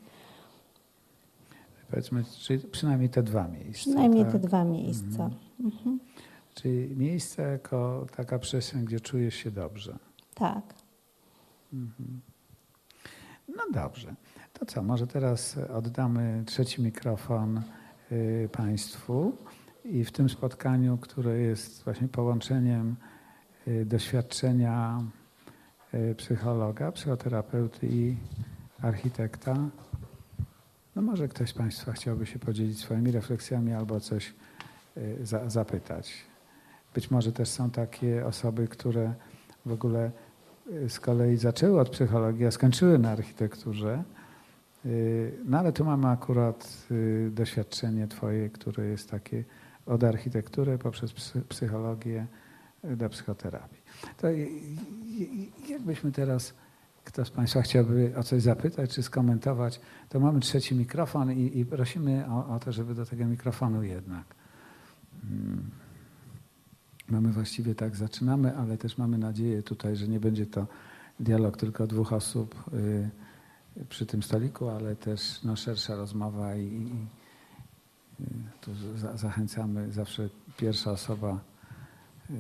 Powiedzmy, 1.96 2.24
czyli 2.24 2.68
przynajmniej 2.68 3.10
te 3.10 3.24
dwa 3.24 3.48
miejsca. 3.48 3.82
Przynajmniej 3.82 4.24
tak? 4.24 4.32
te 4.32 4.40
dwa 4.40 4.64
miejsca. 4.64 5.30
Mhm. 5.60 6.00
Czyli 6.54 6.96
miejsce 6.98 7.42
jako 7.42 8.06
taka 8.16 8.40
przestrzeń, 8.40 8.86
gdzie 8.86 9.00
czujesz 9.00 9.36
się 9.36 9.52
dobrze. 9.52 9.98
Tak. 10.34 10.74
Mhm. 11.74 12.22
No 13.48 13.64
dobrze. 13.74 14.16
To 14.54 14.66
co, 14.66 14.84
może 14.84 15.08
teraz 15.08 15.58
oddamy 15.58 16.44
trzeci 16.46 16.82
mikrofon 16.82 17.62
y, 18.12 18.50
Państwu 18.52 19.38
i 19.86 20.04
w 20.04 20.12
tym 20.12 20.30
spotkaniu, 20.30 20.98
które 20.98 21.40
jest 21.40 21.84
właśnie 21.84 22.08
połączeniem 22.08 22.96
y, 23.68 23.86
doświadczenia 23.86 25.02
y, 25.94 26.16
psychologa, 26.16 26.92
psychoterapeuty 26.92 27.88
i 27.88 28.16
architekta. 28.82 29.56
No 30.96 31.02
może 31.02 31.28
ktoś 31.28 31.50
z 31.50 31.54
Państwa 31.54 31.92
chciałby 31.92 32.26
się 32.26 32.40
podzielić 32.40 32.80
swoimi 32.80 33.12
refleksjami 33.12 33.74
albo 33.74 34.00
coś 34.00 34.34
y, 34.98 35.26
za, 35.26 35.50
zapytać. 35.50 36.14
Być 36.94 37.12
może 37.12 37.32
też 37.32 37.50
są 37.50 37.70
takie 37.70 38.26
osoby, 38.26 38.68
które 38.68 39.14
w 39.66 39.72
ogóle 39.72 40.12
y, 40.72 40.90
z 40.90 41.00
kolei 41.00 41.38
zaczęły 41.38 41.80
od 41.80 41.90
psychologii, 41.90 42.46
a 42.46 42.52
skończyły 42.52 43.00
na 43.00 43.12
architekturze. 43.12 44.04
No 45.46 45.60
ale 45.60 45.74
tu 45.74 45.86
mamy 45.86 46.08
akurat 46.08 46.88
doświadczenie 47.32 48.08
Twoje, 48.08 48.50
które 48.50 48.86
jest 48.86 49.10
takie 49.10 49.44
od 49.86 50.04
architektury 50.04 50.78
poprzez 50.78 51.14
psychologię 51.50 52.26
do 52.84 53.10
psychoterapii. 53.10 53.82
To 54.18 54.28
jakbyśmy 55.70 56.12
teraz, 56.12 56.54
kto 57.06 57.26
z 57.26 57.30
Państwa 57.30 57.62
chciałby 57.62 58.14
o 58.18 58.24
coś 58.24 58.42
zapytać 58.42 58.96
czy 58.96 59.04
skomentować, 59.04 59.80
to 60.10 60.20
mamy 60.20 60.40
trzeci 60.40 60.76
mikrofon 60.76 61.32
i, 61.32 61.60
i 61.60 61.66
prosimy 61.66 62.26
o, 62.30 62.56
o, 62.56 62.60
to, 62.60 62.72
żeby 62.72 62.96
do 62.96 63.06
tego 63.06 63.26
mikrofonu 63.26 63.84
jednak. 63.84 64.36
Hmm. 65.22 65.72
Mamy 67.10 67.32
właściwie 67.32 67.76
tak, 67.76 67.96
zaczynamy, 67.96 68.58
ale 68.58 68.78
też 68.78 68.98
mamy 68.98 69.18
nadzieję 69.18 69.64
tutaj, 69.64 69.96
że 69.96 70.08
nie 70.08 70.20
będzie 70.20 70.46
to 70.46 70.68
dialog 71.20 71.58
tylko 71.58 71.88
dwóch 71.88 72.14
osób 72.14 72.64
y, 72.74 73.10
przy 73.90 74.06
tym 74.06 74.24
stoliku, 74.24 74.70
ale 74.70 74.96
też 74.96 75.44
no, 75.44 75.56
szersza 75.56 75.96
rozmowa 75.96 76.56
i, 76.56 76.64
i 76.64 77.08
y, 78.22 78.26
tu 78.62 78.72
za, 78.96 79.18
zachęcamy 79.18 79.92
zawsze 79.92 80.30
pierwsza 80.58 80.92
osoba 80.92 81.40
y, 82.30 82.34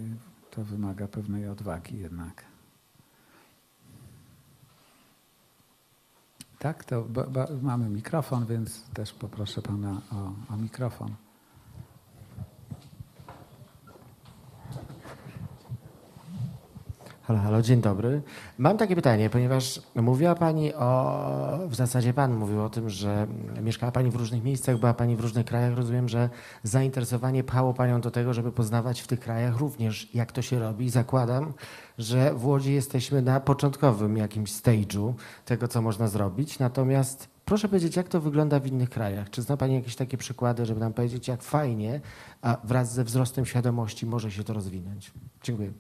to 0.52 0.64
wymaga 0.64 1.08
pewnej 1.08 1.48
odwagi 1.48 2.00
jednak. 2.00 2.55
Tak, 6.66 6.84
to 6.84 7.06
mamy 7.62 7.90
mikrofon, 7.90 8.46
więc 8.46 8.90
też 8.90 9.14
poproszę 9.14 9.62
Pana 9.62 10.02
o, 10.12 10.54
o 10.54 10.58
mikrofon. 10.58 11.16
Halo, 17.28 17.40
halo, 17.40 17.62
dzień 17.62 17.82
dobry. 17.82 18.22
Mam 18.58 18.78
takie 18.78 18.96
pytanie, 18.96 19.30
ponieważ 19.30 19.82
mówiła 19.96 20.36
Pani 20.36 20.74
o, 20.74 21.60
w 21.68 21.76
zasadzie 21.76 22.14
Pan 22.14 22.36
mówił 22.36 22.62
o 22.62 22.70
tym, 22.70 22.90
że 22.90 23.28
mieszkała 23.62 23.92
Pani 23.92 24.12
w 24.12 24.16
różnych 24.16 24.44
miejscach, 24.44 24.78
była 24.78 24.94
Pani 24.94 25.16
w 25.16 25.20
różnych 25.20 25.46
krajach. 25.46 25.78
Rozumiem, 25.78 26.10
że 26.10 26.30
zainteresowanie 26.64 27.44
pchało 27.44 27.74
Panią 27.74 28.02
do 28.02 28.12
tego, 28.12 28.34
żeby 28.34 28.52
poznawać 28.52 29.02
w 29.02 29.08
tych 29.08 29.20
krajach 29.20 29.58
również, 29.58 30.16
jak 30.16 30.32
to 30.32 30.42
się 30.42 30.60
robi. 30.60 30.90
Zakładam, 30.90 31.54
że 31.98 32.34
w 32.34 32.46
Łodzi 32.46 32.74
jesteśmy 32.74 33.22
na 33.22 33.40
początkowym 33.40 34.18
jakimś 34.18 34.52
stage'u 34.52 35.14
tego, 35.46 35.68
co 35.68 35.82
można 35.82 36.08
zrobić. 36.08 36.60
Natomiast 36.60 37.30
proszę 37.46 37.68
powiedzieć, 37.68 37.96
jak 37.96 38.08
to 38.08 38.22
wygląda 38.22 38.60
w 38.60 38.68
innych 38.68 38.90
krajach? 38.90 39.30
Czy 39.30 39.42
zna 39.42 39.58
Pani 39.58 39.76
jakieś 39.76 39.96
takie 39.96 40.18
przykłady, 40.18 40.66
żeby 40.66 40.80
nam 40.80 40.94
powiedzieć, 40.94 41.28
jak 41.28 41.44
fajnie, 41.44 42.02
a 42.42 42.58
wraz 42.64 42.94
ze 42.94 43.04
wzrostem 43.04 43.46
świadomości 43.46 44.06
może 44.06 44.32
się 44.32 44.44
to 44.44 44.54
rozwinąć? 44.54 45.12
Dziękuję. 45.44 45.72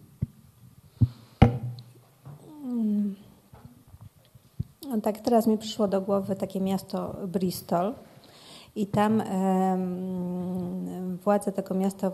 Tak, 5.03 5.19
teraz 5.19 5.47
mi 5.47 5.57
przyszło 5.57 5.87
do 5.87 6.01
głowy 6.01 6.35
takie 6.35 6.61
miasto 6.61 7.15
Bristol. 7.27 7.93
I 8.75 8.87
tam 8.87 9.23
władze 11.23 11.51
tego 11.51 11.75
miasta, 11.75 12.11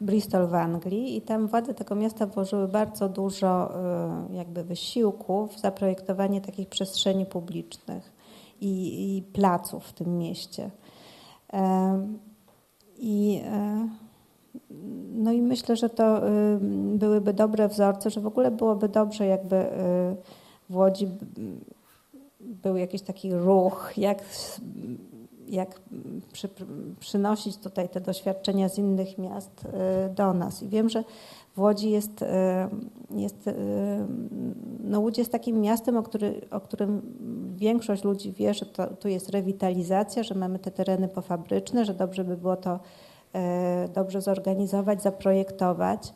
Bristol 0.00 0.48
w 0.48 0.54
Anglii, 0.54 1.16
i 1.16 1.22
tam 1.22 1.46
władze 1.46 1.74
tego 1.74 1.94
miasta 1.94 2.26
włożyły 2.26 2.68
bardzo 2.68 3.08
dużo 3.08 3.74
e, 3.74 4.34
jakby 4.34 4.64
wysiłku 4.64 5.46
w 5.46 5.58
zaprojektowanie 5.58 6.40
takich 6.40 6.68
przestrzeni 6.68 7.26
publicznych 7.26 8.12
i, 8.60 9.16
i 9.16 9.22
placów 9.22 9.84
w 9.84 9.92
tym 9.92 10.18
mieście. 10.18 10.70
I, 12.98 13.42
e, 13.44 13.88
no 15.14 15.32
i 15.32 15.42
myślę, 15.42 15.76
że 15.76 15.88
to 15.88 16.20
byłyby 16.94 17.32
dobre 17.32 17.68
wzorce, 17.68 18.10
że 18.10 18.20
w 18.20 18.26
ogóle 18.26 18.50
byłoby 18.50 18.88
dobrze, 18.88 19.26
jakby 19.26 19.56
e, 19.56 20.16
w 20.70 20.76
Łodzi 20.76 21.08
był 22.40 22.76
jakiś 22.76 23.02
taki 23.02 23.34
ruch, 23.34 23.92
jak, 23.96 24.22
jak 25.48 25.80
przy, 26.32 26.48
przynosić 27.00 27.56
tutaj 27.56 27.88
te 27.88 28.00
doświadczenia 28.00 28.68
z 28.68 28.78
innych 28.78 29.18
miast 29.18 29.64
y, 29.64 30.14
do 30.14 30.32
nas. 30.32 30.62
I 30.62 30.68
wiem, 30.68 30.88
że 30.88 31.04
w 31.56 31.60
Łodzi 31.60 31.90
jest, 31.90 32.22
y, 32.22 32.26
jest 33.10 33.46
y, 33.46 33.54
no 34.84 35.00
Łódź 35.00 35.18
jest 35.18 35.32
takim 35.32 35.60
miastem, 35.60 35.96
o, 35.96 36.02
który, 36.02 36.40
o 36.50 36.60
którym 36.60 37.02
większość 37.56 38.04
ludzi 38.04 38.32
wie, 38.32 38.54
że 38.54 38.66
to, 38.66 38.86
tu 38.86 39.08
jest 39.08 39.28
rewitalizacja, 39.28 40.22
że 40.22 40.34
mamy 40.34 40.58
te 40.58 40.70
tereny 40.70 41.08
pofabryczne, 41.08 41.84
że 41.84 41.94
dobrze 41.94 42.24
by 42.24 42.36
było 42.36 42.56
to 42.56 42.78
dobrze 43.94 44.20
zorganizować, 44.20 45.02
zaprojektować. 45.02 46.14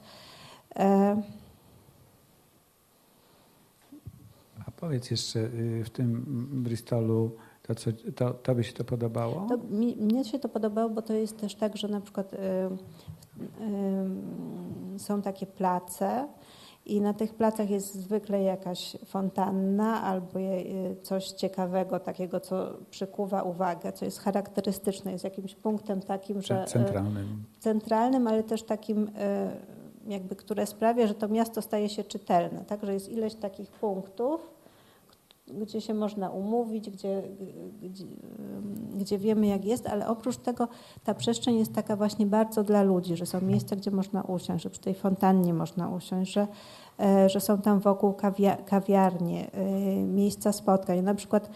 Powiedz 4.77 5.11
jeszcze 5.11 5.41
y, 5.41 5.85
w 5.85 5.91
tym 5.91 6.25
Bristolu, 6.63 7.31
to, 7.63 7.75
co, 7.75 7.91
to 8.17 8.31
tobie 8.31 8.65
się 8.65 8.73
to 8.73 8.85
podobało? 8.85 9.47
To, 9.49 9.59
mi, 9.59 9.97
mnie 9.97 10.25
się 10.25 10.39
to 10.39 10.49
podobało, 10.49 10.91
bo 10.91 11.03
to 11.03 11.13
jest 11.13 11.41
też 11.41 11.55
tak, 11.55 11.77
że 11.77 11.89
na 11.89 12.01
przykład 12.01 12.33
y, 12.33 12.37
y, 14.97 14.99
są 14.99 15.23
takie 15.23 15.47
place 15.47 16.29
i 16.87 17.01
na 17.01 17.15
tych 17.15 17.35
placach 17.35 17.71
jest 17.71 17.95
zwykle 17.95 18.43
jakaś 18.43 18.97
fontanna 19.05 20.03
albo 20.03 20.41
y, 20.41 20.97
coś 21.03 21.29
ciekawego, 21.29 22.01
takiego, 22.01 22.41
co 22.41 22.79
przykuwa 22.91 23.43
uwagę, 23.43 23.93
co 23.93 24.05
jest 24.05 24.21
charakterystyczne, 24.21 25.13
jest 25.13 25.25
jakimś 25.25 25.55
punktem 25.55 26.03
takim, 26.03 26.43
że... 26.43 26.63
Y, 26.63 26.67
centralnym. 26.67 27.45
Centralnym, 27.61 28.27
ale 28.27 28.43
też 28.43 28.63
takim 28.63 29.09
y, 29.09 29.11
jakby, 30.07 30.37
które 30.37 30.67
sprawia, 30.67 31.07
że 31.07 31.15
to 31.15 31.29
miasto 31.29 31.63
staje 31.63 31.89
się 31.89 32.05
czytelne, 32.05 32.65
tak, 32.65 32.87
że 32.87 32.95
jest 32.95 33.09
ileś 33.09 33.35
takich 33.35 33.71
punktów, 33.71 34.56
gdzie 35.55 35.81
się 35.81 35.95
można 35.95 36.31
umówić, 36.31 36.91
gdzie, 36.91 37.23
gdzie, 37.83 38.05
gdzie, 38.97 39.19
wiemy 39.19 39.47
jak 39.47 39.65
jest, 39.65 39.87
ale 39.87 40.09
oprócz 40.09 40.37
tego 40.37 40.69
ta 41.05 41.15
przestrzeń 41.15 41.59
jest 41.59 41.73
taka 41.73 41.97
właśnie 41.97 42.27
bardzo 42.27 42.65
dla 42.65 42.83
ludzi, 42.83 43.17
że 43.17 43.27
są 43.27 43.41
miejsca, 43.41 43.77
gdzie 43.77 43.91
można 43.91 44.23
usiąść, 44.23 44.65
że 44.65 44.71
przy 44.71 44.81
tej 44.81 44.95
fontannie 44.95 45.55
można 45.55 45.89
usiąść, 45.89 46.33
że, 46.33 46.47
e, 47.01 47.29
że 47.29 47.41
są 47.41 47.59
tam 47.59 47.81
wokół 47.81 48.13
kawia, 48.13 48.57
kawiarnie, 48.57 49.51
e, 49.53 49.95
miejsca 50.05 50.53
spotkań. 50.53 51.03
Na 51.03 51.15
przykład 51.15 51.51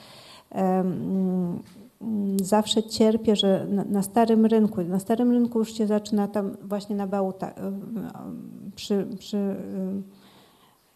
zawsze 2.43 2.82
cierpię, 2.82 3.36
że 3.36 3.66
na, 3.70 3.84
na, 3.84 4.03
starym 4.03 4.47
rynku, 4.47 4.82
na 4.82 4.99
starym 4.99 5.30
rynku 5.30 5.59
już 5.59 5.74
się 5.74 5.86
zaczyna 5.86 6.28
tam 6.28 6.57
właśnie 6.62 6.97
na 6.97 7.07
Bałta, 7.07 7.53
przy, 8.74 9.07
przy 9.18 9.57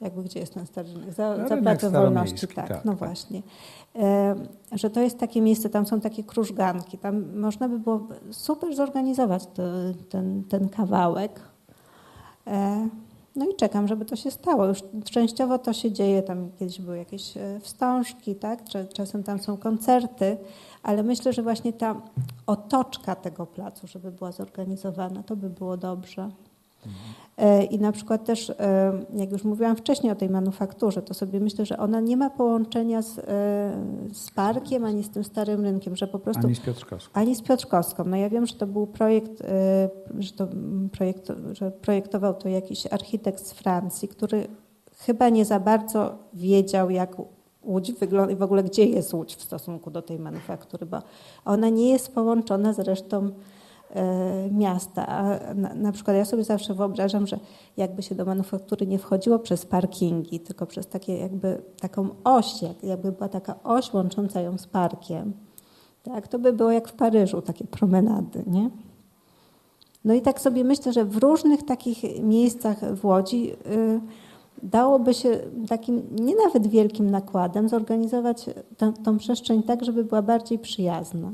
jakby 0.00 0.22
gdzie 0.22 0.40
jest 0.40 0.54
ten 0.54 0.66
stary 0.66 0.88
rynek, 0.94 1.12
za, 1.12 1.36
no, 1.36 1.48
za 1.48 1.56
pracę 1.56 1.90
wolności, 1.90 2.48
tak, 2.48 2.68
tak, 2.68 2.84
no 2.84 2.92
właśnie. 2.92 3.42
E, 3.96 4.34
że 4.72 4.90
to 4.90 5.00
jest 5.00 5.18
takie 5.18 5.40
miejsce, 5.40 5.70
tam 5.70 5.86
są 5.86 6.00
takie 6.00 6.24
krużganki, 6.24 6.98
tam 6.98 7.38
można 7.40 7.68
by 7.68 7.78
było 7.78 8.08
super 8.30 8.76
zorganizować 8.76 9.46
to, 9.46 9.62
ten, 10.08 10.44
ten 10.48 10.68
kawałek. 10.68 11.40
E, 12.46 12.88
no 13.36 13.46
i 13.50 13.56
czekam, 13.56 13.88
żeby 13.88 14.04
to 14.04 14.16
się 14.16 14.30
stało. 14.30 14.66
Już 14.66 14.78
częściowo 15.04 15.58
to 15.58 15.72
się 15.72 15.92
dzieje, 15.92 16.22
tam 16.22 16.50
kiedyś 16.58 16.80
były 16.80 16.98
jakieś 16.98 17.36
e, 17.36 17.60
wstążki, 17.60 18.34
tak? 18.34 18.60
czasem 18.92 19.22
tam 19.22 19.38
są 19.38 19.56
koncerty, 19.56 20.36
ale 20.82 21.02
myślę, 21.02 21.32
że 21.32 21.42
właśnie 21.42 21.72
ta 21.72 22.00
otoczka 22.46 23.14
tego 23.14 23.46
placu, 23.46 23.86
żeby 23.86 24.12
była 24.12 24.32
zorganizowana, 24.32 25.22
to 25.22 25.36
by 25.36 25.50
było 25.50 25.76
dobrze. 25.76 26.22
E, 26.22 26.88
I 27.70 27.78
na 27.78 27.92
przykład 27.92 28.24
też, 28.24 28.50
e, 28.50 28.92
jak 29.14 29.32
już 29.32 29.44
mówiłam 29.44 29.76
wcześniej 29.76 30.12
o 30.12 30.14
tej 30.14 30.30
manufakturze, 30.30 31.02
to 31.02 31.14
sobie 31.14 31.40
myślę, 31.40 31.66
że 31.66 31.78
ona 31.78 32.00
nie 32.00 32.16
ma 32.16 32.30
połączenia 32.30 33.02
z, 33.02 33.18
e, 33.18 33.22
z 34.12 34.30
parkiem, 34.30 34.84
ani 34.84 35.04
z 35.04 35.10
tym 35.10 35.24
starym 35.24 35.64
rynkiem, 35.64 35.96
że 35.96 36.06
po 36.06 36.18
prostu... 36.18 36.46
Ani 36.46 36.54
z 36.54 36.60
Piotrkowską. 36.60 37.20
Ani 37.20 37.34
z 37.34 37.42
Piotrkowską. 37.42 38.04
No 38.04 38.16
ja 38.16 38.30
wiem, 38.30 38.46
że 38.46 38.54
to 38.54 38.66
był 38.66 38.86
projekt, 38.86 39.42
że, 40.18 40.32
to 40.32 40.48
projekt, 40.92 41.32
że 41.52 41.70
projektował 41.70 42.34
to 42.34 42.48
jakiś 42.48 42.86
architekt 42.86 43.46
z 43.46 43.52
Francji, 43.52 44.08
który 44.08 44.46
chyba 44.98 45.28
nie 45.28 45.44
za 45.44 45.60
bardzo 45.60 46.18
wiedział, 46.34 46.90
jak 46.90 47.16
Łódź 47.62 47.92
wygląda 47.92 48.32
i 48.32 48.36
w 48.36 48.42
ogóle 48.42 48.64
gdzie 48.64 48.84
jest 48.84 49.14
Łódź 49.14 49.36
w 49.36 49.42
stosunku 49.42 49.90
do 49.90 50.02
tej 50.02 50.18
manufaktury, 50.18 50.86
bo 50.86 50.98
ona 51.44 51.68
nie 51.68 51.90
jest 51.90 52.14
połączona 52.14 52.72
z 52.72 52.78
resztą 52.78 53.30
E, 53.30 53.53
miasta. 54.50 55.06
A 55.06 55.54
na, 55.54 55.74
na, 55.74 55.92
przykład 55.92 56.16
ja 56.16 56.24
sobie 56.24 56.44
zawsze 56.44 56.74
wyobrażam, 56.74 57.26
że 57.26 57.38
jakby 57.76 58.02
się 58.02 58.14
do 58.14 58.24
manufaktury 58.24 58.86
nie 58.86 58.98
wchodziło 58.98 59.38
przez 59.38 59.66
parkingi, 59.66 60.40
tylko 60.40 60.66
przez 60.66 60.86
takie 60.86 61.18
jakby 61.18 61.62
taką 61.80 62.08
oś, 62.24 62.62
jakby 62.82 63.12
była 63.12 63.28
taka 63.28 63.62
oś 63.64 63.92
łącząca 63.92 64.40
ją 64.40 64.58
z 64.58 64.66
parkiem, 64.66 65.32
tak, 66.02 66.28
to 66.28 66.38
by 66.38 66.52
było 66.52 66.70
jak 66.70 66.88
w 66.88 66.92
Paryżu, 66.92 67.42
takie 67.42 67.64
promenady, 67.64 68.44
nie? 68.46 68.70
No 70.04 70.14
i 70.14 70.22
tak 70.22 70.40
sobie 70.40 70.64
myślę, 70.64 70.92
że 70.92 71.04
w 71.04 71.16
różnych 71.16 71.62
takich 71.62 72.22
miejscach 72.22 72.94
w 72.94 73.04
Łodzi 73.04 73.52
y, 73.52 74.00
dałoby 74.62 75.14
się 75.14 75.38
takim 75.68 76.02
nie 76.12 76.36
nawet 76.36 76.66
wielkim 76.66 77.10
nakładem 77.10 77.68
zorganizować 77.68 78.50
tę, 78.76 78.92
tą 79.04 79.18
przestrzeń 79.18 79.62
tak, 79.62 79.84
żeby 79.84 80.04
była 80.04 80.22
bardziej 80.22 80.58
przyjazna. 80.58 81.32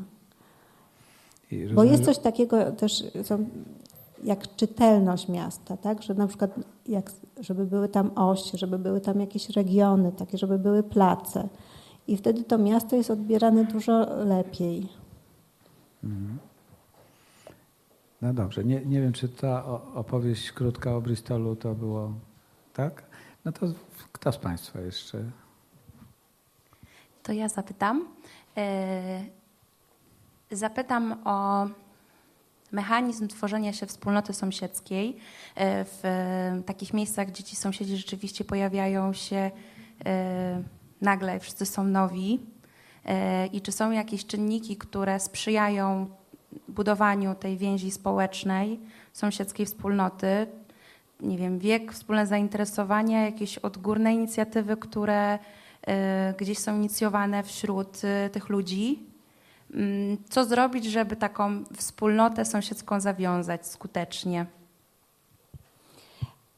I 1.52 1.58
Bo 1.58 1.68
rozumiem, 1.68 1.92
jest 1.92 2.04
coś 2.04 2.18
takiego 2.18 2.72
też 2.72 3.04
są, 3.22 3.46
jak 4.24 4.56
czytelność 4.56 5.28
miasta, 5.28 5.76
tak? 5.76 6.02
Że 6.02 6.14
na 6.14 6.26
przykład 6.26 6.50
jak, 6.86 7.12
żeby 7.40 7.66
były 7.66 7.88
tam 7.88 8.10
osie, 8.14 8.58
żeby 8.58 8.78
były 8.78 9.00
tam 9.00 9.20
jakieś 9.20 9.50
regiony, 9.50 10.12
takie, 10.12 10.38
żeby 10.38 10.58
były 10.58 10.82
place. 10.82 11.48
I 12.08 12.16
wtedy 12.16 12.44
to 12.44 12.58
miasto 12.58 12.96
jest 12.96 13.10
odbierane 13.10 13.64
dużo 13.64 14.24
lepiej. 14.24 14.88
No 18.22 18.34
dobrze, 18.34 18.64
nie, 18.64 18.84
nie 18.84 19.00
wiem, 19.00 19.12
czy 19.12 19.28
ta 19.28 19.64
opowieść 19.94 20.52
krótka 20.52 20.96
o 20.96 21.00
Bristolu 21.00 21.56
to 21.56 21.74
było 21.74 22.12
tak? 22.74 23.02
No 23.44 23.52
to 23.52 23.66
kto 24.12 24.32
z 24.32 24.38
Państwa 24.38 24.80
jeszcze? 24.80 25.24
To 27.22 27.32
ja 27.32 27.48
zapytam. 27.48 28.04
Zapytam 30.52 31.16
o 31.24 31.66
mechanizm 32.72 33.28
tworzenia 33.28 33.72
się 33.72 33.86
wspólnoty 33.86 34.32
sąsiedzkiej 34.32 35.16
e, 35.54 35.84
w 35.84 36.00
e, 36.04 36.62
takich 36.66 36.94
miejscach, 36.94 37.28
gdzie 37.28 37.44
ci 37.44 37.56
sąsiedzi 37.56 37.96
rzeczywiście 37.96 38.44
pojawiają 38.44 39.12
się 39.12 39.50
e, 40.06 40.62
nagle, 41.00 41.40
wszyscy 41.40 41.66
są 41.66 41.84
nowi. 41.84 42.40
I 43.52 43.60
czy 43.60 43.72
są 43.72 43.90
jakieś 43.90 44.26
czynniki, 44.26 44.76
które 44.76 45.20
sprzyjają 45.20 46.06
budowaniu 46.68 47.34
tej 47.34 47.56
więzi 47.56 47.90
społecznej, 47.90 48.80
sąsiedzkiej 49.12 49.66
wspólnoty? 49.66 50.46
Nie 51.20 51.38
wiem, 51.38 51.58
wiek, 51.58 51.92
wspólne 51.92 52.26
zainteresowania, 52.26 53.24
jakieś 53.24 53.58
odgórne 53.58 54.14
inicjatywy, 54.14 54.76
które 54.76 55.38
gdzieś 56.38 56.58
są 56.58 56.76
inicjowane 56.76 57.42
wśród 57.42 58.00
tych 58.32 58.48
ludzi. 58.48 59.09
Mm, 59.74 60.16
Co 60.30 60.44
zrobić, 60.44 60.84
żeby 60.84 61.16
taką 61.16 61.64
wspólnotę 61.76 62.44
sąsiedzką 62.44 63.00
zawiązać 63.00 63.66
skutecznie? 63.66 64.46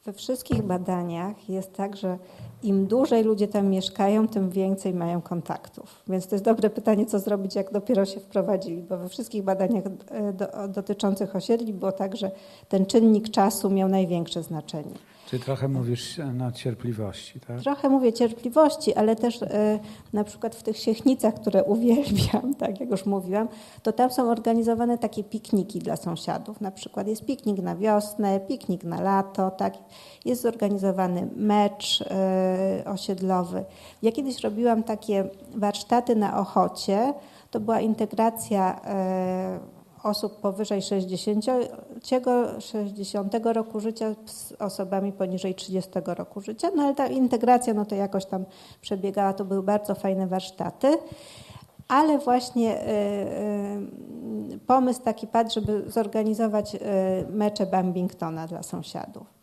We 0.05 0.13
wszystkich 0.13 0.61
badaniach 0.61 1.49
jest 1.49 1.73
tak, 1.73 1.97
że 1.97 2.17
im 2.63 2.87
dłużej 2.87 3.23
ludzie 3.23 3.47
tam 3.47 3.67
mieszkają, 3.67 4.27
tym 4.27 4.49
więcej 4.49 4.93
mają 4.93 5.21
kontaktów. 5.21 6.03
Więc 6.07 6.27
to 6.27 6.35
jest 6.35 6.45
dobre 6.45 6.69
pytanie, 6.69 7.05
co 7.05 7.19
zrobić, 7.19 7.55
jak 7.55 7.71
dopiero 7.71 8.05
się 8.05 8.19
wprowadzili, 8.19 8.81
bo 8.81 8.97
we 8.97 9.09
wszystkich 9.09 9.43
badaniach 9.43 9.83
e, 10.09 10.33
do, 10.33 10.47
dotyczących 10.67 11.35
osiedli 11.35 11.73
było 11.73 11.91
tak, 11.91 12.15
że 12.15 12.31
ten 12.69 12.85
czynnik 12.85 13.29
czasu 13.29 13.69
miał 13.69 13.89
największe 13.89 14.43
znaczenie. 14.43 14.95
Czy 15.33 15.39
trochę 15.39 15.67
mówisz 15.67 16.21
no, 16.33 16.51
cierpliwości, 16.51 17.39
tak? 17.39 17.61
Trochę 17.61 17.89
mówię 17.89 18.13
cierpliwości, 18.13 18.93
ale 18.93 19.15
też 19.15 19.41
e, 19.41 19.79
na 20.13 20.23
przykład 20.23 20.55
w 20.55 20.63
tych 20.63 20.77
siechnicach, 20.77 21.33
które 21.33 21.63
uwielbiam, 21.73 22.55
tak 22.55 22.79
jak 22.79 22.89
już 22.89 23.05
mówiłam, 23.05 23.47
to 23.83 23.93
tam 23.93 24.11
są 24.11 24.31
organizowane 24.31 24.97
takie 24.97 25.23
pikniki 25.23 25.79
dla 25.79 25.95
sąsiadów. 25.95 26.61
Na 26.61 26.71
przykład 26.71 27.07
jest 27.07 27.25
piknik 27.25 27.57
na 27.57 27.75
wiosnę, 27.75 28.39
piknik 28.39 28.83
na 28.83 29.01
lato, 29.01 29.51
tak? 29.51 29.73
jest 30.25 30.41
zorganizowany 30.41 31.27
mecz 31.35 32.01
e, 32.01 32.83
osiedlowy. 32.85 33.65
Ja 34.01 34.11
kiedyś 34.11 34.43
robiłam 34.43 34.83
takie 34.83 35.29
warsztaty 35.55 36.15
na 36.15 36.39
Ochocie, 36.39 37.13
to 37.51 37.59
była 37.59 37.79
integracja 37.79 38.81
e, 38.85 39.59
osób 40.03 40.39
powyżej 40.39 40.81
60, 40.81 41.45
60 42.59 43.33
roku 43.43 43.79
życia 43.79 44.15
z 44.25 44.51
osobami 44.51 45.11
poniżej 45.11 45.55
30 45.55 45.91
roku 46.05 46.41
życia, 46.41 46.71
no 46.75 46.83
ale 46.83 46.95
ta 46.95 47.07
integracja 47.07 47.73
no 47.73 47.85
to 47.85 47.95
jakoś 47.95 48.25
tam 48.25 48.45
przebiegała, 48.81 49.33
to 49.33 49.45
były 49.45 49.63
bardzo 49.63 49.95
fajne 49.95 50.27
warsztaty. 50.27 50.97
Ale 51.87 52.19
właśnie 52.19 52.81
y, 52.81 52.89
y, 54.53 54.59
pomysł 54.67 55.01
taki 55.01 55.27
padł, 55.27 55.51
żeby 55.53 55.83
zorganizować 55.87 56.75
y, 56.75 56.79
mecze 57.29 57.65
Bambingtona 57.65 58.47
dla 58.47 58.63
sąsiadów. 58.63 59.33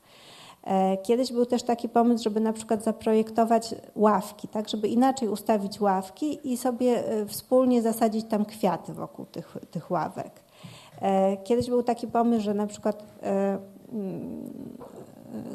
Kiedyś 1.02 1.32
był 1.32 1.46
też 1.46 1.62
taki 1.62 1.88
pomysł, 1.88 2.24
żeby 2.24 2.40
na 2.40 2.52
przykład 2.52 2.84
zaprojektować 2.84 3.74
ławki, 3.96 4.48
tak, 4.48 4.68
żeby 4.68 4.88
inaczej 4.88 5.28
ustawić 5.28 5.80
ławki 5.80 6.52
i 6.52 6.56
sobie 6.56 7.04
wspólnie 7.28 7.82
zasadzić 7.82 8.26
tam 8.28 8.44
kwiaty 8.44 8.92
wokół 8.92 9.26
tych, 9.26 9.56
tych 9.70 9.90
ławek. 9.90 10.32
E, 11.00 11.36
Kiedyś 11.36 11.68
był 11.68 11.82
taki 11.82 12.06
pomysł, 12.06 12.44
że 12.44 12.54
na 12.54 12.66
przykład 12.66 13.04
e, 13.22 13.58
mm, 13.92 14.52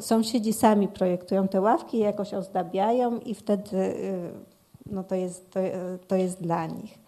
sąsiedzi 0.00 0.52
sami 0.52 0.88
projektują 0.88 1.48
te 1.48 1.60
ławki, 1.60 1.98
jakoś 1.98 2.34
ozdabiają 2.34 3.18
i 3.18 3.34
wtedy 3.34 3.76
e, 3.76 4.56
no 4.92 5.04
to, 5.04 5.14
jest, 5.14 5.50
to, 5.50 5.60
to 6.08 6.16
jest 6.16 6.42
dla 6.42 6.66
nich. 6.66 6.98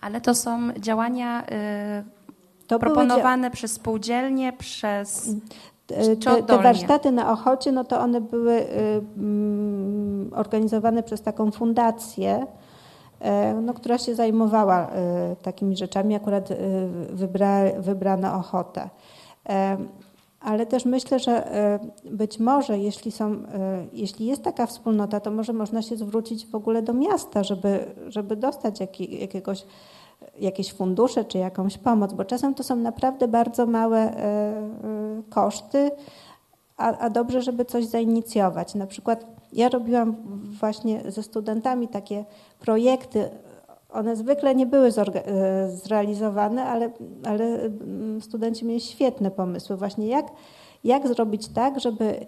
Ale 0.00 0.20
to 0.20 0.34
są 0.34 0.72
działania 0.72 1.42
To 1.42 2.78
były 2.78 2.94
dzia- 2.94 2.94
proponowane 2.94 3.50
przez 3.50 3.72
spółdzielnie, 3.72 4.52
przez. 4.52 5.30
Te, 5.86 6.16
te 6.42 6.58
warsztaty 6.58 7.12
na 7.12 7.32
Ochocie, 7.32 7.72
no 7.72 7.84
to 7.84 8.00
one 8.00 8.20
były 8.20 8.52
y, 8.52 9.00
mm, 9.16 10.30
organizowane 10.34 11.02
przez 11.02 11.22
taką 11.22 11.50
fundację, 11.50 12.46
no, 13.62 13.74
która 13.74 13.98
się 13.98 14.14
zajmowała 14.14 14.86
y, 14.86 15.36
takimi 15.42 15.76
rzeczami. 15.76 16.14
Akurat 16.14 16.50
y, 16.50 16.56
wybra, 17.10 17.60
wybrano 17.78 18.34
Ochotę. 18.34 18.90
E, 19.48 19.76
Ale 20.40 20.66
też 20.66 20.84
myślę, 20.84 21.18
że 21.18 21.52
e, 21.52 21.78
być 22.04 22.38
może, 22.38 22.78
jeśli, 22.78 23.12
są, 23.12 23.32
e, 23.32 23.86
jeśli 23.92 24.26
jest 24.26 24.42
taka 24.42 24.66
wspólnota, 24.66 25.20
to 25.20 25.30
może 25.30 25.52
można 25.52 25.82
się 25.82 25.96
zwrócić 25.96 26.46
w 26.46 26.54
ogóle 26.54 26.82
do 26.82 26.94
miasta, 26.94 27.44
żeby, 27.44 27.84
żeby 28.08 28.36
dostać 28.36 28.80
jaki, 28.80 29.20
jakiegoś, 29.20 29.64
jakieś 30.38 30.72
fundusze 30.72 31.24
czy 31.24 31.38
jakąś 31.38 31.78
pomoc, 31.78 32.12
bo 32.12 32.24
czasem 32.24 32.54
to 32.54 32.62
są 32.62 32.76
naprawdę 32.76 33.28
bardzo 33.28 33.66
małe 33.66 33.98
e, 33.98 34.16
e, 34.16 35.22
koszty, 35.30 35.90
a, 36.76 36.98
a 36.98 37.10
dobrze, 37.10 37.42
żeby 37.42 37.64
coś 37.64 37.86
zainicjować. 37.86 38.74
Na 38.74 38.86
przykład 38.86 39.37
ja 39.52 39.68
robiłam 39.68 40.16
właśnie 40.60 41.02
ze 41.08 41.22
studentami 41.22 41.88
takie 41.88 42.24
projekty. 42.60 43.30
One 43.90 44.16
zwykle 44.16 44.54
nie 44.54 44.66
były 44.66 44.88
e, 44.88 45.70
zrealizowane, 45.70 46.64
ale, 46.64 46.90
ale 47.24 47.44
mm, 47.44 48.20
studenci 48.20 48.64
mieli 48.64 48.80
świetne 48.80 49.30
pomysły. 49.30 49.76
Właśnie 49.76 50.06
jak, 50.06 50.26
jak 50.84 51.08
zrobić 51.08 51.48
tak, 51.48 51.80
żeby 51.80 52.04
e, 52.04 52.24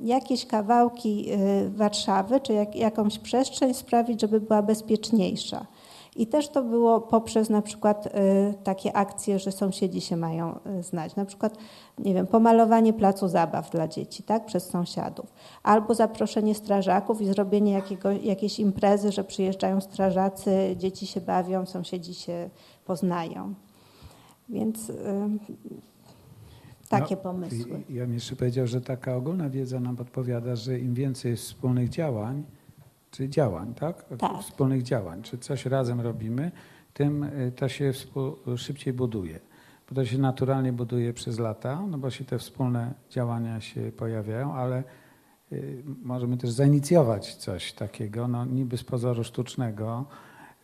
jakieś 0.00 0.46
kawałki 0.46 1.30
e, 1.30 1.36
Warszawy 1.68 2.40
czy 2.40 2.52
jak, 2.52 2.76
jakąś 2.76 3.18
przestrzeń 3.18 3.74
sprawić, 3.74 4.20
żeby 4.20 4.40
była 4.40 4.62
bezpieczniejsza. 4.62 5.66
I 6.16 6.26
też 6.26 6.48
to 6.48 6.62
było 6.62 7.00
poprzez 7.00 7.50
na 7.50 7.62
przykład 7.62 8.06
y, 8.06 8.10
takie 8.64 8.96
akcje, 8.96 9.38
że 9.38 9.52
sąsiedzi 9.52 10.00
się 10.00 10.16
mają 10.16 10.58
y, 10.78 10.82
znać. 10.82 11.16
Na 11.16 11.24
przykład, 11.24 11.58
nie 11.98 12.14
wiem, 12.14 12.26
pomalowanie 12.26 12.92
placu 12.92 13.28
zabaw 13.28 13.70
dla 13.70 13.88
dzieci, 13.88 14.22
tak, 14.22 14.46
przez 14.46 14.68
sąsiadów. 14.68 15.32
Albo 15.62 15.94
zaproszenie 15.94 16.54
strażaków 16.54 17.20
i 17.20 17.26
zrobienie 17.26 17.72
jakiego, 17.72 18.12
jakiejś 18.12 18.60
imprezy, 18.60 19.12
że 19.12 19.24
przyjeżdżają 19.24 19.80
strażacy, 19.80 20.76
dzieci 20.76 21.06
się 21.06 21.20
bawią, 21.20 21.66
sąsiedzi 21.66 22.14
się 22.14 22.50
poznają. 22.84 23.54
Więc 24.48 24.90
y, 24.90 24.94
takie 26.88 27.14
No, 27.14 27.22
pomysły. 27.22 27.82
Ja 27.90 28.04
bym 28.04 28.14
jeszcze 28.14 28.36
powiedział, 28.36 28.66
że 28.66 28.80
taka 28.80 29.16
ogólna 29.16 29.50
wiedza 29.50 29.80
nam 29.80 29.96
podpowiada, 29.96 30.56
że 30.56 30.78
im 30.78 30.94
więcej 30.94 31.30
jest 31.30 31.44
wspólnych 31.44 31.88
działań, 31.88 32.44
czy 33.14 33.28
działań, 33.28 33.74
tak? 33.74 34.04
Tak. 34.18 34.38
Wspólnych 34.42 34.82
działań, 34.82 35.22
czy 35.22 35.38
coś 35.38 35.66
razem 35.66 36.00
robimy, 36.00 36.50
tym 36.94 37.22
y, 37.22 37.52
to 37.56 37.68
się 37.68 37.92
szybciej 38.56 38.92
buduje. 38.92 39.40
Bo 39.88 39.94
to 39.94 40.04
się 40.04 40.18
naturalnie 40.18 40.72
buduje 40.72 41.12
przez 41.12 41.38
lata, 41.38 41.82
no 41.90 41.98
bo 41.98 42.10
się 42.10 42.24
te 42.24 42.38
wspólne 42.38 42.94
działania 43.10 43.60
się 43.60 43.92
pojawiają, 43.96 44.54
ale 44.54 44.82
y, 45.52 45.82
możemy 46.02 46.36
też 46.36 46.50
zainicjować 46.50 47.34
coś 47.34 47.72
takiego, 47.72 48.28
no 48.28 48.44
niby 48.44 48.76
z 48.76 48.84
pozoru 48.84 49.24
sztucznego 49.24 50.04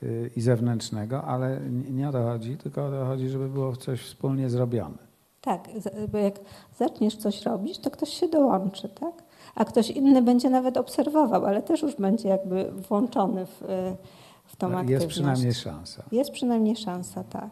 y, 0.03 0.31
i 0.37 0.41
zewnętrznego, 0.41 1.25
ale 1.25 1.61
nie- 1.91 2.09
o 2.09 2.13
to 2.13 2.23
chodzi, 2.25 2.57
tylko 2.57 2.87
o 2.87 2.91
to 2.91 3.07
chodzi, 3.07 3.29
żeby 3.29 3.49
było 3.49 3.77
coś 3.77 4.01
wspólnie 4.03 4.51
zrobione. 4.51 5.11
Tak, 5.41 5.69
bo 6.13 6.19
jak 6.19 6.35
zaczniesz 6.79 7.17
coś 7.17 7.43
robić, 7.43 7.79
to 7.79 7.91
ktoś 7.91 8.09
się 8.09 8.29
dołączy, 8.29 8.89
tak? 8.89 9.23
A 9.55 9.65
ktoś 9.65 9.91
inny 9.91 10.23
będzie 10.23 10.51
nawet 10.51 10.77
obserwował, 10.77 11.47
ale 11.47 11.63
też 11.63 11.83
już 11.83 11.97
będzie 11.97 12.29
jakby 12.29 12.73
włączony 12.73 13.47
w, 13.47 13.63
y, 13.63 13.97
w 14.45 14.57
tą 14.57 14.69
No, 14.69 14.79
aktywność. 14.79 14.91
Jest 14.91 15.07
przynajmniej 15.07 15.55
szansa. 15.55 16.03
Jest 16.13 16.31
przynajmniej 16.31 16.77
szansa, 16.77 17.25
tak. 17.25 17.51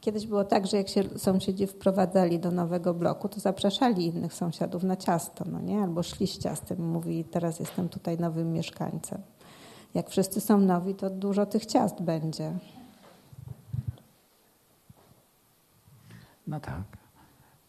Kiedyś 0.00 0.26
było 0.26 0.44
tak, 0.44 0.66
że 0.66 0.76
jak 0.76 0.88
się 0.88 1.04
sąsiedzi 1.16 1.66
wprowadzali 1.66 2.38
do 2.38 2.50
nowego 2.50 2.94
bloku, 2.94 3.28
to 3.28 3.40
zapraszali 3.40 4.06
innych 4.06 4.34
sąsiadów 4.34 4.82
na 4.82 4.96
ciasto, 4.96 5.44
no 5.52 5.60
nie? 5.60 5.82
Albo 5.82 6.02
szli 6.02 6.26
z 6.26 6.38
ciastem 6.38 6.78
i 6.78 6.82
mówili, 6.82 7.24
teraz 7.24 7.60
jestem 7.60 7.88
tutaj 7.88 8.18
nowym 8.18 8.52
mieszkańcem. 8.52 9.22
Jak 9.94 10.10
wszyscy 10.10 10.40
są 10.40 10.58
nowi, 10.58 10.94
to 10.94 11.10
dużo 11.10 11.46
tych 11.46 11.66
ciast 11.66 12.02
będzie. 12.02 12.52
No 16.46 16.60
tak. 16.60 17.03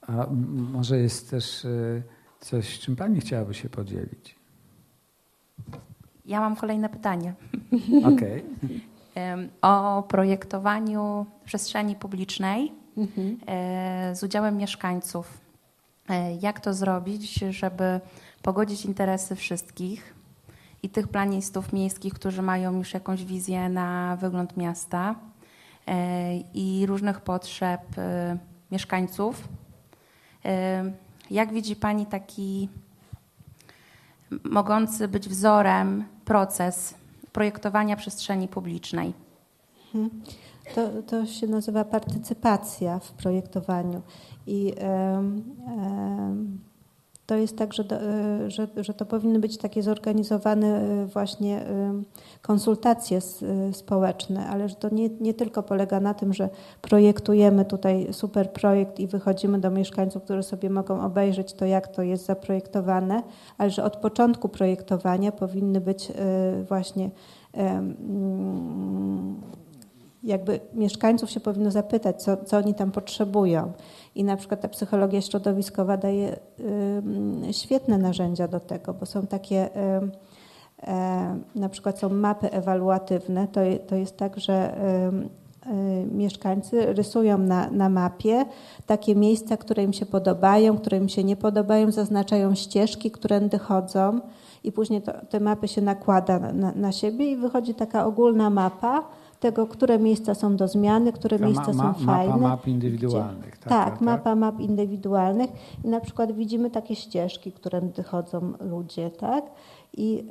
A 0.08 0.28
może 0.72 0.98
jest 1.00 1.30
też 1.30 1.66
y, 1.66 2.04
coś, 2.40 2.80
czym 2.80 2.96
Pani 2.96 3.20
chciałaby 3.22 3.54
się 3.54 3.70
podzielić? 3.70 4.36
Ja 6.26 6.40
mam 6.40 6.56
kolejne 6.56 6.90
pytanie. 6.90 7.34
Okej. 8.16 8.44
Em, 9.16 9.50
O 9.62 10.04
projektowaniu 10.04 11.26
przestrzeni 11.46 11.96
publicznej 11.96 12.72
Mhm. 12.98 13.38
e, 13.48 14.16
z 14.16 14.24
udziałem 14.24 14.58
mieszkańców. 14.58 15.38
E, 16.10 16.36
Jak 16.36 16.60
to 16.60 16.74
zrobić, 16.74 17.34
żeby 17.50 18.00
pogodzić 18.42 18.86
interesy 18.86 19.36
wszystkich 19.36 20.14
i 20.84 20.90
tych 20.90 21.08
planistów 21.08 21.74
miejskich, 21.74 22.14
którzy 22.14 22.42
mają 22.42 22.78
już 22.78 22.94
jakąś 22.94 23.26
wizję 23.26 23.70
na 23.70 24.18
wygląd 24.22 24.58
miasta 24.58 25.16
e, 25.88 26.38
i 26.54 26.86
różnych 26.86 27.22
potrzeb 27.22 27.82
e, 27.98 28.38
mieszkańców. 28.72 29.48
Jak 31.32 31.54
widzi 31.54 31.76
Pani 31.76 32.06
taki 32.06 32.70
mogący 34.44 35.08
być 35.08 35.30
wzorem 35.30 36.04
proces 36.26 36.94
projektowania 37.32 37.96
przestrzeni 37.96 38.48
publicznej? 38.48 39.14
To, 40.76 40.90
to 41.08 41.26
się 41.26 41.48
nazywa 41.48 41.86
partycypacja 41.86 43.00
w 43.00 43.12
projektowaniu. 43.12 44.02
I 44.48 44.74
em, 44.78 45.44
em, 45.68 46.60
to 47.26 47.36
jest 47.36 47.58
tak, 47.58 47.74
że, 47.74 47.84
e, 47.84 48.52
że, 48.52 48.68
że 48.78 48.94
to 48.94 49.06
powinny 49.06 49.40
być 49.40 49.58
takie 49.58 49.84
zorganizowane 49.84 50.68
e, 50.68 51.06
właśnie 51.06 51.66
em, 51.66 52.06
konsultacje 52.42 53.18
e, 53.18 53.74
społeczne, 53.74 54.48
ale 54.48 54.70
że 54.70 54.76
to 54.76 54.90
nie, 54.90 55.10
nie 55.10 55.34
tylko 55.34 55.64
polega 55.64 56.00
na 56.00 56.14
tym, 56.14 56.34
że 56.34 56.50
projektujemy 56.82 57.66
tutaj 57.66 58.08
super 58.12 58.52
projekt 58.52 59.00
i 59.00 59.08
wychodzimy 59.08 59.60
do 59.60 59.72
mieszkańców, 59.72 60.24
którzy 60.24 60.44
sobie 60.44 60.70
mogą 60.70 61.02
obejrzeć 61.02 61.54
to, 61.54 61.66
jak 61.66 61.88
to 61.88 62.02
jest 62.02 62.26
zaprojektowane, 62.26 63.24
ale 63.58 63.70
że 63.70 63.84
od 63.84 63.98
początku 63.98 64.50
projektowania 64.50 65.32
powinny 65.32 65.82
być 65.82 66.12
e, 66.12 66.14
właśnie 66.64 67.10
mm, 67.54 69.42
jakby 70.26 70.60
mieszkańców 70.74 71.32
się 71.32 71.40
powinno 71.40 71.72
zapytać, 71.72 72.24
co, 72.24 72.38
co 72.38 72.58
oni 72.58 72.74
tam 72.74 72.92
potrzebują. 72.92 73.72
I 74.16 74.24
na 74.24 74.38
przykład 74.38 74.62
ta 74.62 74.68
psychologia 74.68 75.22
środowiskowa 75.22 75.98
daje 75.98 76.40
ym, 76.60 77.42
świetne 77.52 77.98
narzędzia 77.98 78.48
do 78.48 78.60
tego, 78.60 78.94
bo 78.94 79.06
są 79.06 79.28
takie, 79.28 79.70
ym, 79.98 80.12
e, 80.84 81.40
na 81.56 81.70
przykład 81.70 82.00
są 82.00 82.10
mapy 82.10 82.52
ewaluatywne. 82.52 83.48
To, 83.48 83.62
to 83.88 83.96
jest 83.96 84.18
tak, 84.18 84.40
że 84.40 84.78
y, 84.78 85.46
mieszkańcy 86.12 86.94
rysują 86.94 87.38
na, 87.38 87.70
na 87.72 87.90
mapie 87.90 88.46
takie 88.86 89.16
miejsca, 89.16 89.58
które 89.58 89.84
im 89.84 89.94
się 89.94 90.06
podobają, 90.06 90.78
które 90.78 90.98
im 90.98 91.10
się 91.10 91.24
nie 91.24 91.36
podobają, 91.36 91.92
zaznaczają 91.92 92.56
ścieżki, 92.56 93.12
którędy 93.12 93.60
chodzą 93.60 94.20
i 94.64 94.72
później 94.72 95.02
to, 95.02 95.12
te 95.30 95.40
mapy 95.40 95.68
się 95.68 95.82
nakłada 95.82 96.40
na, 96.40 96.54
na, 96.54 96.72
na 96.72 96.92
siebie 96.92 97.32
i 97.32 97.36
wychodzi 97.36 97.74
taka 97.74 98.06
ogólna 98.06 98.50
mapa 98.50 99.04
tego, 99.40 99.68
które 99.68 100.00
miejsca 100.00 100.36
są 100.36 100.56
do 100.56 100.68
zmiany, 100.68 101.14
które 101.14 101.38
Taka 101.38 101.46
miejsca 101.50 101.74
ma- 101.74 101.84
ma- 101.84 101.94
są 101.94 102.06
fajne. 102.06 102.34
Mapa 102.34 102.48
map 102.50 102.68
indywidualnych. 102.68 103.52
Gdzie, 103.60 103.70
tak, 103.70 104.02
mapa 104.02 104.36
map 104.36 104.60
indywidualnych 104.60 105.50
i 105.84 105.88
na 105.88 106.00
przykład 106.00 106.32
widzimy 106.32 106.70
takie 106.70 106.96
ścieżki, 106.96 107.52
którędy 107.52 108.04
chodzą 108.04 108.54
ludzie, 108.60 109.12
tak? 109.12 109.46
I, 109.98 110.28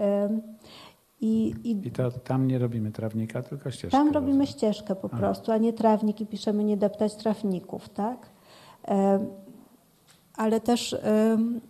i, 1.20 1.54
i 1.64 1.86
I 1.86 1.90
to 1.90 2.10
tam 2.10 2.46
nie 2.48 2.58
robimy 2.58 2.92
trawnika, 2.92 3.42
tylko 3.42 3.70
ścieżkę. 3.70 3.90
tam 3.98 4.06
robimy 4.06 4.26
rozumiem. 4.32 4.46
ścieżkę 4.46 4.94
po 4.94 5.08
A. 5.12 5.16
prostu, 5.16 5.52
a 5.52 5.56
nie 5.58 5.72
trawnik 5.72 6.20
i 6.20 6.26
piszemy 6.26 6.64
nie 6.64 6.76
deptać 6.76 7.14
trawników, 7.16 7.88
tak? 7.88 8.28
Ale 10.36 10.60
też 10.60 10.96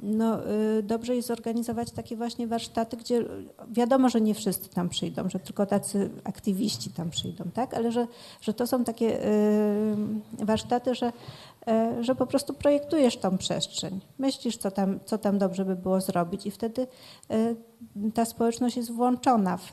no, 0.02 0.50
y, 0.78 0.82
dobrze 0.82 1.16
jest 1.16 1.28
zorganizować 1.28 1.90
takie 1.90 2.16
właśnie 2.16 2.46
warsztaty, 2.46 2.96
gdzie 2.96 3.24
wiadomo, 3.68 4.08
że 4.08 4.20
nie 4.20 4.34
wszyscy 4.34 4.68
tam 4.68 4.88
przyjdą, 4.88 5.28
że 5.28 5.40
tylko 5.40 5.66
tacy 5.66 6.10
aktywiści 6.24 6.90
tam 6.90 7.10
przyjdą, 7.10 7.44
tak? 7.54 7.74
Ale 7.74 7.92
że, 7.92 8.06
że 8.40 8.54
to 8.54 8.66
są 8.66 8.84
takie 8.84 9.18
warsztaty, 10.32 10.94
że, 10.94 11.12
e, 11.66 12.04
że 12.04 12.14
po 12.14 12.26
prostu 12.26 12.54
projektujesz 12.54 13.16
tą 13.16 13.38
przestrzeń. 13.38 14.00
Myślisz, 14.18 14.56
co 14.56 14.70
tam, 14.70 15.00
co 15.04 15.18
tam 15.18 15.38
dobrze 15.38 15.64
by 15.64 15.76
było 15.76 16.00
zrobić 16.00 16.46
i 16.46 16.50
wtedy 16.50 16.86
e, 17.30 17.54
ta 18.14 18.24
społeczność 18.24 18.76
jest 18.76 18.92
włączona 18.92 19.56
w, 19.56 19.72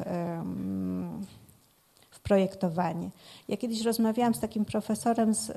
projektowanie. 2.23 3.09
Ja 3.47 3.57
kiedyś 3.57 3.81
rozmawiałam 3.81 4.33
z 4.33 4.39
takim 4.39 4.65
profesorem 4.65 5.33
z 5.33 5.49
y, 5.49 5.53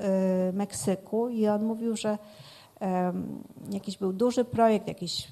Meksyku 0.53 1.29
i 1.29 1.47
on 1.47 1.63
mówił, 1.63 1.97
że 1.97 2.17
jakiś 3.71 3.97
był 3.97 4.13
duży 4.13 4.45
projekt, 4.45 4.87
jakiś 4.87 5.27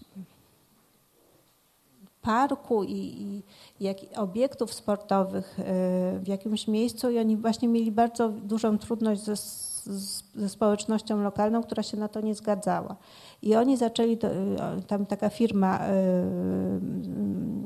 parku 2.24 2.84
i, 2.84 2.94
i 2.94 3.44
jak, 3.80 3.98
obiektów 4.16 4.74
sportowych 4.74 5.60
y, 5.60 5.64
w 6.20 6.28
jakimś 6.28 6.68
miejscu 6.68 7.10
i 7.10 7.20
oni 7.20 7.38
właśnie 7.38 7.68
mieli 7.68 7.92
bardzo 7.92 8.30
dużą 8.30 8.78
trudność 8.78 9.22
ze, 9.22 9.36
ze 10.36 10.50
społecznością 10.50 11.22
lokalną, 11.22 11.64
która 11.64 11.84
się 11.84 11.98
na 11.98 12.08
to 12.08 12.22
nie 12.22 12.36
zgadzała. 12.36 12.96
I 13.42 13.56
oni 13.56 13.78
zaczęli, 13.78 14.18
tam 14.88 15.06
taka 15.06 15.30
firma 15.30 15.80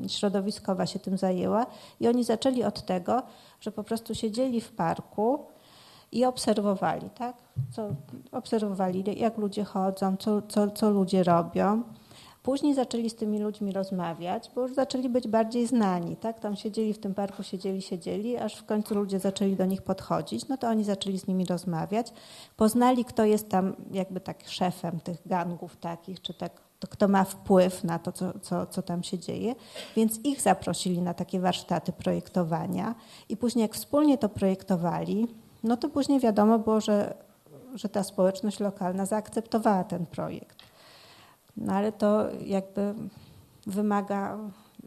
y, 0.05 0.09
środowiskowa 0.09 0.85
się 0.85 0.99
tym 0.99 1.17
zajęła 1.17 1.65
i 1.99 2.07
oni 2.07 2.23
zaczęli 2.23 2.63
od 2.63 2.85
tego, 2.85 3.23
że 3.61 3.71
po 3.71 3.83
prostu 3.83 4.15
siedzieli 4.15 4.61
w 4.61 4.71
parku 4.71 5.39
i 6.11 6.25
obserwowali, 6.25 7.09
tak? 7.09 7.35
Co, 7.71 7.89
obserwowali, 8.31 9.19
jak 9.19 9.37
ludzie 9.37 9.63
chodzą, 9.63 10.17
co, 10.17 10.41
co, 10.41 10.71
co 10.71 10.89
ludzie 10.89 11.23
robią. 11.23 11.83
Później 12.43 12.73
zaczęli 12.73 13.09
z 13.09 13.15
tymi 13.15 13.39
ludźmi 13.39 13.71
rozmawiać, 13.71 14.51
bo 14.55 14.61
już 14.61 14.73
zaczęli 14.73 15.09
być 15.09 15.27
bardziej 15.27 15.67
znani, 15.67 16.15
tak? 16.15 16.39
Tam 16.39 16.55
siedzieli 16.55 16.93
w 16.93 16.99
tym 16.99 17.13
parku, 17.13 17.43
siedzieli, 17.43 17.81
siedzieli, 17.81 18.37
aż 18.37 18.55
w 18.55 18.65
końcu 18.65 18.95
ludzie 18.95 19.19
zaczęli 19.19 19.55
do 19.55 19.65
nich 19.65 19.81
podchodzić, 19.81 20.47
no 20.47 20.57
to 20.57 20.67
oni 20.67 20.83
zaczęli 20.83 21.19
z 21.19 21.27
nimi 21.27 21.45
rozmawiać. 21.45 22.13
Poznali, 22.57 23.05
kto 23.05 23.25
jest 23.25 23.49
tam 23.49 23.75
jakby 23.91 24.19
tak 24.19 24.47
szefem 24.47 24.99
tych 24.99 25.27
gangów 25.27 25.77
takich, 25.77 26.21
czy 26.21 26.33
tak, 26.33 26.61
to 26.79 26.87
kto 26.87 27.07
ma 27.07 27.23
wpływ 27.23 27.83
na 27.83 27.99
to, 27.99 28.11
co, 28.11 28.39
co, 28.39 28.65
co 28.65 28.81
tam 28.81 29.03
się 29.03 29.19
dzieje, 29.19 29.55
więc 29.95 30.25
ich 30.25 30.41
zaprosili 30.41 31.01
na 31.01 31.13
takie 31.13 31.39
warsztaty 31.39 31.91
projektowania 31.91 32.95
i 33.29 33.37
później 33.37 33.61
jak 33.61 33.75
wspólnie 33.75 34.17
to 34.17 34.29
projektowali, 34.29 35.27
no 35.63 35.77
to 35.77 35.89
później 35.89 36.19
wiadomo 36.19 36.59
było, 36.59 36.81
że, 36.81 37.13
że 37.75 37.89
ta 37.89 38.03
społeczność 38.03 38.59
lokalna 38.59 39.05
zaakceptowała 39.05 39.83
ten 39.83 40.05
projekt. 40.05 40.57
No 41.57 41.73
ale 41.73 41.91
to 41.91 42.25
jakby 42.45 42.93
wymaga 43.67 44.37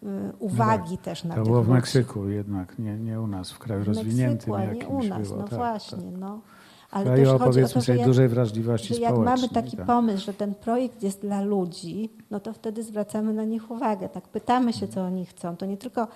y, 0.02 0.32
uwagi 0.38 0.98
też 0.98 1.24
na 1.24 1.36
No 1.36 1.42
To 1.42 1.50
było 1.50 1.62
w 1.62 1.66
ludzi. 1.66 1.74
Meksyku 1.74 2.28
jednak, 2.28 2.78
nie, 2.78 2.96
nie 2.96 3.20
u 3.20 3.26
nas, 3.26 3.50
w 3.50 3.58
kraju 3.58 3.84
W 3.84 3.88
rozwiniętym 3.88 4.30
Meksyku, 4.30 4.54
a 4.54 4.60
nie 4.60 4.66
jakimś 4.66 5.04
u 5.04 5.08
nas, 5.08 5.28
było. 5.28 5.40
no 5.40 5.48
tak, 5.48 5.58
właśnie, 5.58 6.10
no. 6.18 6.28
Tak. 6.30 6.60
W 6.90 6.94
Ale 6.94 7.04
kraju 7.04 7.24
też 7.24 7.40
chodzi 7.40 7.64
o 7.64 7.68
to, 7.68 7.80
że 7.80 7.96
jak, 7.96 8.06
dużej 8.06 8.28
wrażliwości 8.28 8.94
że 8.94 9.00
jak 9.00 9.18
mamy 9.18 9.48
taki 9.48 9.76
tak. 9.76 9.86
pomysł, 9.86 10.24
że 10.24 10.34
ten 10.34 10.54
projekt 10.54 11.02
jest 11.02 11.20
dla 11.20 11.40
ludzi, 11.40 12.10
no 12.30 12.40
to 12.40 12.52
wtedy 12.52 12.82
zwracamy 12.82 13.32
na 13.32 13.44
nich 13.44 13.70
uwagę, 13.70 14.08
tak 14.08 14.28
pytamy 14.28 14.72
się, 14.72 14.88
co 14.88 15.00
oni 15.02 15.26
chcą. 15.26 15.56
To 15.56 15.66
nie 15.66 15.76
tylko 15.76 16.08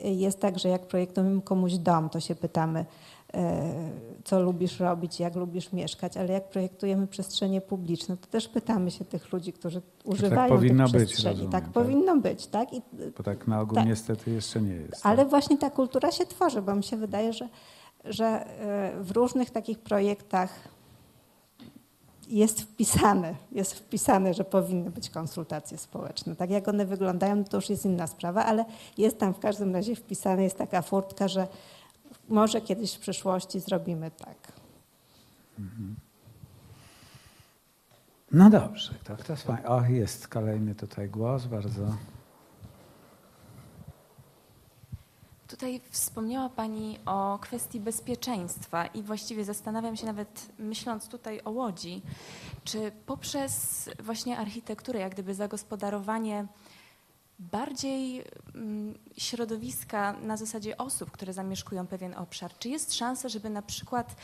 y, 0.00 0.08
jest 0.08 0.40
tak, 0.40 0.58
że 0.58 0.68
jak 0.68 0.86
projektujemy 0.86 1.42
komuś 1.42 1.74
dom, 1.74 2.08
to 2.08 2.20
się 2.20 2.34
pytamy, 2.34 2.84
co 4.24 4.40
lubisz 4.40 4.80
robić, 4.80 5.20
jak 5.20 5.36
lubisz 5.36 5.72
mieszkać, 5.72 6.16
ale 6.16 6.32
jak 6.32 6.48
projektujemy 6.48 7.06
przestrzenie 7.06 7.60
publiczne, 7.60 8.16
to 8.16 8.26
też 8.26 8.48
pytamy 8.48 8.90
się 8.90 9.04
tych 9.04 9.32
ludzi, 9.32 9.52
którzy 9.52 9.82
używają 10.04 10.48
powinno 10.48 10.84
tych 10.84 10.92
być, 11.00 11.08
przestrzeni. 11.08 11.32
rozumiem, 11.34 11.52
tak, 11.52 11.64
tak. 11.64 11.72
powinno 11.72 12.16
być, 12.16 12.46
tak? 12.46 12.72
I, 12.72 12.82
Bo 13.16 13.22
tak 13.22 13.46
na 13.46 13.60
ogół 13.60 13.74
Tak. 13.74 13.86
niestety 13.86 14.30
jeszcze 14.30 14.60
nie 14.62 14.74
jest. 14.74 15.06
ale 15.06 15.16
tak. 15.18 15.28
właśnie 15.28 15.58
ta 15.58 15.70
kultura 15.70 16.12
się 16.12 16.26
tworzy, 16.26 16.62
bo 16.62 16.74
mi 16.74 16.84
się 16.84 16.96
wydaje, 16.96 17.32
że, 17.32 17.48
że 18.04 18.26
e, 18.26 18.92
w 19.00 19.10
różnych 19.10 19.50
takich 19.50 19.78
projektach 19.78 20.50
jest 22.28 22.60
wpisane, 22.60 23.34
jest 23.52 23.74
wpisane, 23.74 24.34
że 24.34 24.44
powinny 24.44 24.90
być 24.90 25.10
konsultacje 25.10 25.78
społeczne. 25.78 26.36
Tak 26.36 26.50
jak 26.50 26.68
one 26.68 26.86
wyglądają, 26.86 27.44
to 27.44 27.56
już 27.56 27.70
jest 27.70 27.84
inna 27.84 28.06
sprawa, 28.06 28.44
ale 28.44 28.64
jest 28.98 29.18
tam 29.18 29.34
w 29.34 29.38
każdym 29.38 29.74
razie 29.74 29.96
wpisane, 29.96 30.42
jest 30.42 30.58
taka 30.58 30.82
furtka, 30.82 31.28
że 31.28 31.46
może 32.28 32.60
kiedyś 32.60 32.94
w 32.94 32.98
przyszłości 32.98 33.60
zrobimy 33.60 34.10
tak. 34.10 34.52
No 38.32 38.50
dobrze, 38.50 38.94
tak, 39.04 39.24
to 39.24 39.32
jest 39.32 39.44
fajnie. 39.44 39.68
O, 39.68 39.82
jest 39.82 40.28
kolejny 40.28 40.74
tutaj 40.74 41.08
głos, 41.08 41.46
bardzo. 41.46 41.96
Tutaj 45.48 45.80
wspomniała 45.90 46.48
Pani 46.48 46.98
o 47.06 47.38
kwestii 47.42 47.80
bezpieczeństwa 47.80 48.86
i 48.86 49.02
właściwie 49.02 49.44
zastanawiam 49.44 49.96
się 49.96 50.06
nawet, 50.06 50.48
myśląc 50.58 51.08
tutaj 51.08 51.40
o 51.44 51.50
Łodzi, 51.50 52.02
czy 52.64 52.92
poprzez 53.06 53.88
właśnie 54.02 54.38
architekturę, 54.38 55.00
jak 55.00 55.12
gdyby 55.12 55.34
zagospodarowanie 55.34 56.46
bardziej 57.38 58.24
mm, 58.54 58.98
środowiska 59.16 60.12
na 60.12 60.36
zasadzie 60.36 60.76
osób, 60.76 61.10
które 61.10 61.32
zamieszkują 61.32 61.86
pewien 61.86 62.14
obszar, 62.14 62.58
czy 62.58 62.68
jest 62.68 62.94
szansa, 62.94 63.28
żeby 63.28 63.50
na 63.50 63.62
przykład 63.62 64.16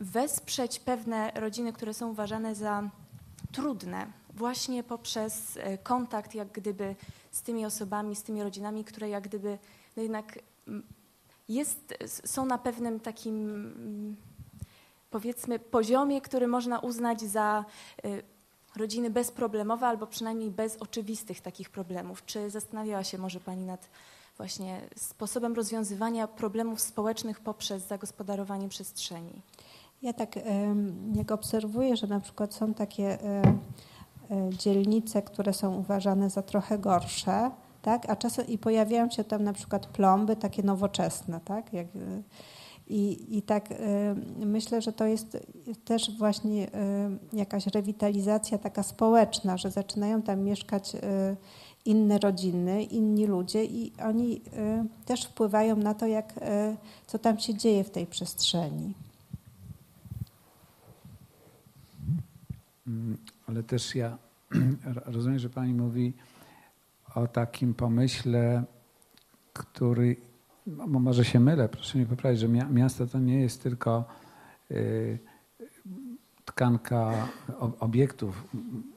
wesprzeć 0.00 0.78
pewne 0.78 1.30
rodziny, 1.34 1.72
które 1.72 1.94
są 1.94 2.10
uważane 2.10 2.54
za 2.54 2.90
trudne, 3.52 4.06
właśnie 4.34 4.82
poprzez 4.82 5.56
e, 5.56 5.78
kontakt 5.78 6.34
jak 6.34 6.52
gdyby 6.52 6.96
z 7.30 7.42
tymi 7.42 7.66
osobami, 7.66 8.16
z 8.16 8.22
tymi 8.22 8.42
rodzinami, 8.42 8.84
które 8.84 9.08
jak 9.08 9.24
gdyby 9.24 9.58
no 9.96 10.02
jednak 10.02 10.38
mm, 10.68 10.82
jest, 11.48 11.94
są 12.24 12.46
na 12.46 12.58
pewnym 12.58 13.00
takim 13.00 13.34
mm, 13.50 14.16
powiedzmy 15.10 15.58
poziomie, 15.58 16.20
który 16.20 16.46
można 16.46 16.78
uznać 16.78 17.20
za 17.20 17.64
y, 18.04 18.22
rodziny 18.76 19.10
bezproblemowe 19.10 19.86
albo 19.86 20.06
przynajmniej 20.06 20.50
bez 20.50 20.76
oczywistych 20.76 21.40
takich 21.40 21.70
problemów. 21.70 22.24
Czy 22.24 22.50
zastanawiała 22.50 23.04
się 23.04 23.18
może 23.18 23.40
Pani 23.40 23.66
nad 23.66 23.88
właśnie 24.36 24.80
sposobem 24.96 25.54
rozwiązywania 25.54 26.28
problemów 26.28 26.80
społecznych 26.80 27.40
poprzez 27.40 27.88
zagospodarowanie 27.88 28.68
przestrzeni? 28.68 29.42
Ja 30.02 30.12
tak 30.12 30.36
jak 31.14 31.32
obserwuję, 31.32 31.96
że 31.96 32.06
na 32.06 32.20
przykład 32.20 32.54
są 32.54 32.74
takie 32.74 33.22
e, 33.22 33.42
e, 34.30 34.50
dzielnice, 34.50 35.22
które 35.22 35.52
są 35.52 35.74
uważane 35.74 36.30
za 36.30 36.42
trochę 36.42 36.78
gorsze, 36.78 37.50
tak? 37.82 38.10
A 38.10 38.16
czasem 38.16 38.46
i 38.46 38.58
pojawiają 38.58 39.10
się 39.10 39.24
tam 39.24 39.44
na 39.44 39.52
przykład 39.52 39.86
plomby 39.86 40.36
takie 40.36 40.62
nowoczesne, 40.62 41.40
tak? 41.44 41.72
Jak, 41.72 41.86
e, 41.86 42.22
i, 42.86 43.36
I 43.38 43.42
tak 43.42 43.72
e, 43.72 43.76
myślę, 44.46 44.82
że 44.82 44.92
to 44.92 45.06
jest 45.06 45.38
też 45.84 46.18
właśnie 46.18 46.72
e, 46.72 47.10
jakaś 47.32 47.66
rewitalizacja 47.66 48.58
taka 48.58 48.82
społeczna, 48.82 49.56
że 49.56 49.70
zaczynają 49.70 50.22
tam 50.22 50.40
mieszkać 50.40 50.94
e, 50.94 51.36
inne 51.84 52.18
rodziny, 52.18 52.84
inni 52.84 53.26
ludzie 53.26 53.64
i 53.64 53.92
oni 54.02 54.40
też 55.04 55.24
wpływają 55.24 55.76
na 55.76 55.94
to, 55.94 56.06
jak, 56.06 56.34
co 57.06 57.18
tam 57.18 57.38
się 57.38 57.54
dzieje 57.54 57.84
w 57.84 57.90
tej 57.90 58.06
przestrzeni. 58.06 58.94
Mm, 62.86 63.18
Ale 63.46 63.62
też 63.62 63.94
ja 63.94 64.18
rozumiem, 65.06 65.38
że 65.38 65.50
Pani 65.50 65.74
mówi 65.74 66.12
o 67.14 67.26
takim 67.26 67.74
pomyśle, 67.74 68.64
który, 69.52 70.16
no, 70.66 70.86
może 70.86 71.24
się 71.24 71.40
mylę, 71.40 71.68
proszę 71.68 71.98
mnie 71.98 72.06
poprawić, 72.06 72.40
że 72.40 72.48
mia- 72.48 72.72
miasto 72.72 73.06
to 73.06 73.18
nie 73.18 73.40
jest 73.40 73.62
tylko 73.62 74.04
y, 74.70 75.18
tkanka 76.44 77.28
obiektów, 77.80 78.48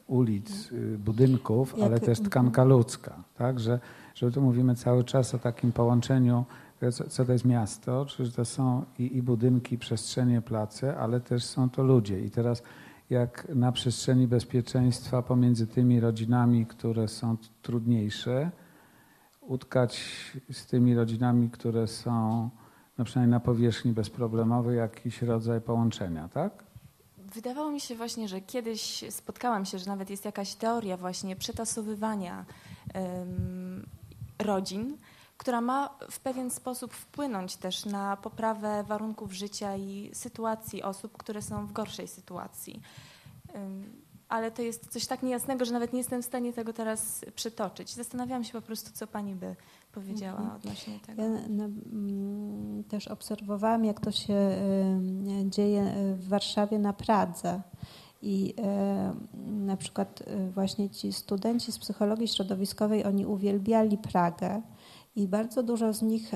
ulic, 0.06 0.72
y, 0.72 0.98
budynków, 0.98 1.74
ale 1.82 2.00
też 2.00 2.20
tkanka 2.20 2.64
ludzka. 2.64 3.22
Tak? 3.38 3.60
Że, 3.60 3.80
że 4.14 4.30
tu 4.32 4.42
mówimy 4.42 4.74
cały 4.74 5.04
czas 5.04 5.34
o 5.34 5.38
takim 5.38 5.72
połączeniu, 5.72 6.44
e, 6.80 6.92
co, 6.92 7.08
co 7.08 7.24
to 7.24 7.32
jest 7.32 7.44
miasto, 7.44 8.06
czy 8.06 8.32
to 8.32 8.44
są 8.44 8.84
i, 8.98 9.16
i 9.16 9.22
budynki, 9.22 9.78
przestrzenie, 9.78 10.42
place, 10.42 10.96
ale 10.98 11.20
też 11.20 11.44
są 11.44 11.70
to 11.70 11.82
ludzie. 11.82 12.20
I 12.20 12.30
teraz 12.30 12.62
jak 13.10 13.48
na 13.54 13.72
przestrzeni 13.72 14.26
bezpieczeństwa 14.26 15.22
pomiędzy 15.22 15.66
tymi 15.66 16.00
rodzinami, 16.00 16.66
które 16.66 17.08
są 17.08 17.36
trudniejsze, 17.62 18.50
utkać 19.46 20.00
z 20.52 20.66
tymi 20.66 20.94
rodzinami, 20.94 21.50
które 21.50 21.86
są 21.86 22.50
no 22.98 23.04
przynajmniej 23.04 23.30
na 23.30 23.40
powierzchni 23.40 23.92
bezproblemowej, 23.92 24.78
jakiś 24.78 25.22
rodzaj 25.22 25.60
połączenia, 25.60 26.28
tak? 26.28 26.64
Wydawało 27.18 27.70
mi 27.70 27.80
się 27.80 27.94
właśnie, 27.94 28.28
że 28.28 28.40
kiedyś 28.40 29.04
spotkałam 29.10 29.64
się, 29.64 29.78
że 29.78 29.86
nawet 29.86 30.10
jest 30.10 30.24
jakaś 30.24 30.54
teoria 30.54 30.96
właśnie 30.96 31.36
przetasowywania 31.36 32.44
rodzin, 34.38 34.96
która 35.36 35.60
ma 35.60 35.98
w 36.10 36.20
pewien 36.20 36.50
sposób 36.50 36.94
wpłynąć 36.94 37.56
też 37.56 37.84
na 37.84 38.16
poprawę 38.16 38.84
warunków 38.84 39.32
życia 39.32 39.76
i 39.76 40.10
sytuacji 40.12 40.82
osób, 40.82 41.16
które 41.16 41.42
są 41.42 41.66
w 41.66 41.72
gorszej 41.72 42.08
sytuacji. 42.08 42.80
Ale 44.28 44.50
to 44.50 44.62
jest 44.62 44.92
coś 44.92 45.06
tak 45.06 45.22
niejasnego, 45.22 45.64
że 45.64 45.72
nawet 45.72 45.92
nie 45.92 45.98
jestem 45.98 46.22
w 46.22 46.26
stanie 46.26 46.52
tego 46.52 46.72
teraz 46.72 47.24
przytoczyć. 47.34 47.94
Zastanawiałam 47.94 48.44
się 48.44 48.52
po 48.52 48.62
prostu, 48.62 48.90
co 48.94 49.06
pani 49.06 49.34
by 49.34 49.56
powiedziała 49.92 50.40
Mhm. 50.40 50.56
odnośnie 50.56 51.00
tego. 51.06 51.22
Ja 51.22 51.28
na, 51.28 51.64
mm, 51.64 52.84
też 52.84 53.08
obserwowałam, 53.08 53.84
jak 53.84 54.00
to 54.00 54.12
się 54.12 54.34
y, 54.34 55.50
dzieje 55.50 55.94
w 56.14 56.28
Warszawie 56.28 56.78
na 56.78 56.92
Pradze. 56.92 57.62
I 58.22 58.54
y, 58.58 59.50
na 59.50 59.76
przykład 59.76 60.20
y, 60.20 60.50
właśnie 60.50 60.90
ci 60.90 61.12
studenci 61.12 61.72
z 61.72 61.78
psychologii 61.78 62.28
środowiskowej, 62.28 63.04
oni 63.04 63.26
uwielbiali 63.26 63.98
Pragę 63.98 64.62
i 65.16 65.28
bardzo 65.28 65.62
dużo 65.62 65.92
z 65.92 66.02
nich 66.02 66.34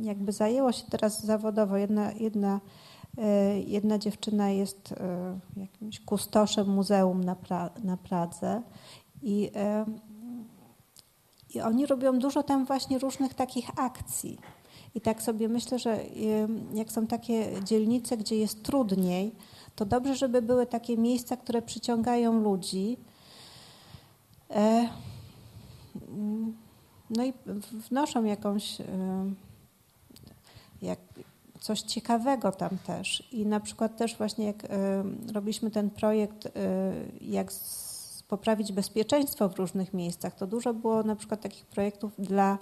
jakby 0.00 0.32
zajęło 0.32 0.72
się 0.72 0.84
teraz 0.90 1.24
zawodowo. 1.24 1.76
Jedna, 1.76 2.12
jedna, 2.12 2.60
jedna 3.66 3.98
dziewczyna 3.98 4.50
jest 4.50 4.92
y, 4.92 5.60
jakimś 5.60 6.00
kustoszem 6.00 6.68
muzeum 6.68 7.24
na, 7.24 7.36
pra, 7.36 7.70
na 7.84 7.96
Pradze 7.96 8.62
i 9.22 9.50
y, 9.88 10.16
i 11.56 11.60
oni 11.60 11.86
robią 11.86 12.18
dużo 12.18 12.42
tam 12.42 12.64
właśnie 12.64 12.98
różnych 12.98 13.34
takich 13.34 13.78
akcji. 13.78 14.38
I 14.94 15.00
tak 15.00 15.22
sobie 15.22 15.48
myślę, 15.48 15.78
że 15.78 16.00
jak 16.74 16.92
są 16.92 17.06
takie 17.06 17.62
dzielnice, 17.64 18.16
gdzie 18.16 18.36
jest 18.36 18.62
trudniej, 18.62 19.34
to 19.76 19.84
dobrze, 19.84 20.16
żeby 20.16 20.42
były 20.42 20.66
takie 20.66 20.96
miejsca, 20.96 21.36
które 21.36 21.62
przyciągają 21.62 22.42
ludzi. 22.42 22.96
E, 24.50 24.88
mm, 26.08 26.56
no 27.10 27.24
i 27.24 27.32
wnoszą 27.90 28.24
jakąś 28.24 28.78
jak, 30.82 30.98
coś 31.66 31.80
ciekawego 31.80 32.52
tam 32.52 32.78
też. 32.86 33.28
I 33.32 33.46
na 33.46 33.60
przykład 33.60 33.96
też 33.96 34.16
właśnie 34.16 34.46
jak 34.46 34.64
ym, 34.64 35.26
robiliśmy 35.34 35.70
ten 35.70 35.90
projekt, 35.90 36.46
y, 36.46 36.50
jak 37.20 37.52
poprawić 38.28 38.72
bezpieczeństwo 38.72 39.48
w 39.48 39.56
różnych 39.56 39.94
miejscach, 39.94 40.34
to 40.34 40.46
dużo 40.46 40.74
było 40.74 41.02
na 41.02 41.16
przykład 41.16 41.40
takich 41.40 41.66
projektów 41.66 42.12
dla 42.18 42.58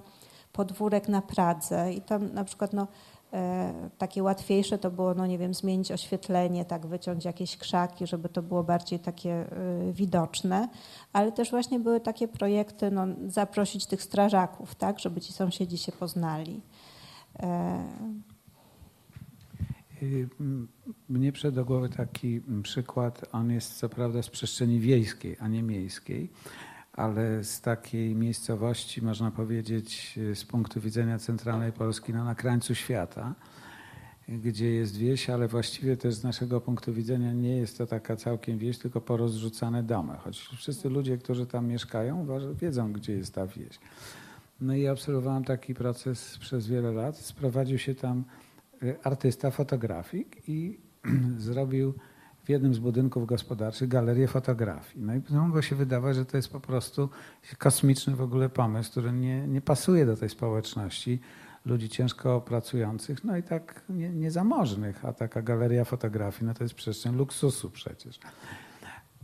podwórek 0.52 1.08
na 1.08 1.22
Pradze 1.22 1.92
i 1.92 2.00
tam 2.00 2.34
na 2.34 2.44
przykład 2.44 2.72
no, 2.72 2.86
e, 3.32 3.72
takie 3.98 4.22
łatwiejsze 4.22 4.78
to 4.78 4.90
było, 4.90 5.14
no 5.14 5.26
nie 5.26 5.38
wiem, 5.38 5.54
zmienić 5.54 5.92
oświetlenie, 5.92 6.64
tak 6.64 6.86
wyciąć 6.86 7.24
jakieś 7.24 7.56
krzaki, 7.56 8.06
żeby 8.06 8.28
to 8.28 8.42
było 8.42 8.64
bardziej 8.64 8.98
takie 8.98 9.30
e, 9.32 9.46
widoczne, 9.92 10.68
ale 11.12 11.32
też 11.32 11.50
właśnie 11.50 11.80
były 11.80 12.00
takie 12.00 12.28
projekty, 12.28 12.90
no, 12.90 13.06
zaprosić 13.28 13.86
tych 13.86 14.02
strażaków, 14.02 14.74
tak, 14.74 14.98
żeby 14.98 15.20
ci 15.20 15.32
sąsiedzi 15.32 15.78
się 15.78 15.92
poznali. 15.92 16.60
Y, 20.02 20.28
Mnie 21.08 21.32
przyszedł 21.32 21.54
do 21.54 21.64
głowy 21.64 21.88
taki 21.88 22.40
m, 22.48 22.62
przykład, 22.62 23.24
on 23.32 23.50
jest 23.50 23.78
co 23.78 23.88
prawda 23.88 24.22
z 24.22 24.30
przestrzeni 24.30 24.80
wiejskiej, 24.80 25.36
a 25.40 25.48
nie 25.48 25.62
miejskiej, 25.62 26.30
ale 26.92 27.44
z 27.44 27.60
takiej 27.60 28.14
miejscowości, 28.14 29.02
można 29.02 29.30
powiedzieć, 29.30 30.14
y, 30.18 30.34
z 30.34 30.44
punktu 30.44 30.80
widzenia 30.80 31.18
centralnej 31.18 31.72
Polski, 31.72 32.12
no, 32.12 32.24
na 32.24 32.34
krańcu 32.34 32.74
świata, 32.74 33.34
gdzie 34.28 34.70
jest 34.70 34.96
wieś, 34.96 35.30
ale 35.30 35.48
właściwie 35.48 35.96
też 35.96 36.14
z 36.14 36.24
naszego 36.24 36.60
punktu 36.60 36.92
widzenia 36.92 37.32
nie 37.32 37.56
jest 37.56 37.78
to 37.78 37.86
taka 37.86 38.16
całkiem 38.16 38.58
wieś, 38.58 38.78
tylko 38.78 39.00
porozrzucane 39.00 39.82
domy, 39.82 40.14
choć 40.16 40.38
wszyscy 40.38 40.88
ludzie, 40.88 41.18
którzy 41.18 41.46
tam 41.46 41.66
mieszkają, 41.66 42.26
wiedzą, 42.54 42.92
gdzie 42.92 43.12
jest 43.12 43.34
ta 43.34 43.46
wieś. 43.46 43.78
No 44.60 44.74
i 44.74 44.88
obserwowałem 44.88 45.44
taki 45.44 45.74
proces 45.74 46.38
przez 46.38 46.66
wiele 46.66 46.92
lat. 46.92 47.16
Sprowadził 47.18 47.78
się 47.78 47.94
tam 47.94 48.24
artysta, 49.02 49.50
fotografik 49.50 50.48
i 50.48 50.78
zrobił 51.38 51.94
w 52.44 52.48
jednym 52.48 52.74
z 52.74 52.78
budynków 52.78 53.26
gospodarczych 53.26 53.88
galerię 53.88 54.28
fotografii. 54.28 55.04
No 55.04 55.14
i 55.14 55.22
mogło 55.30 55.62
się 55.62 55.76
wydawać, 55.76 56.16
że 56.16 56.24
to 56.24 56.36
jest 56.36 56.48
po 56.48 56.60
prostu 56.60 57.08
kosmiczny 57.58 58.16
w 58.16 58.22
ogóle 58.22 58.48
pomysł, 58.48 58.90
który 58.90 59.12
nie, 59.12 59.46
nie 59.46 59.60
pasuje 59.60 60.06
do 60.06 60.16
tej 60.16 60.28
społeczności 60.28 61.20
ludzi 61.66 61.88
ciężko 61.88 62.40
pracujących, 62.40 63.24
no 63.24 63.36
i 63.36 63.42
tak 63.42 63.82
nie, 63.88 64.10
niezamożnych, 64.10 65.04
a 65.04 65.12
taka 65.12 65.42
galeria 65.42 65.84
fotografii, 65.84 66.46
no 66.46 66.54
to 66.54 66.64
jest 66.64 66.74
przestrzeń 66.74 67.16
luksusu 67.16 67.70
przecież. 67.70 68.20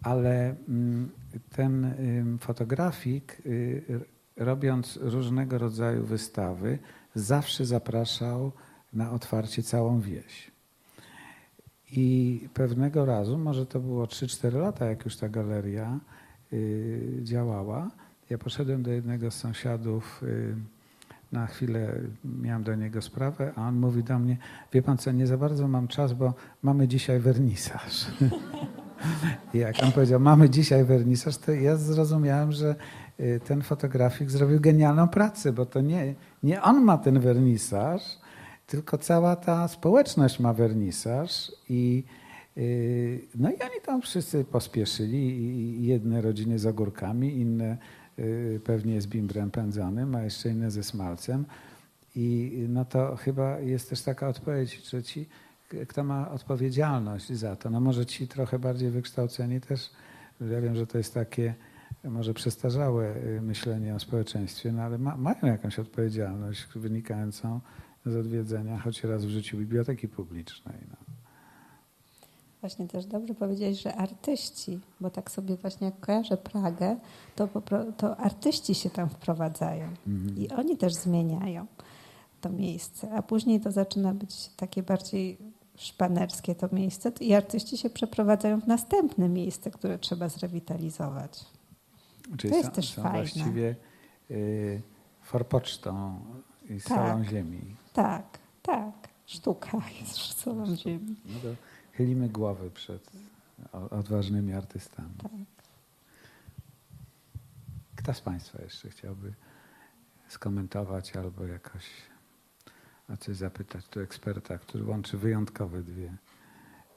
Ale 0.02 0.56
mm, 0.68 1.10
ten 1.50 1.94
fotografik, 2.40 3.42
y, 3.46 4.00
robiąc 4.36 4.98
różnego 5.02 5.58
rodzaju 5.58 6.04
wystawy, 6.04 6.78
zawsze 7.14 7.64
zapraszał 7.66 8.52
na 8.92 9.10
otwarcie 9.10 9.62
całą 9.62 10.00
wieś. 10.00 10.50
I 11.92 12.48
pewnego 12.54 13.04
razu, 13.04 13.38
może 13.38 13.66
to 13.66 13.80
było 13.80 14.04
3-4 14.04 14.60
lata, 14.60 14.86
jak 14.86 15.04
już 15.04 15.16
ta 15.16 15.28
galeria 15.28 16.00
y, 16.52 17.20
działała, 17.22 17.90
ja 18.30 18.38
poszedłem 18.38 18.82
do 18.82 18.90
jednego 18.90 19.30
z 19.30 19.34
sąsiadów, 19.34 20.22
y, 20.22 20.54
na 21.32 21.46
chwilę 21.46 21.92
miałem 22.24 22.62
do 22.62 22.74
niego 22.74 23.02
sprawę, 23.02 23.52
a 23.56 23.68
on 23.68 23.76
mówi 23.76 24.04
do 24.04 24.18
mnie, 24.18 24.36
wie 24.72 24.82
pan 24.82 24.98
co, 24.98 25.12
nie 25.12 25.26
za 25.26 25.36
bardzo 25.36 25.68
mam 25.68 25.88
czas, 25.88 26.12
bo 26.12 26.34
mamy 26.62 26.88
dzisiaj 26.88 27.20
wernisaż. 27.20 28.06
I 29.54 29.58
jak 29.58 29.82
on 29.82 29.92
powiedział, 29.92 30.20
mamy 30.20 30.50
dzisiaj 30.50 30.84
wernisaż, 30.84 31.38
to 31.38 31.52
ja 31.52 31.76
zrozumiałem, 31.76 32.52
że 32.52 32.74
y, 33.20 33.40
ten 33.44 33.62
fotografik 33.62 34.30
zrobił 34.30 34.60
genialną 34.60 35.08
pracę, 35.08 35.52
bo 35.52 35.66
to 35.66 35.80
nie, 35.80 36.14
nie 36.42 36.62
on 36.62 36.84
ma 36.84 36.98
ten 36.98 37.20
wernisaż, 37.20 38.18
tylko 38.70 38.98
cała 38.98 39.36
ta 39.36 39.68
społeczność 39.68 40.40
ma 40.40 40.52
wernisaż 40.52 41.52
i 41.68 42.04
y, 42.56 43.20
no 43.34 43.50
i 43.50 43.52
oni 43.52 43.80
tam 43.84 44.02
wszyscy 44.02 44.44
pospieszyli, 44.44 45.86
jedne 45.86 46.20
rodziny 46.20 46.58
z 46.58 46.66
ogórkami, 46.66 47.36
inne 47.36 47.78
y, 48.18 48.60
pewnie 48.64 49.00
z 49.00 49.06
bimbrem 49.06 49.50
pędzonym, 49.50 50.14
a 50.14 50.22
jeszcze 50.22 50.48
inne 50.48 50.70
ze 50.70 50.82
smalcem. 50.82 51.44
I 52.16 52.52
no 52.68 52.84
to 52.84 53.16
chyba 53.16 53.60
jest 53.60 53.90
też 53.90 54.02
taka 54.02 54.28
odpowiedź, 54.28 54.88
że 54.90 55.02
ci, 55.02 55.28
kto 55.88 56.04
ma 56.04 56.30
odpowiedzialność 56.30 57.32
za 57.32 57.56
to, 57.56 57.70
no 57.70 57.80
może 57.80 58.06
ci 58.06 58.28
trochę 58.28 58.58
bardziej 58.58 58.90
wykształceni 58.90 59.60
też, 59.60 59.90
ja 60.40 60.60
wiem, 60.60 60.76
że 60.76 60.86
to 60.86 60.98
jest 60.98 61.14
takie 61.14 61.54
może 62.04 62.34
przestarzałe 62.34 63.16
y, 63.16 63.40
myślenie 63.42 63.94
o 63.94 64.00
społeczeństwie, 64.00 64.72
no 64.72 64.82
ale 64.82 64.98
ma, 64.98 65.16
mają 65.16 65.38
jakąś 65.42 65.78
odpowiedzialność 65.78 66.66
wynikającą 66.74 67.60
z 68.06 68.16
odwiedzenia 68.16 68.78
choć 68.78 69.04
raz 69.04 69.24
w 69.24 69.28
życiu 69.28 69.58
biblioteki 69.58 70.08
publicznej. 70.08 70.76
No. 70.90 70.96
Właśnie 72.60 72.88
też 72.88 73.06
dobrze 73.06 73.34
powiedzieć, 73.34 73.82
że 73.82 73.96
artyści, 73.96 74.80
bo 75.00 75.10
tak 75.10 75.30
sobie 75.30 75.56
właśnie 75.56 75.84
jak 75.84 76.00
kojarzę 76.00 76.36
Pragę, 76.36 76.96
to, 77.36 77.48
to 77.96 78.16
artyści 78.16 78.74
się 78.74 78.90
tam 78.90 79.08
wprowadzają 79.08 79.88
mhm. 80.06 80.38
i 80.38 80.48
oni 80.48 80.76
też 80.76 80.94
zmieniają 80.94 81.66
to 82.40 82.50
miejsce, 82.50 83.12
a 83.12 83.22
później 83.22 83.60
to 83.60 83.72
zaczyna 83.72 84.14
być 84.14 84.48
takie 84.56 84.82
bardziej 84.82 85.38
szpanerskie 85.76 86.54
to 86.54 86.68
miejsce 86.72 87.12
i 87.20 87.34
artyści 87.34 87.78
się 87.78 87.90
przeprowadzają 87.90 88.60
w 88.60 88.66
następne 88.66 89.28
miejsce, 89.28 89.70
które 89.70 89.98
trzeba 89.98 90.28
zrewitalizować. 90.28 91.44
Czyli 92.38 92.50
to 92.50 92.56
jest 92.56 92.68
są, 92.68 92.74
też 92.74 92.90
są 92.90 93.02
fajne. 93.02 93.18
właściwie 93.18 93.76
y, 94.30 94.82
forpocztą 95.22 96.20
i 96.70 96.80
tak. 96.80 96.82
solą 96.82 97.24
ziemi. 97.24 97.76
Tak, 97.92 98.38
tak. 98.62 99.08
Sztuka 99.26 99.78
jest 100.00 100.16
solą 100.16 100.76
ziemi. 100.76 101.16
No 101.26 101.40
to 101.40 101.56
chylimy 101.92 102.28
głowy 102.28 102.70
przed 102.70 103.10
odważnymi 103.72 104.52
artystami. 104.52 105.14
Tak. 105.22 105.30
Kto 107.96 108.14
z 108.14 108.20
Państwa 108.20 108.62
jeszcze 108.62 108.90
chciałby 108.90 109.34
skomentować 110.28 111.16
albo 111.16 111.44
jakoś 111.44 111.84
a 113.12 113.16
coś 113.16 113.36
zapytać 113.36 113.88
tu 113.88 114.00
eksperta, 114.00 114.58
który 114.58 114.84
łączy 114.84 115.18
wyjątkowe 115.18 115.82
dwie, 115.82 116.16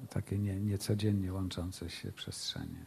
takie 0.09 0.39
nie, 0.39 0.59
niecodziennie 0.59 1.33
łączące 1.33 1.89
się 1.89 2.11
przestrzenie. 2.11 2.85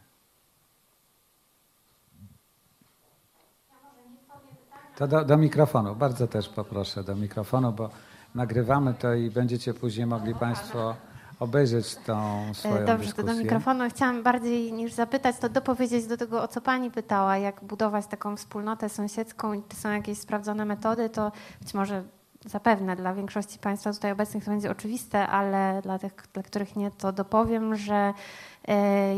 To 4.96 5.06
do, 5.06 5.24
do, 5.24 5.36
mikrofonu, 5.36 5.94
bardzo 5.94 6.26
też 6.26 6.48
poproszę 6.48 7.04
do 7.04 7.16
mikrofonu, 7.16 7.72
bo 7.72 7.90
nagrywamy 8.34 8.94
to 8.94 9.14
i 9.14 9.30
będziecie 9.30 9.74
później 9.74 10.06
mogli 10.06 10.34
Państwo 10.34 10.96
obejrzeć 11.40 11.96
tą 11.96 12.44
swoją 12.54 12.74
Dobrze, 12.74 12.98
dyskusję. 12.98 13.24
to 13.24 13.34
do 13.34 13.38
mikrofonu. 13.38 13.84
Chciałam 13.90 14.22
bardziej 14.22 14.72
niż 14.72 14.92
zapytać, 14.92 15.36
to 15.38 15.48
dopowiedzieć 15.48 16.06
do 16.06 16.16
tego, 16.16 16.42
o 16.42 16.48
co 16.48 16.60
Pani 16.60 16.90
pytała, 16.90 17.38
jak 17.38 17.64
budować 17.64 18.06
taką 18.06 18.36
wspólnotę 18.36 18.88
sąsiedzką 18.88 19.52
i 19.52 19.62
czy 19.68 19.76
są 19.76 19.90
jakieś 19.90 20.18
sprawdzone 20.18 20.64
metody, 20.64 21.10
to 21.10 21.32
być 21.60 21.74
może 21.74 22.02
zapewne 22.46 22.96
dla 22.96 23.14
większości 23.14 23.58
Państwa 23.58 23.92
tutaj 23.92 24.12
obecnych 24.12 24.44
to 24.44 24.50
będzie 24.50 24.70
oczywiste, 24.70 25.26
ale 25.26 25.82
dla 25.82 25.98
tych, 25.98 26.12
dla 26.32 26.42
których 26.42 26.76
nie, 26.76 26.90
to 26.90 27.12
dopowiem, 27.12 27.76
że 27.76 27.94
e, 27.94 28.14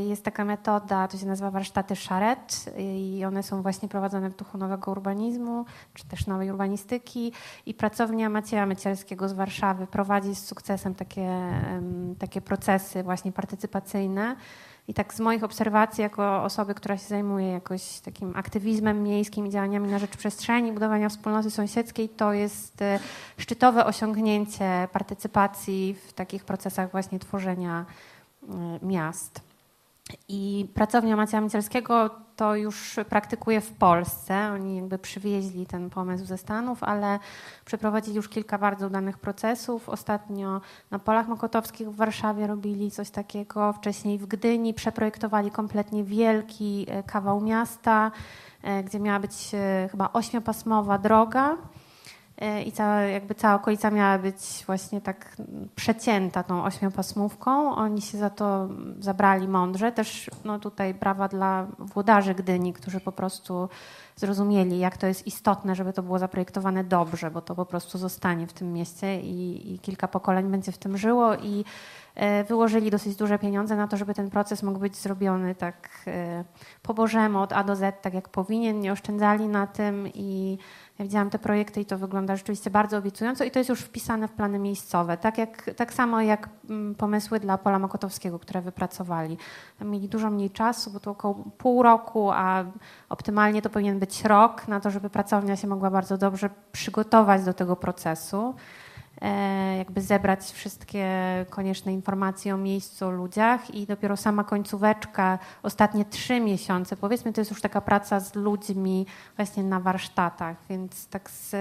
jest 0.08 0.24
taka 0.24 0.44
metoda, 0.44 1.08
to 1.08 1.18
się 1.18 1.26
nazywa 1.26 1.50
warsztaty 1.50 1.96
Szaret 1.96 2.64
i 2.78 3.24
one 3.26 3.42
są 3.42 3.62
właśnie 3.62 3.88
prowadzone 3.88 4.30
w 4.30 4.36
duchu 4.36 4.58
nowego 4.58 4.90
urbanizmu, 4.90 5.64
czy 5.94 6.06
też 6.06 6.26
nowej 6.26 6.50
urbanistyki. 6.50 7.32
I 7.66 7.74
pracownia 7.74 8.28
Macieja 8.28 8.66
Mycielskiego 8.66 9.28
z 9.28 9.32
Warszawy 9.32 9.86
prowadzi 9.86 10.34
z 10.34 10.46
sukcesem 10.46 10.94
takie, 10.94 11.30
takie 12.18 12.40
procesy 12.40 13.02
właśnie 13.02 13.32
partycypacyjne. 13.32 14.36
I 14.88 14.94
tak 14.94 15.14
z 15.14 15.20
moich 15.20 15.44
obserwacji, 15.44 16.02
jako 16.02 16.42
osoby, 16.42 16.74
która 16.74 16.96
się 16.96 17.06
zajmuje 17.06 17.48
jakoś 17.48 18.00
takim 18.00 18.36
aktywizmem 18.36 19.02
miejskim 19.02 19.46
i 19.46 19.50
działaniami 19.50 19.88
na 19.88 19.98
rzecz 19.98 20.16
przestrzeni, 20.16 20.72
budowania 20.72 21.08
wspólnoty 21.08 21.50
sąsiedzkiej, 21.50 22.08
to 22.08 22.32
jest 22.32 22.82
e, 22.82 22.98
szczytowe 23.38 23.86
osiągnięcie 23.86 24.88
partycypacji 24.92 25.96
w 26.08 26.12
takich 26.12 26.44
procesach 26.44 26.90
właśnie 26.90 27.18
tworzenia 27.18 27.80
e, 27.80 28.17
miast. 28.82 29.48
I 30.28 30.68
pracownia 30.74 31.16
Macieja 31.16 31.40
Michelskiego 31.40 32.10
to 32.36 32.56
już 32.56 32.96
praktykuje 33.08 33.60
w 33.60 33.72
Polsce. 33.72 34.50
Oni 34.54 34.76
jakby 34.76 34.98
przywieźli 34.98 35.66
ten 35.66 35.90
pomysł 35.90 36.24
ze 36.24 36.38
Stanów, 36.38 36.82
ale 36.82 37.18
przeprowadzili 37.64 38.16
już 38.16 38.28
kilka 38.28 38.58
bardzo 38.58 38.86
udanych 38.86 39.18
procesów. 39.18 39.88
Ostatnio 39.88 40.60
na 40.90 40.98
Polach 40.98 41.28
Mokotowskich 41.28 41.90
w 41.90 41.96
Warszawie 41.96 42.46
robili 42.46 42.90
coś 42.90 43.10
takiego. 43.10 43.72
Wcześniej 43.72 44.18
w 44.18 44.26
Gdyni 44.26 44.74
przeprojektowali 44.74 45.50
kompletnie 45.50 46.04
wielki 46.04 46.86
e, 46.88 47.02
kawał 47.02 47.40
miasta, 47.40 48.10
e, 48.62 48.82
gdzie 48.82 49.00
miała 49.00 49.20
być 49.20 49.50
chyba 49.90 50.12
ośmiopasmowa 50.12 50.98
droga 50.98 51.56
i 52.66 52.72
cała, 52.72 53.00
jakby 53.00 53.34
cała 53.34 53.54
okolica 53.54 53.90
miała 53.90 54.18
być 54.18 54.64
właśnie 54.66 55.00
tak 55.00 55.36
przecięta 55.76 56.42
tą 56.42 56.64
ośmiopasmówką. 56.64 57.74
Oni 57.74 58.02
się 58.02 58.18
za 58.18 58.30
to 58.30 58.68
zabrali 58.98 59.48
mądrze. 59.48 59.92
Też 59.92 60.30
no 60.44 60.58
tutaj 60.58 60.94
brawa 60.94 61.28
dla 61.28 61.66
włodarzy 61.78 62.34
Gdyni, 62.34 62.72
którzy 62.72 63.00
po 63.00 63.12
prostu 63.12 63.68
zrozumieli, 64.16 64.78
jak 64.78 64.96
to 64.96 65.06
jest 65.06 65.26
istotne, 65.26 65.74
żeby 65.74 65.92
to 65.92 66.02
było 66.02 66.18
zaprojektowane 66.18 66.84
dobrze, 66.84 67.30
bo 67.30 67.40
to 67.40 67.54
po 67.54 67.66
prostu 67.66 67.98
zostanie 67.98 68.46
w 68.46 68.52
tym 68.52 68.72
mieście 68.72 69.20
i, 69.20 69.72
i 69.74 69.78
kilka 69.78 70.08
pokoleń 70.08 70.50
będzie 70.50 70.72
w 70.72 70.78
tym 70.78 70.98
żyło 70.98 71.34
i 71.34 71.64
e, 72.14 72.44
wyłożyli 72.44 72.90
dosyć 72.90 73.16
duże 73.16 73.38
pieniądze 73.38 73.76
na 73.76 73.88
to, 73.88 73.96
żeby 73.96 74.14
ten 74.14 74.30
proces 74.30 74.62
mógł 74.62 74.78
być 74.78 74.96
zrobiony 74.96 75.54
tak 75.54 75.88
e, 76.06 76.44
po 76.82 76.94
Bożemu 76.94 77.40
od 77.40 77.52
A 77.52 77.64
do 77.64 77.76
Z, 77.76 78.02
tak 78.02 78.14
jak 78.14 78.28
powinien. 78.28 78.80
Nie 78.80 78.92
oszczędzali 78.92 79.48
na 79.48 79.66
tym 79.66 80.08
i 80.14 80.58
ja 80.98 81.04
widziałam 81.04 81.30
te 81.30 81.38
projekty 81.38 81.80
i 81.80 81.84
to 81.84 81.98
wygląda 81.98 82.36
rzeczywiście 82.36 82.70
bardzo 82.70 82.98
obiecująco 82.98 83.44
i 83.44 83.50
to 83.50 83.58
jest 83.58 83.68
już 83.68 83.80
wpisane 83.80 84.28
w 84.28 84.32
plany 84.32 84.58
miejscowe. 84.58 85.16
Tak, 85.16 85.38
jak, 85.38 85.70
tak 85.76 85.92
samo 85.92 86.20
jak 86.20 86.48
mm, 86.70 86.94
pomysły 86.94 87.40
dla 87.40 87.58
Pola 87.58 87.78
Mokotowskiego, 87.78 88.38
które 88.38 88.60
wypracowali. 88.60 89.38
Mieli 89.80 90.08
dużo 90.08 90.30
mniej 90.30 90.50
czasu, 90.50 90.90
bo 90.90 91.00
to 91.00 91.10
około 91.10 91.34
pół 91.34 91.82
roku, 91.82 92.30
a 92.30 92.64
optymalnie 93.08 93.62
to 93.62 93.70
powinien 93.70 93.98
być 93.98 94.24
rok 94.24 94.68
na 94.68 94.80
to, 94.80 94.90
żeby 94.90 95.10
pracownia 95.10 95.56
się 95.56 95.68
mogła 95.68 95.90
bardzo 95.90 96.18
dobrze 96.18 96.50
przygotować 96.72 97.44
do 97.44 97.54
tego 97.54 97.76
procesu. 97.76 98.54
E, 99.20 99.76
jakby 99.76 100.00
zebrać 100.00 100.40
wszystkie 100.40 101.06
konieczne 101.50 101.92
informacje 101.92 102.54
o 102.54 102.56
miejscu, 102.56 103.06
o 103.06 103.10
ludziach 103.10 103.74
i 103.74 103.86
dopiero 103.86 104.16
sama 104.16 104.44
końcóweczka, 104.44 105.38
ostatnie 105.62 106.04
trzy 106.04 106.40
miesiące, 106.40 106.96
powiedzmy, 106.96 107.32
to 107.32 107.40
jest 107.40 107.50
już 107.50 107.60
taka 107.60 107.80
praca 107.80 108.20
z 108.20 108.34
ludźmi 108.34 109.06
właśnie 109.36 109.62
na 109.62 109.80
warsztatach, 109.80 110.56
więc 110.70 111.06
tak 111.06 111.30
z, 111.30 111.56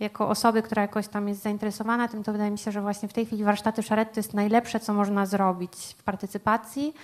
jako 0.00 0.28
osoby, 0.28 0.62
która 0.62 0.82
jakoś 0.82 1.08
tam 1.08 1.28
jest 1.28 1.42
zainteresowana 1.42 2.08
tym, 2.08 2.22
to 2.22 2.32
wydaje 2.32 2.50
mi 2.50 2.58
się, 2.58 2.72
że 2.72 2.80
właśnie 2.80 3.08
w 3.08 3.12
tej 3.12 3.26
chwili 3.26 3.44
warsztaty 3.44 3.82
szaret 3.82 4.12
to 4.12 4.20
jest 4.20 4.34
najlepsze, 4.34 4.80
co 4.80 4.94
można 4.94 5.26
zrobić 5.26 5.96
w 5.98 6.02
partycypacji. 6.02 6.94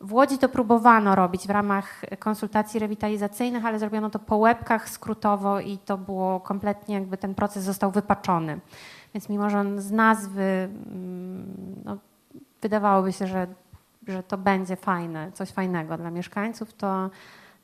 W 0.00 0.12
Łodzi 0.12 0.38
to 0.38 0.48
próbowano 0.48 1.14
robić 1.14 1.46
w 1.46 1.50
ramach 1.50 2.02
konsultacji 2.18 2.80
rewitalizacyjnych, 2.80 3.66
ale 3.66 3.78
zrobiono 3.78 4.10
to 4.10 4.18
po 4.18 4.36
łebkach 4.36 4.88
skrótowo 4.88 5.60
i 5.60 5.78
to 5.78 5.98
było 5.98 6.40
kompletnie 6.40 6.94
jakby 6.94 7.16
ten 7.16 7.34
proces 7.34 7.64
został 7.64 7.90
wypaczony. 7.90 8.60
Więc 9.14 9.28
mimo, 9.28 9.50
że 9.50 9.58
on 9.58 9.80
z 9.80 9.90
nazwy 9.90 10.42
mm, 10.42 11.82
no, 11.84 11.96
wydawałoby 12.62 13.12
się, 13.12 13.26
że, 13.26 13.46
że 14.06 14.22
to 14.22 14.38
będzie 14.38 14.76
fajne, 14.76 15.32
coś 15.32 15.50
fajnego 15.50 15.96
dla 15.96 16.10
mieszkańców, 16.10 16.74
to, 16.74 17.10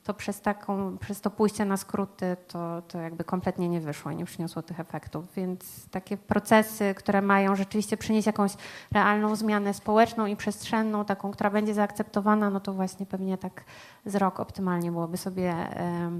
to 0.03 0.13
przez, 0.13 0.41
taką, 0.41 0.97
przez 0.97 1.21
to 1.21 1.29
pójście 1.29 1.65
na 1.65 1.77
skróty 1.77 2.37
to, 2.47 2.81
to 2.81 2.99
jakby 2.99 3.23
kompletnie 3.23 3.69
nie 3.69 3.81
wyszło 3.81 4.11
i 4.11 4.15
nie 4.15 4.25
przyniosło 4.25 4.61
tych 4.61 4.79
efektów. 4.79 5.33
Więc 5.35 5.89
takie 5.89 6.17
procesy, 6.17 6.93
które 6.97 7.21
mają 7.21 7.55
rzeczywiście 7.55 7.97
przynieść 7.97 8.27
jakąś 8.27 8.51
realną 8.91 9.35
zmianę 9.35 9.73
społeczną 9.73 10.25
i 10.25 10.35
przestrzenną, 10.35 11.05
taką, 11.05 11.31
która 11.31 11.49
będzie 11.49 11.73
zaakceptowana, 11.73 12.49
no 12.49 12.59
to 12.59 12.73
właśnie 12.73 13.05
pewnie 13.05 13.37
tak 13.37 13.63
z 14.05 14.15
rok 14.15 14.39
optymalnie 14.39 14.91
byłoby 14.91 15.17
sobie 15.17 15.51
e, 15.51 16.11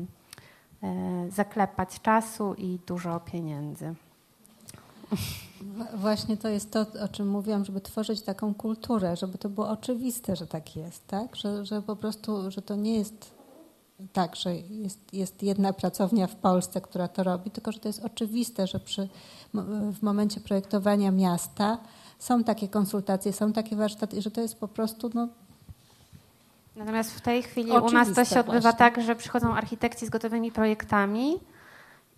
zaklepać 1.29 2.01
czasu 2.01 2.53
i 2.53 2.79
dużo 2.87 3.19
pieniędzy. 3.19 3.95
Właśnie 5.95 6.37
to 6.37 6.49
jest 6.49 6.71
to, 6.71 6.85
o 7.03 7.07
czym 7.07 7.27
mówiłam, 7.29 7.65
żeby 7.65 7.81
tworzyć 7.81 8.21
taką 8.21 8.53
kulturę, 8.53 9.15
żeby 9.15 9.37
to 9.37 9.49
było 9.49 9.69
oczywiste, 9.69 10.35
że 10.35 10.47
tak 10.47 10.75
jest, 10.75 11.07
tak? 11.07 11.35
Że, 11.35 11.65
że 11.65 11.81
po 11.81 11.95
prostu, 11.95 12.51
że 12.51 12.61
to 12.61 12.75
nie 12.75 12.97
jest 12.97 13.37
tak, 14.13 14.35
że 14.35 14.55
jest, 14.55 15.13
jest 15.13 15.43
jedna 15.43 15.73
pracownia 15.73 16.27
w 16.27 16.35
Polsce, 16.35 16.81
która 16.81 17.07
to 17.07 17.23
robi, 17.23 17.51
tylko 17.51 17.71
że 17.71 17.79
to 17.79 17.89
jest 17.89 18.05
oczywiste, 18.05 18.67
że 18.67 18.79
przy, 18.79 19.09
w 19.93 20.01
momencie 20.01 20.39
projektowania 20.39 21.11
miasta 21.11 21.77
są 22.19 22.43
takie 22.43 22.67
konsultacje, 22.67 23.33
są 23.33 23.53
takie 23.53 23.75
warsztaty 23.75 24.17
i 24.17 24.21
że 24.21 24.31
to 24.31 24.41
jest 24.41 24.59
po 24.59 24.67
prostu 24.67 25.09
no, 25.13 25.27
Natomiast 26.75 27.11
w 27.11 27.21
tej 27.21 27.43
chwili 27.43 27.71
u 27.71 27.91
nas 27.91 28.13
to 28.13 28.25
się 28.25 28.39
odbywa 28.39 28.59
właśnie. 28.59 28.79
tak, 28.79 29.01
że 29.01 29.15
przychodzą 29.15 29.53
architekci 29.53 30.05
z 30.05 30.09
gotowymi 30.09 30.51
projektami, 30.51 31.39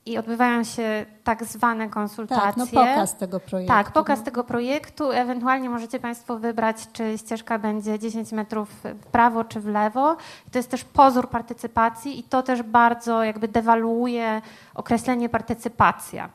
i 0.06 0.18
odbywają 0.18 0.64
się 0.64 1.06
tak 1.24 1.43
zwane 1.43 1.89
konsultacje. 1.89 2.43
Tak, 2.43 2.58
no 2.58 2.68
pokaz 2.68 3.18
tego 3.18 3.39
projektu. 3.39 3.74
Tak, 3.74 3.91
pokaz 3.91 4.20
no. 4.20 4.26
tego 4.26 4.43
projektu. 4.43 5.12
Ewentualnie 5.12 5.70
możecie 5.70 6.00
Państwo 6.00 6.39
wybrać, 6.39 6.78
czy 6.93 7.18
ścieżka 7.18 7.60
będzie 7.60 8.00
10 8.00 8.32
metrów 8.32 8.70
w 8.84 9.06
prawo 9.06 9.43
czy 9.43 9.60
w 9.60 9.68
lewo. 9.68 10.18
To 10.52 10.60
jest 10.60 10.72
też 10.72 10.84
pozór 10.84 11.30
partycypacji 11.30 12.20
i 12.20 12.24
to 12.24 12.43
też 12.43 12.64
bardzo 12.64 13.24
jakby 13.24 13.47
dewaluuje 13.47 14.41
określenie 14.76 15.30
partycypacja. 15.30 16.30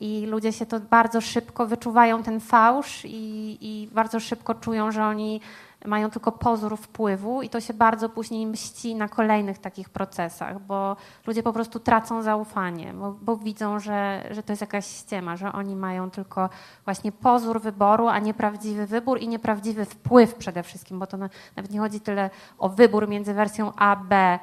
I 0.00 0.26
ludzie 0.26 0.52
się 0.52 0.66
to 0.66 0.80
bardzo 0.80 1.20
szybko 1.20 1.66
wyczuwają 1.66 2.22
ten 2.22 2.40
fałsz 2.40 3.04
i, 3.04 3.58
i 3.60 3.88
bardzo 3.92 4.20
szybko 4.20 4.54
czują, 4.54 4.92
że 4.92 5.04
oni 5.04 5.40
mają 5.86 6.10
tylko 6.10 6.32
pozór 6.32 6.76
wpływu 6.76 7.42
i 7.42 7.48
to 7.48 7.60
się 7.60 7.74
bardzo 7.74 8.08
później 8.08 8.46
mści 8.46 8.94
na 8.94 9.08
kolejnych 9.08 9.58
takich 9.58 9.88
procesach, 9.88 10.60
bo 10.60 10.96
ludzie 11.26 11.42
po 11.42 11.52
prostu 11.52 11.80
tracą 11.80 12.22
zaufanie, 12.22 12.92
bo, 12.94 13.12
bo 13.12 13.36
widzą, 13.36 13.78
że, 13.78 14.28
że 14.30 14.42
to 14.42 14.52
jest 14.52 14.60
jakaś 14.60 14.86
ściema, 14.86 15.36
że 15.36 15.52
oni 15.52 15.76
mają 15.76 16.10
tylko 16.10 16.48
właśnie 16.84 17.12
pozór 17.12 17.60
wyboru, 17.60 18.08
a 18.08 18.18
nie 18.18 18.34
prawdziwy 18.34 18.86
wybór 18.86 19.20
i 19.20 19.28
nieprawdziwy 19.28 19.84
wpływ 19.84 20.34
przede 20.34 20.62
wszystkim, 20.62 20.98
bo 20.98 21.06
to 21.06 21.16
na, 21.16 21.28
nawet 21.56 21.70
nie 21.70 21.78
chodzi 21.78 22.00
tyle 22.00 22.30
o 22.58 22.68
wybór 22.68 23.08
między 23.08 23.34
wersją 23.34 23.72
A, 23.76 23.96
B, 23.96 24.38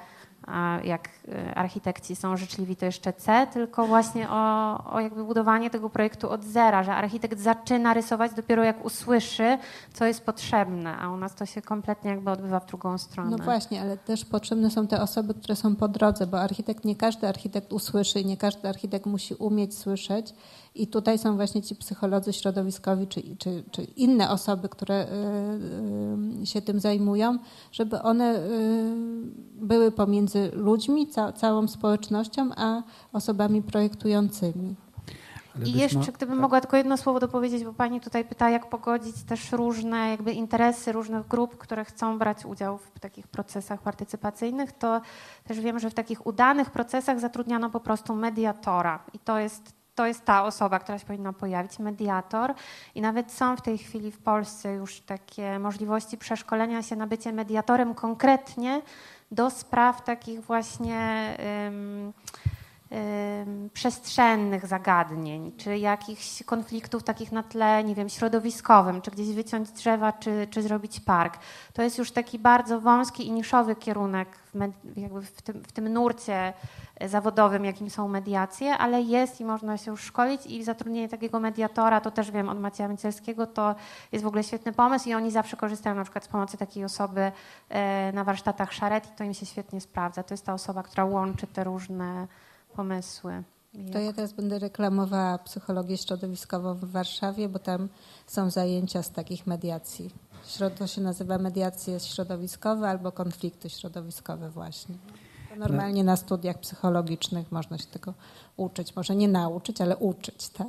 jak 0.83 1.09
y, 1.27 1.55
architekci 1.55 2.15
są 2.15 2.37
życzliwi, 2.37 2.75
to 2.75 2.85
jeszcze 2.85 3.13
C, 3.13 3.47
tylko 3.53 3.87
właśnie 3.87 4.29
o, 4.29 4.93
o 4.93 4.99
jakby 4.99 5.23
budowanie 5.23 5.69
tego 5.69 5.89
projektu 5.89 6.29
od 6.29 6.43
zera, 6.43 6.83
że 6.83 6.95
architekt 6.95 7.39
zaczyna 7.39 7.93
rysować 7.93 8.33
dopiero 8.33 8.63
jak 8.63 8.85
usłyszy, 8.85 9.57
co 9.93 10.05
jest 10.05 10.25
potrzebne, 10.25 10.97
a 10.97 11.09
u 11.09 11.17
nas 11.17 11.35
to 11.35 11.45
się 11.45 11.61
kompletnie 11.61 12.11
jakby 12.11 12.31
odbywa 12.31 12.59
w 12.59 12.65
drugą 12.65 12.97
stronę. 12.97 13.37
No 13.37 13.43
właśnie, 13.43 13.81
ale 13.81 13.97
też 13.97 14.25
potrzebne 14.25 14.71
są 14.71 14.87
te 14.87 15.01
osoby, 15.01 15.33
które 15.33 15.55
są 15.55 15.75
po 15.75 15.87
drodze, 15.87 16.27
bo 16.27 16.39
architekt, 16.39 16.85
nie 16.85 16.95
każdy 16.95 17.27
architekt 17.27 17.73
usłyszy 17.73 18.25
nie 18.25 18.37
każdy 18.37 18.69
architekt 18.69 19.05
musi 19.05 19.33
umieć 19.33 19.77
słyszeć. 19.77 20.33
I 20.75 20.87
tutaj 20.87 21.19
są 21.19 21.35
właśnie 21.35 21.61
ci 21.61 21.75
psycholodzy 21.75 22.33
środowiskowi, 22.33 23.07
czy, 23.07 23.21
czy, 23.37 23.63
czy 23.71 23.83
inne 23.83 24.29
osoby, 24.29 24.69
które 24.69 25.07
y, 26.39 26.41
y, 26.41 26.45
się 26.45 26.61
tym 26.61 26.79
zajmują, 26.79 27.37
żeby 27.71 28.01
one 28.01 28.35
y, 28.35 28.95
były 29.55 29.91
pomiędzy 29.91 30.51
ludźmi, 30.53 31.07
ca, 31.07 31.33
całą 31.33 31.67
społecznością, 31.67 32.49
a 32.55 32.83
osobami 33.13 33.61
projektującymi. 33.61 34.75
I 35.65 35.73
jeszcze, 35.73 36.11
gdybym 36.11 36.39
mogła 36.39 36.61
tylko 36.61 36.77
jedno 36.77 36.97
słowo 36.97 37.19
dopowiedzieć, 37.19 37.63
bo 37.63 37.73
pani 37.73 38.01
tutaj 38.01 38.25
pyta, 38.25 38.49
jak 38.49 38.69
pogodzić 38.69 39.23
też 39.23 39.51
różne 39.51 40.09
jakby 40.09 40.31
interesy 40.31 40.91
różnych 40.91 41.27
grup, 41.27 41.57
które 41.57 41.85
chcą 41.85 42.19
brać 42.19 42.45
udział 42.45 42.77
w 42.77 42.99
takich 42.99 43.27
procesach 43.27 43.81
partycypacyjnych, 43.81 44.71
to 44.71 45.01
też 45.47 45.59
wiem, 45.59 45.79
że 45.79 45.89
w 45.89 45.93
takich 45.93 46.27
udanych 46.27 46.71
procesach 46.71 47.19
zatrudniano 47.19 47.69
po 47.69 47.79
prostu 47.79 48.15
mediatora 48.15 49.03
i 49.13 49.19
to 49.19 49.39
jest 49.39 49.84
to 49.95 50.05
jest 50.05 50.25
ta 50.25 50.43
osoba, 50.43 50.79
która 50.79 50.99
się 50.99 51.05
powinna 51.05 51.33
pojawić, 51.33 51.79
mediator. 51.79 52.53
I 52.95 53.01
nawet 53.01 53.31
są 53.31 53.57
w 53.57 53.61
tej 53.61 53.77
chwili 53.77 54.11
w 54.11 54.17
Polsce 54.17 54.73
już 54.73 55.01
takie 55.01 55.59
możliwości 55.59 56.17
przeszkolenia 56.17 56.83
się 56.83 56.95
na 56.95 57.07
bycie 57.07 57.33
mediatorem 57.33 57.95
konkretnie 57.95 58.81
do 59.31 59.49
spraw 59.49 60.03
takich 60.03 60.41
właśnie 60.41 61.37
przestrzennych 63.73 64.67
zagadnień, 64.67 65.51
czy 65.57 65.77
jakichś 65.77 66.43
konfliktów 66.43 67.03
takich 67.03 67.31
na 67.31 67.43
tle, 67.43 67.83
nie 67.83 67.95
wiem, 67.95 68.09
środowiskowym, 68.09 69.01
czy 69.01 69.11
gdzieś 69.11 69.27
wyciąć 69.27 69.71
drzewa, 69.71 70.13
czy, 70.13 70.47
czy 70.49 70.61
zrobić 70.61 70.99
park. 70.99 71.37
To 71.73 71.81
jest 71.81 71.97
już 71.97 72.11
taki 72.11 72.39
bardzo 72.39 72.81
wąski 72.81 73.27
i 73.27 73.31
niszowy 73.31 73.75
kierunek 73.75 74.27
w, 74.53 74.97
jakby 74.97 75.21
w, 75.21 75.41
tym, 75.41 75.63
w 75.63 75.71
tym 75.71 75.93
nurcie 75.93 76.53
zawodowym, 77.05 77.65
jakim 77.65 77.89
są 77.89 78.07
mediacje, 78.07 78.77
ale 78.77 79.01
jest 79.01 79.41
i 79.41 79.45
można 79.45 79.77
się 79.77 79.91
już 79.91 80.01
szkolić 80.01 80.45
i 80.45 80.63
zatrudnienie 80.63 81.09
takiego 81.09 81.39
mediatora, 81.39 82.01
to 82.01 82.11
też 82.11 82.31
wiem 82.31 82.49
od 82.49 82.59
Macieja 82.59 82.89
Mycielskiego, 82.89 83.47
to 83.47 83.75
jest 84.11 84.23
w 84.23 84.27
ogóle 84.27 84.43
świetny 84.43 84.73
pomysł 84.73 85.09
i 85.09 85.13
oni 85.13 85.31
zawsze 85.31 85.57
korzystają 85.57 85.95
na 85.95 86.03
przykład 86.03 86.23
z 86.23 86.27
pomocy 86.27 86.57
takiej 86.57 86.85
osoby 86.85 87.31
e, 87.69 88.11
na 88.11 88.23
warsztatach 88.23 88.73
szaret 88.73 89.07
i 89.07 89.15
to 89.15 89.23
im 89.23 89.33
się 89.33 89.45
świetnie 89.45 89.81
sprawdza. 89.81 90.23
To 90.23 90.33
jest 90.33 90.45
ta 90.45 90.53
osoba, 90.53 90.83
która 90.83 91.05
łączy 91.05 91.47
te 91.47 91.63
różne 91.63 92.27
pomysły. 92.75 93.43
I 93.73 93.91
To 93.91 93.99
ja 93.99 94.13
teraz 94.13 94.33
będę 94.33 94.59
reklamowała 94.59 95.37
psychologię 95.37 95.97
środowiskową 95.97 96.73
w 96.73 96.85
Warszawie, 96.85 97.49
bo 97.49 97.59
tam 97.59 97.89
są 98.27 98.49
zajęcia 98.49 99.03
z 99.03 99.11
takich 99.11 99.47
mediacji. 99.47 100.11
To 100.77 100.87
się 100.87 101.01
nazywa 101.01 101.37
mediacje 101.37 101.99
środowiskowe 101.99 102.89
albo 102.89 103.11
konflikty 103.11 103.69
środowiskowe 103.69 104.49
właśnie. 104.49 104.95
To 105.49 105.55
normalnie 105.55 106.03
na 106.03 106.15
studiach 106.15 106.59
psychologicznych 106.59 107.51
można 107.51 107.77
się 107.77 107.85
tego 107.85 108.13
uczyć. 108.57 108.95
Może 108.95 109.15
nie 109.15 109.27
nauczyć, 109.27 109.81
ale 109.81 109.97
uczyć, 109.97 110.49
tak? 110.49 110.67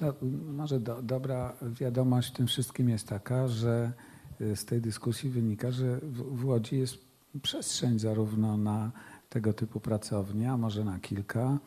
No, 0.00 0.12
może 0.46 0.80
do, 0.80 1.02
dobra 1.02 1.52
wiadomość 1.62 2.28
w 2.28 2.36
tym 2.36 2.46
wszystkim 2.46 2.88
jest 2.88 3.08
taka, 3.08 3.48
że 3.48 3.92
y, 4.40 4.56
z 4.56 4.64
tej 4.64 4.80
dyskusji 4.80 5.30
wynika, 5.30 5.70
że 5.70 5.96
w, 5.96 6.40
w 6.40 6.44
Łodzi 6.44 6.78
jest 6.78 6.98
przestrzeń 7.42 7.98
zarówno 7.98 8.56
na 8.56 8.90
tego 9.34 9.52
typu 9.52 9.80
pracownie, 9.80 10.52
a 10.52 10.56
może 10.56 10.84
na 10.84 10.98
kilka, 10.98 11.58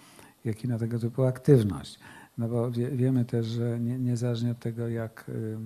jak 0.46 0.64
i 0.64 0.68
na 0.68 0.80
tego 0.80 1.00
typu 1.00 1.24
aktywność. 1.24 2.00
No 2.38 2.48
bo 2.48 2.72
wie, 2.72 2.90
wiemy 2.90 3.26
też, 3.26 3.46
że 3.46 3.80
nie, 3.80 4.00
niezależnie 4.00 4.52
od 4.52 4.60
tego, 4.60 4.88
jak 4.88 5.30
y, 5.30 5.58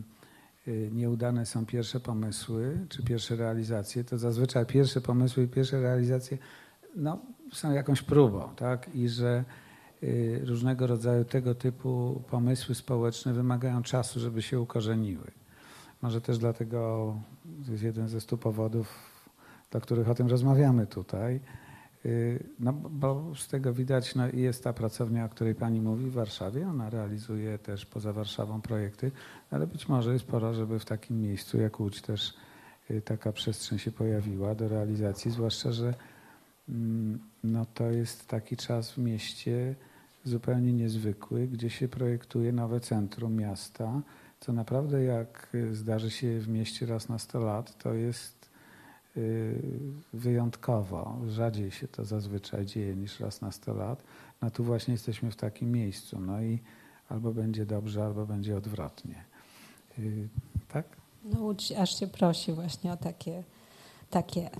y, 0.67 0.89
nieudane 0.93 1.45
są 1.45 1.65
pierwsze 1.65 1.99
pomysły 1.99 2.85
czy 2.89 3.03
pierwsze 3.03 3.35
realizacje, 3.35 4.03
to 4.03 4.17
zazwyczaj 4.17 4.65
pierwsze 4.65 5.01
pomysły 5.01 5.43
i 5.43 5.47
pierwsze 5.47 5.81
realizacje 5.81 6.37
no, 6.95 7.19
są 7.53 7.71
jakąś 7.71 8.01
próbą, 8.01 8.49
tak? 8.55 8.95
I 8.95 9.09
że 9.09 9.43
y, 10.03 10.41
różnego 10.45 10.87
rodzaju 10.87 11.25
tego 11.25 11.55
typu 11.55 12.23
pomysły 12.29 12.75
społeczne 12.75 13.33
wymagają 13.33 13.83
czasu, 13.83 14.19
żeby 14.19 14.41
się 14.41 14.59
ukorzeniły. 14.59 15.31
Może 16.01 16.21
też 16.21 16.37
dlatego 16.37 17.15
to 17.65 17.71
jest 17.71 17.83
jeden 17.83 18.07
ze 18.09 18.21
stu 18.21 18.37
powodów, 18.37 18.87
dla 19.71 19.79
których 19.79 20.09
o 20.09 20.15
tym 20.15 20.27
rozmawiamy 20.27 20.87
tutaj. 20.87 21.39
Y, 22.05 22.43
No, 22.59 22.73
bo 22.73 23.35
z 23.35 23.47
tego 23.47 23.73
widać, 23.73 24.15
no, 24.15 24.23
jest 24.33 24.63
ta 24.63 24.73
pracownia, 24.73 25.25
o 25.25 25.29
której 25.29 25.55
Pani 25.55 25.81
mówi 25.81 26.05
w 26.05 26.13
Warszawie. 26.13 26.67
Ona 26.67 26.89
realizuje 26.89 27.57
też 27.57 27.85
poza 27.85 28.13
Warszawą 28.13 28.61
projekty, 28.61 29.11
ale 29.51 29.67
być 29.67 29.89
może 29.89 30.13
jest 30.13 30.25
pora, 30.25 30.53
żeby 30.53 30.79
w 30.79 30.85
takim 30.85 31.21
miejscu 31.21 31.57
jak 31.57 31.79
Łódź 31.79 32.01
też 32.01 32.33
y, 32.91 33.01
taka 33.01 33.31
przestrzeń 33.31 33.79
się 33.79 33.91
pojawiła 33.91 34.55
do 34.55 34.67
realizacji, 34.67 35.31
zwłaszcza, 35.31 35.71
że 35.71 35.93
mm, 36.69 37.19
no, 37.43 37.65
to 37.73 37.91
jest 37.91 38.27
taki 38.27 38.57
czas 38.57 38.91
w 38.91 38.97
mieście 38.97 39.75
zupełnie 40.23 40.73
niezwykły, 40.73 41.47
gdzie 41.47 41.69
się 41.69 41.87
projektuje 41.87 42.51
nowe 42.51 42.79
centrum 42.79 43.35
miasta, 43.35 44.01
co 44.39 44.53
naprawdę 44.53 45.03
jak 45.03 45.49
y, 45.55 45.75
zdarzy 45.75 46.11
się 46.11 46.39
w 46.39 46.47
mieście 46.47 46.85
raz 46.85 47.09
na 47.09 47.19
100 47.19 47.39
lat, 47.39 47.77
to 47.77 47.93
jest 47.93 48.40
wyjątkowo. 50.13 51.17
Rzadziej 51.27 51.71
się 51.71 51.87
to 51.87 52.05
zazwyczaj 52.05 52.65
dzieje 52.65 52.95
niż 52.95 53.19
raz 53.19 53.41
na 53.41 53.51
100 53.51 53.73
lat. 53.73 54.03
No 54.41 54.51
tu 54.51 54.63
właśnie 54.63 54.91
jesteśmy 54.91 55.31
w 55.31 55.35
takim 55.35 55.71
miejscu. 55.71 56.19
No 56.19 56.41
i 56.41 56.59
albo 57.09 57.31
będzie 57.31 57.65
dobrze, 57.65 58.05
albo 58.05 58.25
będzie 58.25 58.57
odwrotnie. 58.57 59.15
Y, 59.99 60.27
Tak? 60.73 60.85
No 61.23 61.39
Łódź 61.39 61.71
aż 61.71 61.99
się 61.99 62.07
prosi 62.07 62.53
właśnie 62.53 62.91
o 62.91 62.97
takie, 62.97 63.43
takie 64.09 64.47
y, 64.47 64.51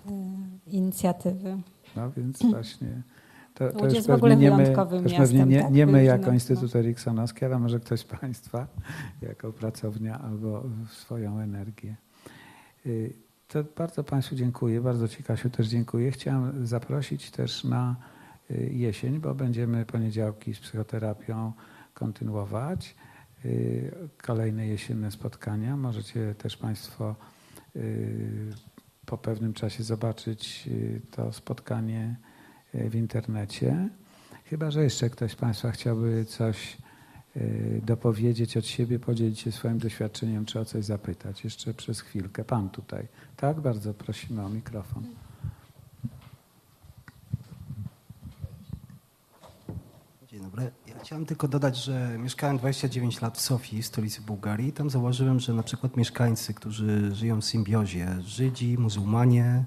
inicjatywy. 0.67 1.57
No 1.95 2.11
więc 2.11 2.43
właśnie. 2.51 3.01
To, 3.53 3.69
to 3.69 3.79
Łódź 3.79 3.93
jest 3.93 4.07
w 4.07 4.11
ogóle 4.11 4.37
nie 4.37 4.51
my, 4.51 4.67
już 4.67 4.75
pewnie 4.75 5.19
miastem, 5.19 5.49
nie, 5.49 5.61
tak? 5.61 5.73
nie 5.73 5.85
my 5.85 6.03
jako. 6.03 6.31
Instytut 6.31 6.75
Eriksonowski, 6.75 7.45
ale 7.45 7.59
może 7.59 7.79
ktoś 7.79 7.99
z 7.99 8.03
Państwa 8.03 8.67
jako 9.29 9.53
pracownia 9.53 10.19
albo 10.19 10.63
swoją 10.89 11.39
energię. 11.39 11.95
To 13.51 13.63
bardzo 13.63 14.03
Państwu 14.03 14.35
dziękuję, 14.35 14.81
bardzo 14.81 15.07
Ci 15.07 15.23
Kasiu 15.23 15.49
też 15.49 15.67
dziękuję. 15.67 16.11
Chciałem 16.11 16.67
zaprosić 16.67 17.31
też 17.31 17.63
na 17.63 17.95
y, 18.51 18.69
jesień, 18.73 19.19
bo 19.19 19.35
będziemy 19.35 19.85
poniedziałki 19.85 20.53
z 20.53 20.59
psychoterapią 20.59 21.53
kontynuować. 21.93 22.95
Y, 23.45 23.91
Kolejne 24.21 24.67
jesienne 24.67 25.11
spotkania. 25.11 25.77
Możecie 25.77 26.35
też 26.35 26.57
Państwo 26.57 27.15
y, 27.75 28.53
po 29.05 29.17
pewnym 29.17 29.53
czasie 29.53 29.83
zobaczyć 29.83 30.69
to 31.11 31.33
spotkanie 31.33 32.15
w 32.73 32.95
internecie. 32.95 33.89
Chyba, 34.45 34.71
że 34.71 34.83
jeszcze 34.83 35.09
ktoś 35.09 35.31
z 35.31 35.35
Państwa 35.35 35.71
chciałby 35.71 36.25
coś 36.25 36.77
dopowiedzieć 37.81 38.57
od 38.57 38.65
siebie, 38.65 38.99
podzielić 38.99 39.39
się 39.39 39.51
swoim 39.51 39.77
doświadczeniem, 39.77 40.45
czy 40.45 40.59
o 40.59 40.65
coś 40.65 40.85
zapytać. 40.85 41.43
Jeszcze 41.43 41.73
przez 41.73 42.01
chwilkę. 42.01 42.43
Pan 42.43 42.69
tutaj. 42.69 43.07
Tak, 43.37 43.61
bardzo 43.61 43.93
prosimy 43.93 44.45
o 44.45 44.49
mikrofon. 44.49 45.03
Dzień 50.27 50.41
dobry. 50.41 50.71
Ja 50.87 50.99
chciałem 50.99 51.25
tylko 51.25 51.47
dodać, 51.47 51.77
że 51.77 52.17
mieszkałem 52.19 52.57
29 52.57 53.21
lat 53.21 53.37
w 53.37 53.41
Sofii, 53.41 53.83
stolicy 53.83 54.21
Bułgarii. 54.21 54.73
Tam 54.73 54.89
zauważyłem, 54.89 55.39
że 55.39 55.53
na 55.53 55.63
przykład 55.63 55.97
mieszkańcy, 55.97 56.53
którzy 56.53 57.15
żyją 57.15 57.41
w 57.41 57.45
symbiozie, 57.45 58.07
Żydzi, 58.21 58.77
muzułmanie, 58.77 59.65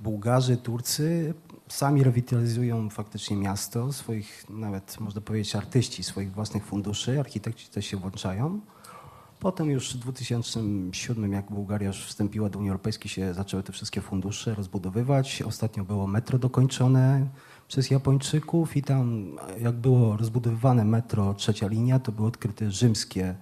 Bułgarzy, 0.00 0.56
Turcy, 0.56 1.34
sami 1.68 2.04
rewitalizują 2.04 2.90
faktycznie 2.90 3.36
miasto, 3.36 3.92
swoich 3.92 4.44
nawet 4.50 5.00
można 5.00 5.20
powiedzieć 5.20 5.56
artyści, 5.56 6.04
swoich 6.04 6.32
własnych 6.32 6.64
funduszy, 6.64 7.20
architekci 7.20 7.68
też 7.68 7.86
się 7.86 7.96
włączają. 7.96 8.60
Potem 9.40 9.70
już 9.70 9.94
w 9.94 9.98
2007, 9.98 11.32
jak 11.32 11.50
Bułgaria 11.50 11.88
już 11.88 12.06
wstąpiła 12.06 12.48
do 12.48 12.58
Unii 12.58 12.70
Europejskiej, 12.70 13.10
się 13.10 13.34
zaczęły 13.34 13.62
te 13.62 13.72
wszystkie 13.72 14.00
fundusze 14.00 14.54
rozbudowywać. 14.54 15.42
Ostatnio 15.42 15.84
było 15.84 16.06
metro 16.06 16.38
dokończone 16.38 17.26
przez 17.68 17.90
Japończyków 17.90 18.76
i 18.76 18.82
tam 18.82 19.36
jak 19.60 19.74
było 19.74 20.16
rozbudowywane 20.16 20.84
metro 20.84 21.34
trzecia 21.34 21.68
linia, 21.68 21.98
to 21.98 22.12
były 22.12 22.28
odkryte 22.28 22.70
rzymskie, 22.70 23.34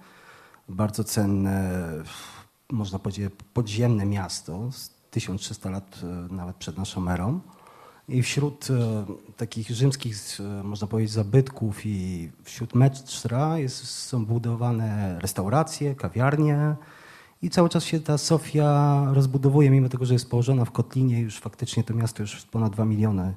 bardzo 0.69 1.03
cenne, 1.03 1.81
można 2.71 2.99
powiedzieć 2.99 3.31
podziemne 3.53 4.05
miasto, 4.05 4.71
z 4.71 4.89
1300 5.11 5.69
lat 5.69 5.99
e, 6.03 6.33
nawet 6.33 6.55
przed 6.55 6.77
naszą 6.77 7.09
erą. 7.09 7.39
I 8.07 8.21
wśród 8.21 8.67
e, 8.69 9.05
takich 9.37 9.69
rzymskich, 9.69 10.17
e, 10.39 10.63
można 10.63 10.87
powiedzieć, 10.87 11.11
zabytków 11.13 11.85
i 11.85 12.29
wśród 12.43 12.75
metra 12.75 13.57
jest, 13.57 13.87
są 13.87 14.25
budowane 14.25 15.19
restauracje, 15.21 15.95
kawiarnie 15.95 16.75
i 17.41 17.49
cały 17.49 17.69
czas 17.69 17.83
się 17.83 17.99
ta 17.99 18.17
Sofia 18.17 19.01
rozbudowuje, 19.13 19.69
mimo 19.69 19.89
tego, 19.89 20.05
że 20.05 20.13
jest 20.13 20.29
położona 20.29 20.65
w 20.65 20.71
kotlinie, 20.71 21.19
już 21.19 21.39
faktycznie 21.39 21.83
to 21.83 21.93
miasto 21.93 22.23
już 22.23 22.45
ponad 22.45 22.73
2 22.73 22.85
miliony 22.85 23.35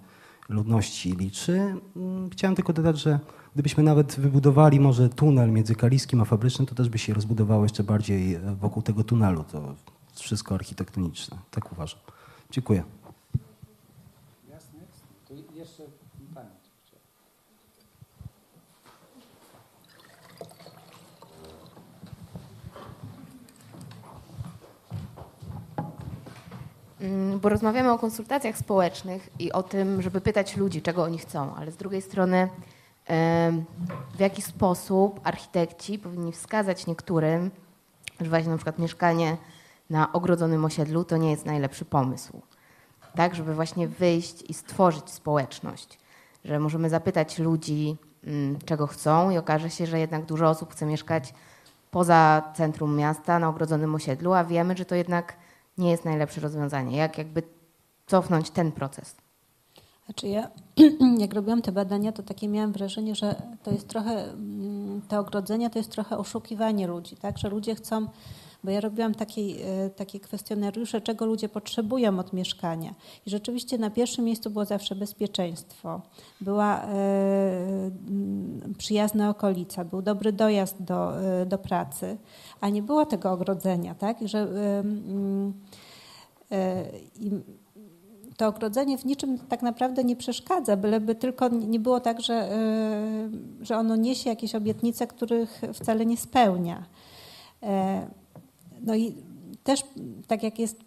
ludności 0.48 1.12
liczy. 1.12 1.74
Mm, 1.96 2.30
Chciałem 2.30 2.56
tylko 2.56 2.72
dodać, 2.72 2.98
że 2.98 3.18
gdybyśmy 3.54 3.82
nawet 3.82 4.20
wybudowali 4.20 4.80
może 4.80 5.08
tunel 5.08 5.50
między 5.52 5.74
Kaliskim 5.74 6.20
a 6.20 6.24
Fabrycznym, 6.24 6.66
to 6.66 6.74
też 6.74 6.88
by 6.88 6.98
się 6.98 7.14
rozbudowało 7.14 7.62
jeszcze 7.62 7.84
bardziej 7.84 8.34
e, 8.34 8.40
wokół 8.60 8.82
tego 8.82 9.04
tunelu. 9.04 9.44
To 9.44 9.74
wszystko 10.14 10.54
architektoniczne. 10.54 11.38
Tak 11.50 11.72
uważam. 11.72 12.00
Dziękuję. 12.50 12.82
Jasne? 14.50 14.80
Tu 15.28 15.34
jeszcze 15.54 15.82
pani. 16.34 16.48
Mm, 16.48 16.60
Bo 27.40 27.48
rozmawiamy 27.48 27.92
o 27.92 27.98
konsultacjach 27.98 28.58
społecznych 28.58 29.28
i 29.38 29.52
o 29.52 29.62
tym, 29.62 30.02
żeby 30.02 30.20
pytać 30.20 30.56
ludzi, 30.56 30.82
czego 30.82 31.02
oni 31.02 31.18
chcą, 31.18 31.54
ale 31.54 31.72
z 31.72 31.76
drugiej 31.76 32.02
strony, 32.02 32.48
w 34.14 34.20
jaki 34.20 34.42
sposób 34.42 35.20
architekci 35.24 35.98
powinni 35.98 36.32
wskazać 36.32 36.86
niektórym, 36.86 37.50
że 38.20 38.30
właśnie 38.30 38.50
na 38.50 38.56
przykład 38.56 38.78
mieszkanie 38.78 39.36
na 39.90 40.12
ogrodzonym 40.12 40.64
osiedlu 40.64 41.04
to 41.04 41.16
nie 41.16 41.30
jest 41.30 41.46
najlepszy 41.46 41.84
pomysł. 41.84 42.42
Tak, 43.14 43.34
żeby 43.34 43.54
właśnie 43.54 43.88
wyjść 43.88 44.50
i 44.50 44.54
stworzyć 44.54 45.10
społeczność, 45.10 45.98
że 46.44 46.58
możemy 46.58 46.90
zapytać 46.90 47.38
ludzi, 47.38 47.96
mm, 48.24 48.58
czego 48.64 48.86
chcą 48.86 49.30
i 49.30 49.38
okaże 49.38 49.70
się, 49.70 49.86
że 49.86 49.98
jednak 49.98 50.24
dużo 50.24 50.48
osób 50.48 50.72
chce 50.72 50.86
mieszkać 50.86 51.34
poza 51.90 52.42
centrum 52.54 52.96
miasta, 52.96 53.38
na 53.38 53.48
ogrodzonym 53.48 53.94
osiedlu, 53.94 54.32
a 54.32 54.44
wiemy, 54.44 54.76
że 54.76 54.84
to 54.84 54.94
jednak 54.94 55.36
nie 55.80 55.90
jest 55.90 56.04
najlepsze 56.04 56.40
rozwiązanie. 56.40 56.96
Jak 56.96 57.18
jakby 57.18 57.42
cofnąć 58.06 58.50
ten 58.50 58.72
proces? 58.72 59.16
Znaczy 60.04 60.28
ja, 60.28 60.50
jak 61.18 61.34
robiłam 61.34 61.62
te 61.62 61.72
badania, 61.72 62.12
to 62.12 62.22
takie 62.22 62.48
miałam 62.48 62.72
wrażenie, 62.72 63.14
że 63.14 63.42
to 63.62 63.70
jest 63.70 63.88
trochę, 63.88 64.32
mm, 64.32 65.02
te 65.08 65.18
ogrodzenia 65.20 65.70
to 65.70 65.78
jest 65.78 65.90
trochę 65.90 66.18
oszukiwanie 66.18 66.86
ludzi, 66.86 67.16
tak? 67.16 67.38
Że 67.38 67.48
ludzie 67.48 67.74
chcą, 67.74 68.06
bo 68.64 68.70
ja 68.70 68.80
robiłam 68.80 69.14
takie, 69.14 69.42
e, 69.42 69.90
takie 69.90 70.20
kwestionariusze, 70.20 71.00
czego 71.00 71.26
ludzie 71.26 71.48
potrzebują 71.48 72.18
od 72.18 72.32
mieszkania. 72.32 72.94
I 73.26 73.30
rzeczywiście 73.30 73.78
na 73.78 73.90
pierwszym 73.90 74.24
miejscu 74.24 74.50
było 74.50 74.64
zawsze 74.64 74.94
bezpieczeństwo, 74.94 76.00
była 76.40 76.82
e, 76.82 76.88
przyjazna 78.78 79.30
okolica, 79.30 79.84
był 79.84 80.02
dobry 80.02 80.32
dojazd 80.32 80.82
do, 80.82 81.20
e, 81.20 81.46
do 81.46 81.58
pracy, 81.58 82.16
a 82.60 82.68
nie 82.68 82.82
było 82.82 83.06
tego 83.06 83.32
ogrodzenia, 83.32 83.94
tak? 83.94 84.22
I 84.22 84.28
że 84.28 84.48
i 87.20 87.30
to 88.36 88.46
ogrodzenie 88.46 88.98
w 88.98 89.04
niczym 89.04 89.38
tak 89.38 89.62
naprawdę 89.62 90.04
nie 90.04 90.16
przeszkadza, 90.16 90.76
byleby 90.76 91.14
tylko 91.14 91.48
nie 91.48 91.80
było 91.80 92.00
tak, 92.00 92.20
że, 92.20 92.48
że 93.60 93.76
ono 93.76 93.96
niesie 93.96 94.30
jakieś 94.30 94.54
obietnice, 94.54 95.06
których 95.06 95.62
wcale 95.74 96.06
nie 96.06 96.16
spełnia. 96.16 96.82
No 98.82 98.94
i 98.94 99.14
też 99.64 99.84
tak 100.26 100.42
jak 100.42 100.58
jest 100.58 100.84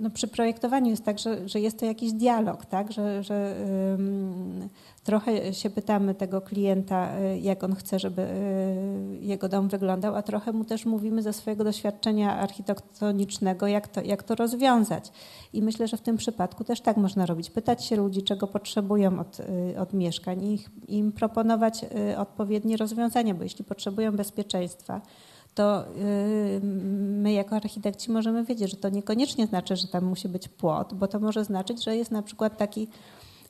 no 0.00 0.10
przy 0.10 0.28
projektowaniu 0.28 0.90
jest 0.90 1.04
tak, 1.04 1.18
że, 1.18 1.48
że 1.48 1.60
jest 1.60 1.78
to 1.78 1.86
jakiś 1.86 2.12
dialog, 2.12 2.66
tak? 2.66 2.92
że, 2.92 3.22
że 3.22 3.56
ym, 3.94 4.68
trochę 5.04 5.54
się 5.54 5.70
pytamy 5.70 6.14
tego 6.14 6.40
klienta, 6.40 7.18
y, 7.20 7.38
jak 7.38 7.64
on 7.64 7.74
chce, 7.74 7.98
żeby 7.98 8.22
y, 8.22 9.18
jego 9.20 9.48
dom 9.48 9.68
wyglądał, 9.68 10.14
a 10.14 10.22
trochę 10.22 10.52
mu 10.52 10.64
też 10.64 10.86
mówimy 10.86 11.22
ze 11.22 11.32
swojego 11.32 11.64
doświadczenia 11.64 12.38
architektonicznego, 12.38 13.66
jak 13.66 13.88
to, 13.88 14.02
jak 14.02 14.22
to 14.22 14.34
rozwiązać. 14.34 15.12
I 15.52 15.62
myślę, 15.62 15.88
że 15.88 15.96
w 15.96 16.00
tym 16.00 16.16
przypadku 16.16 16.64
też 16.64 16.80
tak 16.80 16.96
można 16.96 17.26
robić. 17.26 17.50
Pytać 17.50 17.84
się 17.84 17.96
ludzi, 17.96 18.22
czego 18.22 18.46
potrzebują 18.46 19.20
od, 19.20 19.40
y, 19.40 19.80
od 19.80 19.92
mieszkań 19.92 20.44
i 20.44 20.58
im 20.88 21.12
proponować 21.12 21.84
odpowiednie 22.18 22.76
rozwiązania, 22.76 23.34
bo 23.34 23.42
jeśli 23.42 23.64
potrzebują 23.64 24.12
bezpieczeństwa, 24.12 25.00
to 25.58 25.84
y, 25.88 26.60
my 27.22 27.32
jako 27.32 27.56
architekci 27.56 28.10
możemy 28.10 28.44
wiedzieć, 28.44 28.70
że 28.70 28.76
to 28.76 28.88
niekoniecznie 28.88 29.46
znaczy, 29.46 29.76
że 29.76 29.88
tam 29.88 30.04
musi 30.04 30.28
być 30.28 30.48
płot, 30.48 30.94
bo 30.94 31.08
to 31.08 31.20
może 31.20 31.44
znaczyć, 31.44 31.84
że 31.84 31.96
jest 31.96 32.10
na 32.10 32.22
przykład 32.22 32.56
taki 32.56 32.88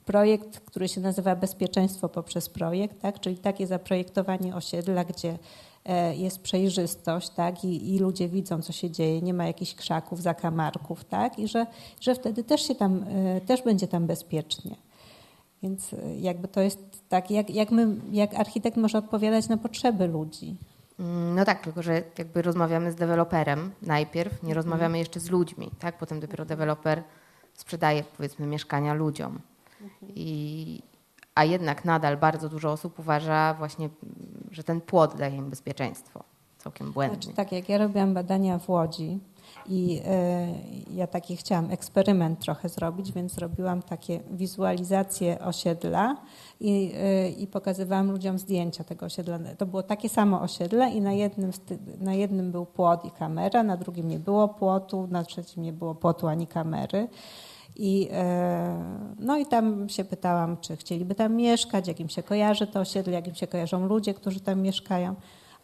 projekt, 0.05 0.61
który 0.61 0.89
się 0.89 1.01
nazywa 1.01 1.37
Bezpieczeństwo 1.37 2.09
poprzez 2.09 2.49
projekt, 2.49 3.01
tak? 3.01 3.21
czyli 3.21 3.37
takie 3.37 3.67
zaprojektowanie 3.67 4.55
osiedla, 4.55 5.05
gdzie 5.05 5.39
e, 5.85 6.17
jest 6.17 6.41
przejrzystość 6.41 7.31
tak? 7.31 7.65
I, 7.65 7.95
i 7.95 7.99
ludzie 7.99 8.29
widzą, 8.29 8.63
co 8.63 8.73
się 8.73 8.91
dzieje, 8.91 9.23
nie 9.23 9.35
ma 9.35 9.47
jakichś 9.47 9.75
krzaków, 9.75 10.23
zakamarków 10.23 11.05
tak? 11.05 11.39
i 11.39 11.49
że, 11.49 11.67
że 12.01 12.15
wtedy 12.15 12.45
też, 12.45 12.63
się 12.63 12.75
tam, 12.75 13.05
e, 13.09 13.41
też 13.41 13.63
będzie 13.63 13.89
tam 13.89 14.07
bezpiecznie. 14.07 14.77
Więc 15.63 15.93
e, 15.93 16.17
jakby 16.19 16.49
to 16.49 16.61
jest 16.61 16.79
tak, 17.09 17.31
jak, 17.31 17.51
jak, 17.51 17.71
my, 17.71 17.97
jak 18.13 18.35
architekt 18.35 18.77
może 18.77 18.99
odpowiadać 18.99 19.49
na 19.49 19.57
potrzeby 19.57 20.07
ludzi. 20.07 20.57
Mm, 21.01 21.35
No 21.35 21.45
tak, 21.45 21.61
tylko 21.61 21.83
że 21.83 22.03
jakby 22.19 22.43
rozmawiamy 22.43 22.93
z 22.93 22.95
deweloperem 22.95 23.71
najpierw, 23.83 24.33
Mhm. 24.33 24.49
nie 24.49 24.55
rozmawiamy 24.55 24.99
jeszcze 24.99 25.21
z 25.21 25.31
ludźmi, 25.31 25.71
tak? 25.79 25.99
Potem 25.99 26.21
dopiero 26.21 26.45
deweloper 26.45 27.03
sprzedaje 27.55 28.05
powiedzmy 28.17 28.47
mieszkania 28.47 28.95
ludziom. 28.95 29.39
Mhm. 29.83 30.13
I, 30.17 30.83
a 31.35 31.45
jednak 31.45 31.85
nadal 31.85 32.17
bardzo 32.17 32.49
dużo 32.49 32.73
osób 32.73 32.99
uważa 32.99 33.55
właśnie, 33.55 33.89
że 34.51 34.65
ten 34.65 34.81
płot 34.81 35.17
daje 35.17 35.37
im 35.37 35.51
bezpieczeństwo. 35.51 36.25
Całkiem 36.59 36.93
błędnie. 36.93 37.23
Znaczy, 37.23 37.37
tak, 37.37 37.53
jak 37.53 37.69
ja 37.69 37.79
robiłam 37.79 38.15
badania 38.15 38.59
w 38.59 38.69
Łodzi 38.69 39.19
i 39.67 40.01
e, 40.07 40.49
ja 40.95 41.07
taki 41.07 41.37
chciałam 41.37 41.71
eksperyment 41.71 42.41
trochę 42.41 42.69
zrobić, 42.69 43.13
więc 43.13 43.33
zrobiłam 43.33 43.83
takie 43.83 44.21
wizualizacje 44.31 45.39
osiedla 45.39 46.17
i, 46.61 46.93
e, 46.97 47.31
i 47.31 47.47
pokazywałam 47.47 48.11
ludziom 48.11 48.39
zdjęcia 48.39 48.85
tego 48.85 49.07
osiedla. 49.07 49.39
To 49.59 49.67
było 49.67 49.83
takie 49.83 50.09
samo 50.09 50.41
osiedle 50.41 50.91
i 50.91 51.01
na 51.01 51.13
jednym, 51.13 51.51
na 52.01 52.15
jednym 52.15 52.53
był 52.53 52.67
płot 52.67 53.05
i 53.05 53.11
kamera, 53.11 53.63
na 53.63 53.77
drugim 53.77 54.09
nie 54.09 54.19
było 54.19 54.49
płotu, 54.49 55.09
na 55.11 55.25
trzecim 55.25 55.63
nie 55.63 55.73
było 55.73 55.95
płotu 55.95 56.29
ani 56.29 56.47
kamery. 56.47 57.09
I, 57.77 58.09
e, 58.13 58.85
no 59.19 59.37
i 59.37 59.47
tam 59.47 59.89
się 59.89 60.05
pytałam, 60.05 60.57
czy 60.57 60.77
chcieliby 60.77 61.15
tam 61.15 61.35
mieszkać, 61.35 61.89
jak 61.89 62.01
im 62.01 62.09
się 62.09 62.23
kojarzy 62.23 62.67
to 62.67 62.81
osiedle, 62.81 63.13
jak 63.13 63.29
im 63.29 63.35
się 63.35 63.47
kojarzą 63.47 63.87
ludzie, 63.87 64.15
którzy 64.15 64.41
tam 64.41 64.61
mieszkają. 64.61 65.15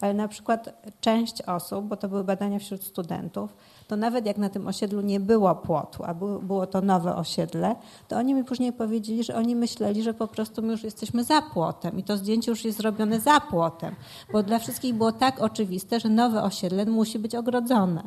Ale 0.00 0.14
na 0.14 0.28
przykład 0.28 0.82
część 1.00 1.42
osób, 1.42 1.84
bo 1.84 1.96
to 1.96 2.08
były 2.08 2.24
badania 2.24 2.58
wśród 2.58 2.84
studentów, 2.84 3.54
to 3.88 3.96
nawet 3.96 4.26
jak 4.26 4.38
na 4.38 4.48
tym 4.48 4.66
osiedlu 4.66 5.00
nie 5.00 5.20
było 5.20 5.54
płotu, 5.54 6.04
a 6.04 6.14
było, 6.14 6.66
to 6.66 6.80
nowe 6.80 7.16
osiedle, 7.16 7.76
to 8.08 8.16
oni 8.16 8.34
mi 8.34 8.44
później 8.44 8.72
powiedzieli, 8.72 9.24
że 9.24 9.34
oni 9.34 9.56
myśleli, 9.56 10.02
że 10.02 10.14
po 10.14 10.28
prostu 10.28 10.62
my 10.62 10.72
już 10.72 10.84
jesteśmy 10.84 11.24
za 11.24 11.42
płotem 11.42 11.98
i 11.98 12.02
to 12.02 12.16
zdjęcie 12.16 12.50
już 12.50 12.64
jest 12.64 12.78
zrobione 12.78 13.20
za 13.20 13.40
płotem, 13.40 13.94
bo 14.32 14.42
dla 14.42 14.58
wszystkich 14.58 14.94
było 14.94 15.12
tak 15.12 15.40
oczywiste, 15.40 16.00
że 16.00 16.08
nowe 16.08 16.42
osiedle 16.42 16.86
musi 16.86 17.18
być 17.18 17.34
ogrodzone. 17.34 18.02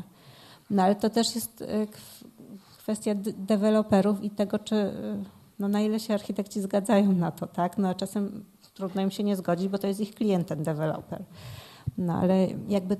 No 0.70 0.84
ale 0.84 0.96
to 0.96 1.10
też 1.10 1.36
jest 1.36 1.62
y, 1.62 1.66
kw- 1.66 2.28
kwestia 2.78 3.12
deweloperów 3.38 4.24
i 4.24 4.30
tego, 4.30 4.60
czy 4.60 4.76
y, 4.76 4.92
no, 5.60 5.68
na 5.68 5.82
ile 5.82 6.00
się 6.00 6.14
architekci 6.14 6.62
zgadzają 6.62 7.12
na 7.12 7.32
to, 7.32 7.48
tak? 7.48 7.78
No 7.78 7.90
a 7.90 7.94
czasem 7.94 8.46
trudno 8.74 9.02
im 9.02 9.12
się 9.12 9.24
nie 9.24 9.36
zgodzić, 9.36 9.68
bo 9.68 9.78
to 9.78 9.88
jest 9.88 10.00
ich 10.00 10.16
klient, 10.16 10.48
ten 10.48 10.64
deweloper. 10.64 11.24
No 11.98 12.14
ale 12.14 12.48
jakby 12.68 12.98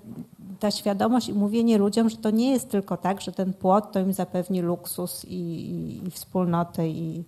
ta 0.60 0.72
świadomość 0.72 1.30
i 1.30 1.34
mówienie 1.34 1.78
ludziom, 1.78 2.10
że 2.10 2.18
to 2.18 2.30
nie 2.30 2.52
jest 2.52 2.70
tylko 2.70 2.98
tak, 2.98 3.22
że 3.22 3.32
ten 3.32 3.54
płot 3.54 3.92
to 3.92 4.00
im 4.00 4.14
zapewni 4.14 4.62
luksus 4.62 5.26
i, 5.26 5.36
i, 5.36 6.08
i 6.08 6.12
wspólnotę 6.12 6.90
i, 6.90 7.24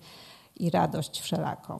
i 0.60 0.70
radość 0.70 1.22
wszelaką. 1.22 1.80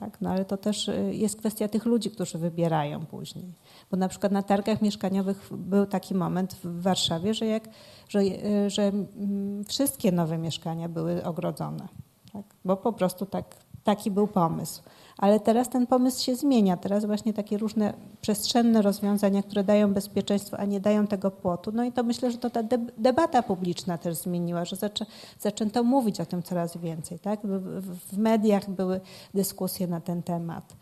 Tak, 0.00 0.20
no 0.20 0.30
ale 0.30 0.44
to 0.44 0.56
też 0.56 0.88
y, 0.88 1.14
jest 1.14 1.38
kwestia 1.38 1.68
tych 1.68 1.84
ludzi, 1.84 2.10
którzy 2.10 2.38
wybierają 2.38 3.06
później. 3.06 3.52
Bo 3.90 3.96
na 3.96 4.08
przykład 4.08 4.32
na 4.32 4.42
targach 4.42 4.82
mieszkaniowych 4.82 5.48
był 5.50 5.86
taki 5.86 6.14
moment 6.14 6.54
w 6.54 6.82
Warszawie, 6.82 7.34
że, 7.34 7.46
jak, 7.46 7.68
że, 8.08 8.20
y, 8.20 8.70
że 8.70 8.82
mm, 8.82 9.64
wszystkie 9.64 10.12
nowe 10.12 10.38
mieszkania 10.38 10.88
były 10.88 11.24
ogrodzone. 11.24 11.88
Tak? 12.32 12.42
Bo 12.64 12.76
po 12.76 12.92
prostu 12.92 13.26
tak, 13.26 13.56
taki 13.84 14.10
był 14.10 14.26
pomysł. 14.26 14.82
Ale 15.20 15.40
teraz 15.40 15.68
ten 15.68 15.86
pomysł 15.86 16.24
się 16.24 16.36
zmienia. 16.36 16.76
Teraz 16.76 17.04
właśnie 17.04 17.32
takie 17.32 17.58
różne 17.58 17.92
przestrzenne 18.20 18.82
rozwiązania, 18.82 19.42
które 19.42 19.64
dają 19.64 19.94
bezpieczeństwo, 19.94 20.58
a 20.58 20.64
nie 20.64 20.80
dają 20.80 21.06
tego 21.06 21.30
płotu. 21.30 21.72
No 21.72 21.84
i 21.84 21.92
to 21.92 22.02
myślę, 22.02 22.30
że 22.30 22.38
to 22.38 22.50
ta 22.50 22.62
deb- 22.62 22.90
debata 22.98 23.42
publiczna 23.42 23.98
też 23.98 24.16
zmieniła, 24.16 24.64
że 24.64 24.76
zaczę, 24.76 25.06
zaczęto 25.38 25.84
mówić 25.84 26.20
o 26.20 26.26
tym 26.26 26.42
coraz 26.42 26.76
więcej. 26.76 27.18
Tak? 27.18 27.40
W, 27.42 28.18
mediach 28.18 28.70
były 28.70 29.00
dyskusje 29.34 29.86
na 29.86 30.00
ten 30.00 30.22
temat. 30.22 30.76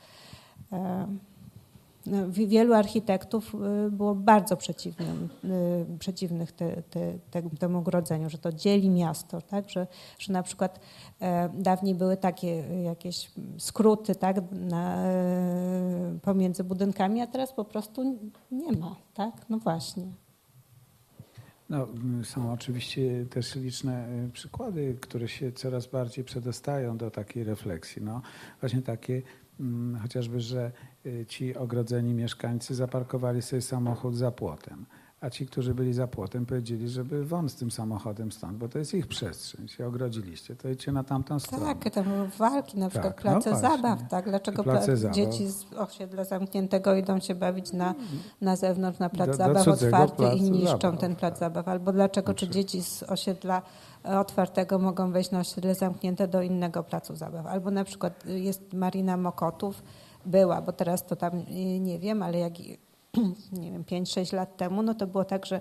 Wielu 2.28 2.74
architektów 2.74 3.54
y, 3.86 3.90
było 3.90 4.14
bardzo 4.14 4.56
przeciwnym, 4.56 5.28
y, 5.44 5.98
przeciwnych 5.98 6.52
te, 6.52 6.82
te, 6.82 7.18
te, 7.30 7.42
temu 7.42 7.78
ogrodzeniu, 7.78 8.30
że 8.30 8.38
to 8.38 8.52
dzieli 8.52 8.90
miasto, 8.90 9.40
tak? 9.40 9.70
że, 9.70 9.86
że 10.18 10.32
na 10.32 10.42
przykład 10.42 10.80
e, 11.20 11.48
dawniej 11.54 11.94
były 11.94 12.16
takie 12.16 12.64
jakieś 12.84 13.30
skróty 13.58 14.14
tak? 14.14 14.36
Na, 14.52 15.06
e, 15.06 16.18
pomiędzy 16.22 16.64
budynkami, 16.64 17.20
a 17.20 17.26
teraz 17.26 17.52
po 17.52 17.64
prostu 17.64 18.18
nie 18.50 18.72
ma. 18.72 18.96
Tak? 19.14 19.34
No 19.48 19.58
właśnie. 19.58 20.06
No, 21.68 21.86
są 22.24 22.52
oczywiście 22.52 23.26
też 23.30 23.54
liczne 23.54 24.06
e, 24.06 24.28
przykłady, 24.32 24.96
które 25.00 25.28
się 25.28 25.52
coraz 25.52 25.86
bardziej 25.86 26.24
przedostają 26.24 26.96
do 26.96 27.10
takiej 27.10 27.44
refleksji. 27.44 28.02
No, 28.02 28.22
właśnie 28.60 28.82
takie 28.82 29.22
chociażby, 30.02 30.40
że 30.40 30.72
e, 31.06 31.26
ci 31.26 31.56
ogrodzeni 31.56 32.14
mieszkańcy 32.14 32.74
zaparkowali 32.74 33.42
sobie 33.42 33.62
samochód 33.62 34.16
za 34.16 34.30
płotem, 34.30 34.86
a 35.20 35.30
ci, 35.30 35.46
którzy 35.46 35.74
byli 35.74 35.92
za 35.92 36.06
płotem, 36.06 36.46
powiedzieli, 36.46 36.88
żeby 36.88 37.24
won 37.24 37.48
z 37.48 37.54
tym 37.54 37.70
samochodem 37.70 38.32
stąd, 38.32 38.58
bo 38.58 38.68
to 38.68 38.78
jest 38.78 38.94
ich 38.94 39.06
przestrzeń. 39.06 39.68
Się 39.68 39.86
ogrodziliście, 39.86 40.56
to 40.56 40.68
idźcie 40.68 40.92
na 40.92 41.04
tamtą 41.04 41.38
stronę. 41.40 41.74
Tak, 41.74 41.94
tam 41.94 42.04
były 42.04 42.28
walki, 42.28 42.78
na 42.78 42.88
przykład 42.88 43.16
Tak, 43.16 43.24
no 43.24 43.30
place 43.30 43.50
właśnie. 43.50 43.68
zabaw. 43.68 44.08
Tak? 44.08 44.24
Dlaczego 44.28 44.62
zabaw. 44.96 45.14
dzieci 45.14 45.46
z 45.48 45.64
osiedla 45.72 46.24
zamkniętego 46.24 46.94
idą 46.94 47.20
się 47.20 47.34
bawić 47.34 47.72
na, 47.72 47.94
na 48.40 48.56
zewnątrz, 48.56 48.98
na 48.98 49.08
plac 49.10 49.26
Do- 49.30 49.36
do 49.36 49.38
zabaw 49.38 49.68
otwarty 49.68 50.24
i 50.36 50.50
niszczą 50.50 50.78
zabaw, 50.80 51.00
ten 51.00 51.16
plac 51.16 51.32
tak. 51.32 51.38
zabaw? 51.40 51.68
Albo 51.68 51.92
dlaczego 51.92 52.34
czy 52.34 52.46
Znaczy- 52.46 52.54
dzieci 52.60 52.82
z 52.82 53.02
osiedla 53.02 53.62
otwartego 54.20 54.78
mogą 54.78 55.12
wejść 55.12 55.30
na 55.30 55.40
osiedle 55.40 55.74
zamknięte 55.74 56.28
do 56.28 56.42
innego 56.42 56.82
placu 56.82 57.16
zabaw? 57.16 57.46
Albo 57.46 57.70
na 57.70 57.84
przykład 57.84 58.24
jest 58.26 58.72
Marina 58.72 59.16
Mokotów, 59.16 59.82
była, 60.26 60.62
bo 60.62 60.72
teraz 60.72 61.06
to 61.06 61.16
tam 61.16 61.38
y, 61.38 61.80
nie 61.80 61.98
wiem, 61.98 62.22
ale 62.22 62.38
jak 62.38 62.52
nie 63.62 63.72
wiem, 63.72 63.84
5-6 63.84 64.34
lat 64.34 64.56
temu, 64.56 64.82
no 64.82 64.94
to 64.94 65.06
było 65.06 65.24
tak, 65.24 65.46
że 65.46 65.60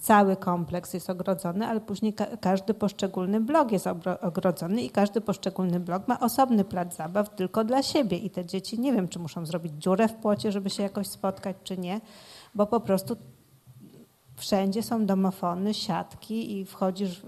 cały 0.00 0.36
kompleks 0.36 0.94
jest 0.94 1.10
ogrodzony, 1.10 1.66
ale 1.66 1.80
później 1.80 2.12
ka- 2.12 2.36
każdy 2.40 2.74
poszczególny 2.74 3.40
blok 3.40 3.72
jest 3.72 3.86
ogrodzony 4.20 4.82
i 4.82 4.90
każdy 4.90 5.20
poszczególny 5.20 5.80
blok 5.80 6.08
ma 6.08 6.20
osobny 6.20 6.64
plac 6.64 6.96
zabaw 6.96 7.34
tylko 7.34 7.64
dla 7.64 7.82
siebie. 7.82 8.16
I 8.16 8.30
te 8.30 8.44
dzieci 8.44 8.80
nie 8.80 8.92
wiem, 8.92 9.08
czy 9.08 9.18
muszą 9.18 9.46
zrobić 9.46 9.72
dziurę 9.72 10.08
w 10.08 10.14
płocie, 10.14 10.52
żeby 10.52 10.70
się 10.70 10.82
jakoś 10.82 11.06
spotkać, 11.06 11.56
czy 11.64 11.78
nie, 11.78 12.00
bo 12.54 12.66
po 12.66 12.80
prostu 12.80 13.16
wszędzie 14.36 14.82
są 14.82 15.06
domofony, 15.06 15.74
siatki 15.74 16.58
i 16.58 16.64
wchodzisz 16.64 17.22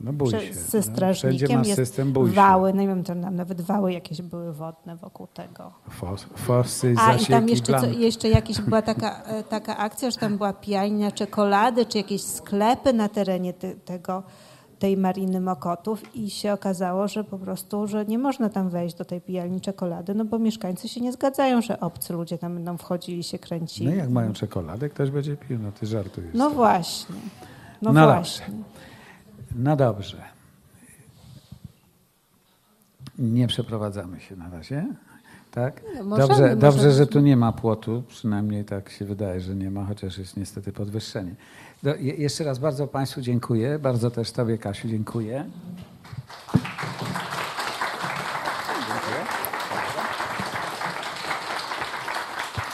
No 0.00 0.12
bój 0.12 0.30
się. 0.30 0.54
ze 0.54 0.78
no. 0.78 0.82
strażnikiem, 0.84 1.64
jest 1.64 1.76
system 1.76 2.12
bój 2.12 2.30
wały, 2.30 2.72
no 2.72 2.80
nie 2.80 2.88
wiem, 2.88 3.04
to 3.04 3.14
nam 3.14 3.36
nawet 3.36 3.60
wały 3.60 3.92
jakieś 3.92 4.22
były 4.22 4.52
wodne 4.52 4.96
wokół 4.96 5.26
tego. 5.26 5.72
Fos, 5.90 6.26
fosy, 6.36 6.94
A 6.98 7.14
i 7.14 7.26
tam 7.26 7.48
jeszcze, 7.48 7.80
co, 7.80 7.86
jeszcze 7.86 8.28
jakaś 8.28 8.60
była 8.60 8.82
taka, 8.82 9.22
e, 9.22 9.42
taka 9.42 9.76
akcja, 9.76 10.10
że 10.10 10.16
tam 10.16 10.36
była 10.36 10.52
pijalnia 10.52 11.12
czekolady, 11.12 11.86
czy 11.86 11.98
jakieś 11.98 12.22
sklepy 12.22 12.92
na 12.92 13.08
terenie 13.08 13.52
te, 13.52 13.74
tego, 13.74 14.22
tej 14.80 14.96
Mariny 14.96 15.40
Mokotów 15.40 16.16
i 16.16 16.30
się 16.30 16.52
okazało, 16.52 17.08
że 17.08 17.24
po 17.24 17.38
prostu, 17.38 17.86
że 17.86 18.04
nie 18.06 18.18
można 18.18 18.48
tam 18.48 18.68
wejść 18.68 18.96
do 18.96 19.04
tej 19.04 19.20
pijalni 19.20 19.60
czekolady, 19.60 20.14
no 20.14 20.24
bo 20.24 20.38
mieszkańcy 20.38 20.88
się 20.88 21.00
nie 21.00 21.12
zgadzają, 21.12 21.62
że 21.62 21.80
obcy 21.80 22.12
ludzie 22.12 22.38
tam 22.38 22.54
będą 22.54 22.76
wchodzili, 22.76 23.22
się 23.22 23.38
kręcili. 23.38 23.90
No 23.90 23.96
jak 23.96 24.10
mają 24.10 24.32
czekoladę, 24.32 24.88
ktoś 24.88 25.10
będzie 25.10 25.36
pił, 25.36 25.58
no 25.58 25.72
ty 25.72 25.86
żartujesz. 25.86 26.34
No 26.34 26.50
właśnie. 26.50 27.14
No, 27.82 27.92
No 27.92 28.04
właśnie. 28.06 28.46
No 29.54 29.76
dobrze. 29.76 30.22
Nie 33.18 33.46
przeprowadzamy 33.46 34.20
się 34.20 34.36
na 34.36 34.50
razie. 34.50 34.86
Tak? 35.50 35.82
No, 35.94 36.04
możemy, 36.04 36.28
dobrze, 36.28 36.56
dobrze, 36.56 36.76
możemy. 36.76 36.92
że 36.94 37.06
tu 37.06 37.20
nie 37.20 37.36
ma 37.36 37.52
płotu, 37.52 38.02
przynajmniej 38.08 38.64
tak 38.64 38.90
się 38.90 39.04
wydaje, 39.04 39.40
że 39.40 39.54
nie 39.54 39.70
ma, 39.70 39.84
chociaż 39.84 40.18
jest 40.18 40.36
niestety 40.36 40.72
podwyższenie. 40.72 41.34
Do, 41.82 41.94
je, 41.94 42.14
jeszcze 42.14 42.44
raz 42.44 42.58
bardzo 42.58 42.86
Państwu 42.86 43.20
dziękuję, 43.20 43.78
bardzo 43.78 44.10
też 44.10 44.32
Tobie 44.32 44.58
Kasiu 44.58 44.88
dziękuję. 44.88 45.44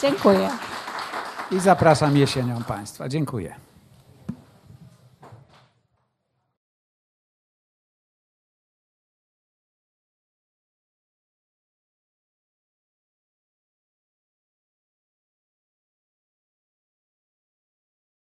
Dziękuję. 0.02 0.50
I 1.50 1.60
zapraszam 1.60 2.16
jesienią 2.16 2.62
Państwa. 2.62 3.08
Dziękuję. 3.08 3.65